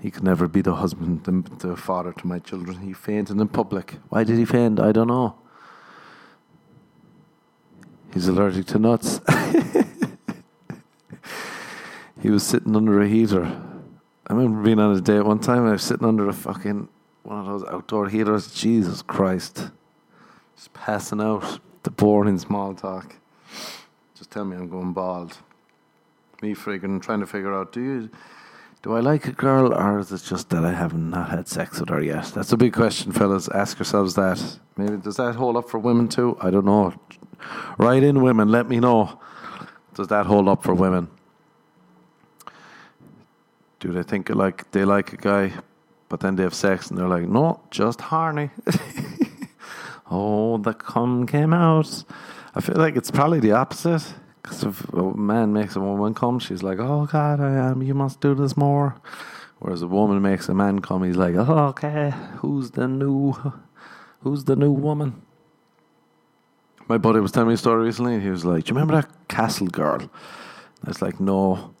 He 0.00 0.12
could 0.12 0.22
never 0.22 0.46
be 0.46 0.62
the 0.62 0.76
husband, 0.76 1.24
the 1.58 1.76
father 1.76 2.12
to 2.12 2.26
my 2.26 2.38
children. 2.38 2.78
He 2.78 2.92
fainted 2.92 3.40
in 3.40 3.48
public. 3.48 3.96
Why 4.08 4.22
did 4.22 4.38
he 4.38 4.44
faint? 4.44 4.78
I 4.78 4.92
don't 4.92 5.08
know. 5.08 5.34
He's 8.12 8.28
allergic 8.28 8.66
to 8.66 8.78
nuts. 8.78 9.20
he 12.22 12.30
was 12.30 12.42
sitting 12.42 12.74
under 12.74 13.00
a 13.00 13.08
heater. 13.08 13.44
I 14.26 14.32
remember 14.32 14.62
being 14.62 14.78
on 14.78 14.96
a 14.96 15.00
date 15.00 15.22
one 15.22 15.38
time. 15.38 15.66
I 15.66 15.72
was 15.72 15.82
sitting 15.82 16.06
under 16.06 16.28
a 16.28 16.32
fucking 16.32 16.88
one 17.22 17.38
of 17.38 17.46
those 17.46 17.64
outdoor 17.64 18.08
heaters. 18.08 18.52
Jesus 18.52 19.02
Christ. 19.02 19.70
Just 20.56 20.72
passing 20.72 21.20
out. 21.20 21.60
The 21.82 21.90
boring 21.90 22.38
small 22.38 22.74
talk. 22.74 23.14
Just 24.14 24.30
tell 24.30 24.44
me 24.44 24.56
I'm 24.56 24.68
going 24.68 24.92
bald. 24.92 25.38
Me 26.42 26.54
friggin' 26.54 27.00
trying 27.00 27.20
to 27.20 27.26
figure 27.26 27.54
out 27.54 27.72
do 27.72 27.80
you 27.80 28.10
do 28.88 28.94
I 28.94 29.00
like 29.00 29.26
a 29.26 29.32
girl 29.32 29.74
or 29.74 29.98
is 29.98 30.12
it 30.12 30.22
just 30.22 30.48
that 30.48 30.64
I 30.64 30.72
haven't 30.72 31.10
not 31.10 31.28
had 31.28 31.46
sex 31.46 31.78
with 31.78 31.90
her 31.90 32.00
yet? 32.00 32.32
That's 32.34 32.52
a 32.52 32.56
big 32.56 32.72
question, 32.72 33.12
fellas. 33.12 33.46
Ask 33.48 33.78
yourselves 33.78 34.14
that. 34.14 34.42
Maybe 34.78 34.96
does 34.96 35.16
that 35.16 35.34
hold 35.34 35.58
up 35.58 35.68
for 35.68 35.78
women 35.78 36.08
too? 36.08 36.38
I 36.40 36.48
don't 36.48 36.64
know. 36.64 36.94
Write 37.76 38.02
in 38.02 38.22
women, 38.22 38.48
let 38.48 38.66
me 38.66 38.80
know. 38.80 39.20
Does 39.92 40.08
that 40.08 40.24
hold 40.24 40.48
up 40.48 40.62
for 40.62 40.72
women? 40.72 41.10
Do 43.78 43.92
they 43.92 44.02
think 44.02 44.30
like 44.30 44.70
they 44.70 44.86
like 44.86 45.12
a 45.12 45.18
guy 45.18 45.52
but 46.08 46.20
then 46.20 46.36
they 46.36 46.42
have 46.42 46.54
sex 46.54 46.88
and 46.88 46.98
they're 46.98 47.08
like, 47.08 47.28
no, 47.28 47.60
just 47.70 48.00
horny. 48.00 48.48
oh, 50.10 50.56
the 50.56 50.72
cum 50.72 51.26
came 51.26 51.52
out. 51.52 52.04
I 52.54 52.62
feel 52.62 52.76
like 52.76 52.96
it's 52.96 53.10
probably 53.10 53.40
the 53.40 53.52
opposite. 53.52 54.14
Because 54.48 54.64
if 54.64 54.88
a 54.94 55.14
man 55.14 55.52
makes 55.52 55.76
a 55.76 55.80
woman 55.80 56.14
come, 56.14 56.38
she's 56.38 56.62
like, 56.62 56.78
oh, 56.78 57.06
God, 57.06 57.38
I 57.38 57.52
am. 57.52 57.82
You 57.82 57.92
must 57.92 58.22
do 58.22 58.34
this 58.34 58.56
more. 58.56 58.96
Whereas 59.58 59.82
a 59.82 59.86
woman 59.86 60.22
makes 60.22 60.48
a 60.48 60.54
man 60.54 60.78
come, 60.78 61.02
he's 61.02 61.16
like, 61.16 61.34
oh, 61.34 61.66
okay, 61.68 62.14
who's 62.36 62.70
the 62.70 62.88
new, 62.88 63.34
who's 64.20 64.44
the 64.44 64.56
new 64.56 64.70
woman? 64.70 65.20
My 66.86 66.96
buddy 66.96 67.20
was 67.20 67.32
telling 67.32 67.48
me 67.48 67.54
a 67.54 67.58
story 67.58 67.84
recently. 67.84 68.14
and 68.14 68.22
He 68.22 68.30
was 68.30 68.46
like, 68.46 68.64
do 68.64 68.70
you 68.70 68.74
remember 68.74 68.94
that 68.94 69.28
castle 69.28 69.66
girl? 69.66 70.10
I 70.82 70.88
was 70.88 71.02
like, 71.02 71.20
no. 71.20 71.74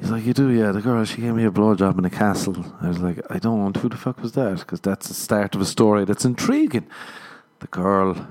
He's 0.00 0.10
like, 0.10 0.24
you 0.24 0.32
do, 0.32 0.50
yeah. 0.50 0.72
The 0.72 0.80
girl, 0.80 1.04
she 1.04 1.20
gave 1.20 1.34
me 1.34 1.44
a 1.44 1.50
blowjob 1.52 1.98
in 1.98 2.04
a 2.04 2.10
castle. 2.10 2.64
I 2.80 2.88
was 2.88 2.98
like, 2.98 3.20
I 3.30 3.38
don't 3.38 3.60
want. 3.60 3.76
Who 3.76 3.88
the 3.88 3.96
fuck 3.96 4.20
was 4.20 4.32
that? 4.32 4.58
Because 4.58 4.80
that's 4.80 5.06
the 5.06 5.14
start 5.14 5.54
of 5.54 5.60
a 5.60 5.66
story 5.66 6.04
that's 6.04 6.24
intriguing. 6.24 6.88
The 7.60 7.68
girl 7.68 8.26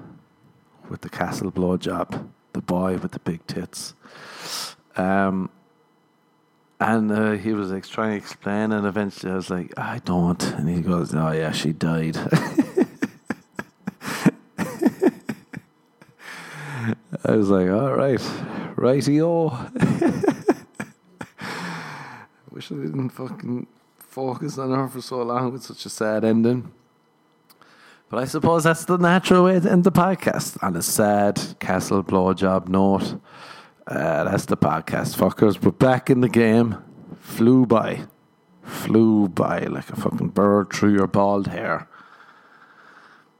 with 0.89 1.01
the 1.01 1.09
castle 1.09 1.51
blowjob, 1.51 2.27
the 2.53 2.61
boy 2.61 2.97
with 2.97 3.11
the 3.11 3.19
big 3.19 3.45
tits. 3.47 3.95
Um, 4.95 5.49
and 6.79 7.11
uh, 7.11 7.31
he 7.33 7.53
was 7.53 7.71
like 7.71 7.87
trying 7.87 8.11
to 8.11 8.17
explain, 8.17 8.71
and 8.71 8.87
eventually 8.87 9.31
I 9.31 9.35
was 9.35 9.49
like, 9.49 9.73
I 9.77 9.99
don't. 9.99 10.41
And 10.43 10.69
he 10.69 10.81
goes, 10.81 11.13
Oh, 11.13 11.31
yeah, 11.31 11.51
she 11.51 11.73
died. 11.73 12.17
I 17.25 17.31
was 17.31 17.49
like, 17.49 17.69
All 17.69 17.93
right, 17.93 18.19
rightio. 18.75 19.69
wish 22.59 22.73
I 22.73 22.75
didn't 22.75 23.11
fucking 23.11 23.67
focus 23.99 24.57
on 24.57 24.71
her 24.71 24.89
for 24.89 25.01
so 25.01 25.23
long 25.23 25.53
with 25.53 25.63
such 25.63 25.85
a 25.85 25.89
sad 25.89 26.25
ending. 26.25 26.73
But 28.09 28.23
I 28.23 28.25
suppose 28.25 28.63
that's 28.63 28.85
the 28.85 28.97
natural 28.97 29.43
way 29.43 29.59
to 29.59 29.71
end 29.71 29.83
the 29.83 29.91
podcast 29.91 30.57
on 30.63 30.75
a 30.75 30.81
sad 30.81 31.39
castle 31.59 32.03
blowjob 32.03 32.67
note. 32.67 33.21
Uh, 33.85 34.23
that's 34.23 34.45
the 34.45 34.57
podcast, 34.57 35.15
fuckers. 35.15 35.63
We're 35.63 35.71
back 35.71 36.09
in 36.09 36.21
the 36.21 36.29
game. 36.29 36.77
Flew 37.19 37.67
by. 37.67 38.07
Flew 38.63 39.27
by 39.27 39.59
like 39.59 39.89
a 39.91 39.95
fucking 39.95 40.29
bird 40.29 40.73
through 40.73 40.93
your 40.93 41.05
bald 41.05 41.47
hair. 41.47 41.87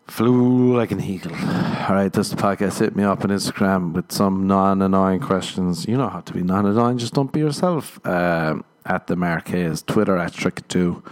Flew 0.07 0.77
like 0.77 0.91
an 0.91 1.01
eagle. 1.01 1.33
All 1.33 1.95
right, 1.95 2.13
that's 2.13 2.29
the 2.29 2.35
podcast. 2.35 2.79
Hit 2.79 2.95
me 2.95 3.03
up 3.03 3.23
on 3.23 3.31
Instagram 3.31 3.93
with 3.93 4.11
some 4.11 4.45
non 4.45 4.83
annoying 4.83 5.19
questions. 5.19 5.87
You 5.87 5.97
know 5.97 6.09
how 6.09 6.21
to 6.21 6.33
be 6.33 6.43
non 6.43 6.67
annoying, 6.67 6.99
just 6.99 7.15
don't 7.15 7.31
be 7.31 7.39
yourself. 7.39 7.99
Um, 8.05 8.63
at 8.85 9.07
the 9.07 9.15
Marquez, 9.15 9.81
Twitter 9.81 10.17
at 10.17 10.33
Trick2. 10.33 11.03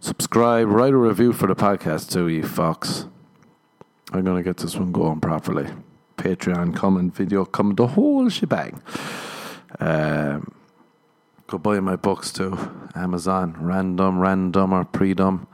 Subscribe, 0.00 0.68
write 0.68 0.92
a 0.92 0.96
review 0.96 1.32
for 1.32 1.46
the 1.46 1.56
podcast 1.56 2.12
too, 2.12 2.28
you 2.28 2.42
fucks. 2.42 3.08
I'm 4.12 4.24
going 4.24 4.36
to 4.36 4.42
get 4.42 4.58
this 4.58 4.76
one 4.76 4.92
going 4.92 5.20
properly. 5.20 5.68
Patreon 6.16 6.76
coming, 6.76 7.10
video 7.10 7.44
coming, 7.44 7.76
the 7.76 7.86
whole 7.86 8.28
shebang. 8.28 8.80
Um, 9.80 10.52
go 11.46 11.58
buy 11.58 11.80
my 11.80 11.96
books 11.96 12.32
too. 12.32 12.58
Amazon, 12.94 13.56
Random, 13.58 14.18
Random 14.18 14.72
or 14.72 14.84
Predom. 14.84 15.46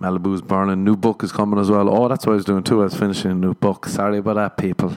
Malibu's 0.00 0.42
Burning. 0.42 0.84
New 0.84 0.96
book 0.96 1.22
is 1.22 1.32
coming 1.32 1.58
as 1.58 1.70
well. 1.70 1.88
Oh, 1.88 2.08
that's 2.08 2.24
what 2.24 2.32
I 2.32 2.36
was 2.36 2.44
doing 2.44 2.62
too. 2.62 2.80
I 2.80 2.84
was 2.84 2.94
finishing 2.94 3.32
a 3.32 3.34
new 3.34 3.54
book. 3.54 3.86
Sorry 3.86 4.18
about 4.18 4.36
that, 4.36 4.56
people. 4.56 4.96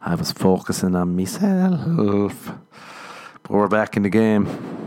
I 0.00 0.14
was 0.14 0.32
focusing 0.32 0.94
on 0.94 1.14
myself. 1.14 2.52
But 3.42 3.50
we're 3.50 3.68
back 3.68 3.96
in 3.96 4.02
the 4.02 4.08
game. 4.08 4.79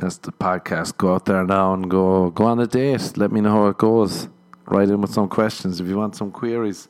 That's 0.00 0.16
the 0.16 0.32
podcast. 0.32 0.96
Go 0.96 1.12
out 1.14 1.26
there 1.26 1.44
now 1.44 1.74
and 1.74 1.90
go 1.90 2.30
go 2.30 2.44
on 2.44 2.58
a 2.58 2.66
date. 2.66 3.18
Let 3.18 3.32
me 3.32 3.42
know 3.42 3.50
how 3.50 3.66
it 3.66 3.76
goes. 3.76 4.28
Write 4.64 4.88
in 4.88 5.02
with 5.02 5.12
some 5.12 5.28
questions 5.28 5.78
if 5.78 5.86
you 5.88 5.98
want 5.98 6.16
some 6.16 6.30
queries, 6.30 6.88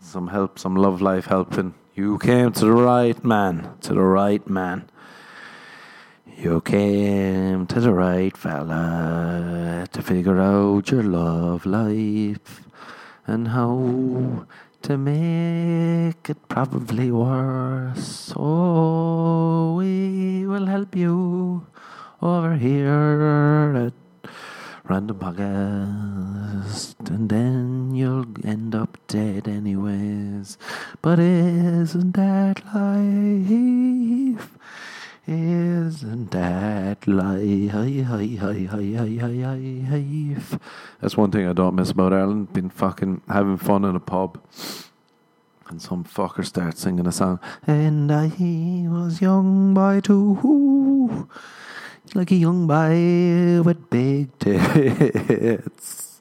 some 0.00 0.28
help, 0.28 0.58
some 0.58 0.76
love 0.76 1.02
life 1.02 1.26
helping. 1.26 1.74
You 1.94 2.16
came 2.16 2.52
to 2.52 2.64
the 2.64 2.72
right 2.72 3.22
man, 3.22 3.74
to 3.82 3.92
the 3.92 4.00
right 4.00 4.48
man. 4.48 4.88
You 6.38 6.62
came 6.62 7.66
to 7.66 7.80
the 7.80 7.92
right 7.92 8.34
fella 8.34 9.86
to 9.92 10.00
figure 10.00 10.40
out 10.40 10.90
your 10.90 11.02
love 11.02 11.66
life 11.66 12.62
and 13.26 13.48
how 13.48 14.46
to 14.80 14.96
make 14.96 16.30
it 16.30 16.48
probably 16.48 17.10
worse. 17.10 18.06
So 18.32 19.74
we 19.76 20.46
will 20.46 20.64
help 20.64 20.96
you 20.96 21.66
over 22.22 22.54
here 22.56 23.72
at 23.86 23.94
Random 24.84 25.18
Podcast, 25.18 26.94
and 27.08 27.30
then 27.30 27.94
you'll 27.94 28.26
end 28.44 28.74
up 28.74 28.98
dead 29.08 29.48
anyways. 29.48 30.58
But 31.00 31.18
isn't 31.18 32.12
that 32.12 32.62
life? 32.74 34.58
Isn't 35.26 36.30
that 36.32 37.06
life? 37.06 37.72
That's 41.00 41.16
one 41.16 41.30
thing 41.30 41.46
I 41.46 41.52
don't 41.54 41.74
miss 41.74 41.90
about 41.90 42.12
Ireland. 42.12 42.52
Been 42.52 42.68
fucking 42.68 43.22
having 43.28 43.56
fun 43.56 43.84
in 43.84 43.96
a 43.96 44.00
pub, 44.00 44.38
And 45.68 45.80
some 45.80 46.04
fucker 46.04 46.44
starts 46.44 46.80
singing 46.80 47.06
a 47.06 47.12
song. 47.12 47.38
And 47.66 48.10
I 48.12 48.26
was 48.88 49.22
young 49.22 49.72
boy 49.72 50.00
too. 50.00 51.28
Like 52.12 52.32
a 52.32 52.34
young 52.34 52.66
boy 52.66 53.62
with 53.62 53.88
big 53.88 54.36
tits. 54.40 56.20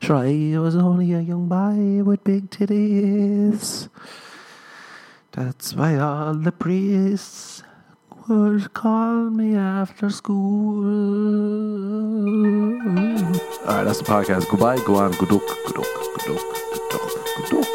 Sure, 0.00 0.16
I 0.16 0.56
was 0.58 0.76
only 0.76 1.12
a 1.14 1.20
young 1.20 1.48
boy 1.48 2.04
with 2.04 2.22
big 2.22 2.48
titties. 2.48 3.88
That's 5.32 5.74
why 5.74 5.96
all 5.96 6.34
the 6.34 6.52
priests 6.52 7.64
would 8.28 8.72
call 8.72 9.30
me 9.30 9.56
after 9.56 10.10
school. 10.10 10.84
Alright, 13.66 13.84
that's 13.84 13.98
the 13.98 14.04
podcast. 14.04 14.48
Goodbye, 14.48 14.78
go 14.86 14.94
on, 14.94 15.10
good 15.12 15.32
luck, 15.32 15.42
good 15.66 15.76
luck, 15.76 15.88
good 16.24 16.28
luck, 16.34 16.42
good 16.72 17.02
luck, 17.02 17.26
good 17.36 17.52
luck. 17.52 17.65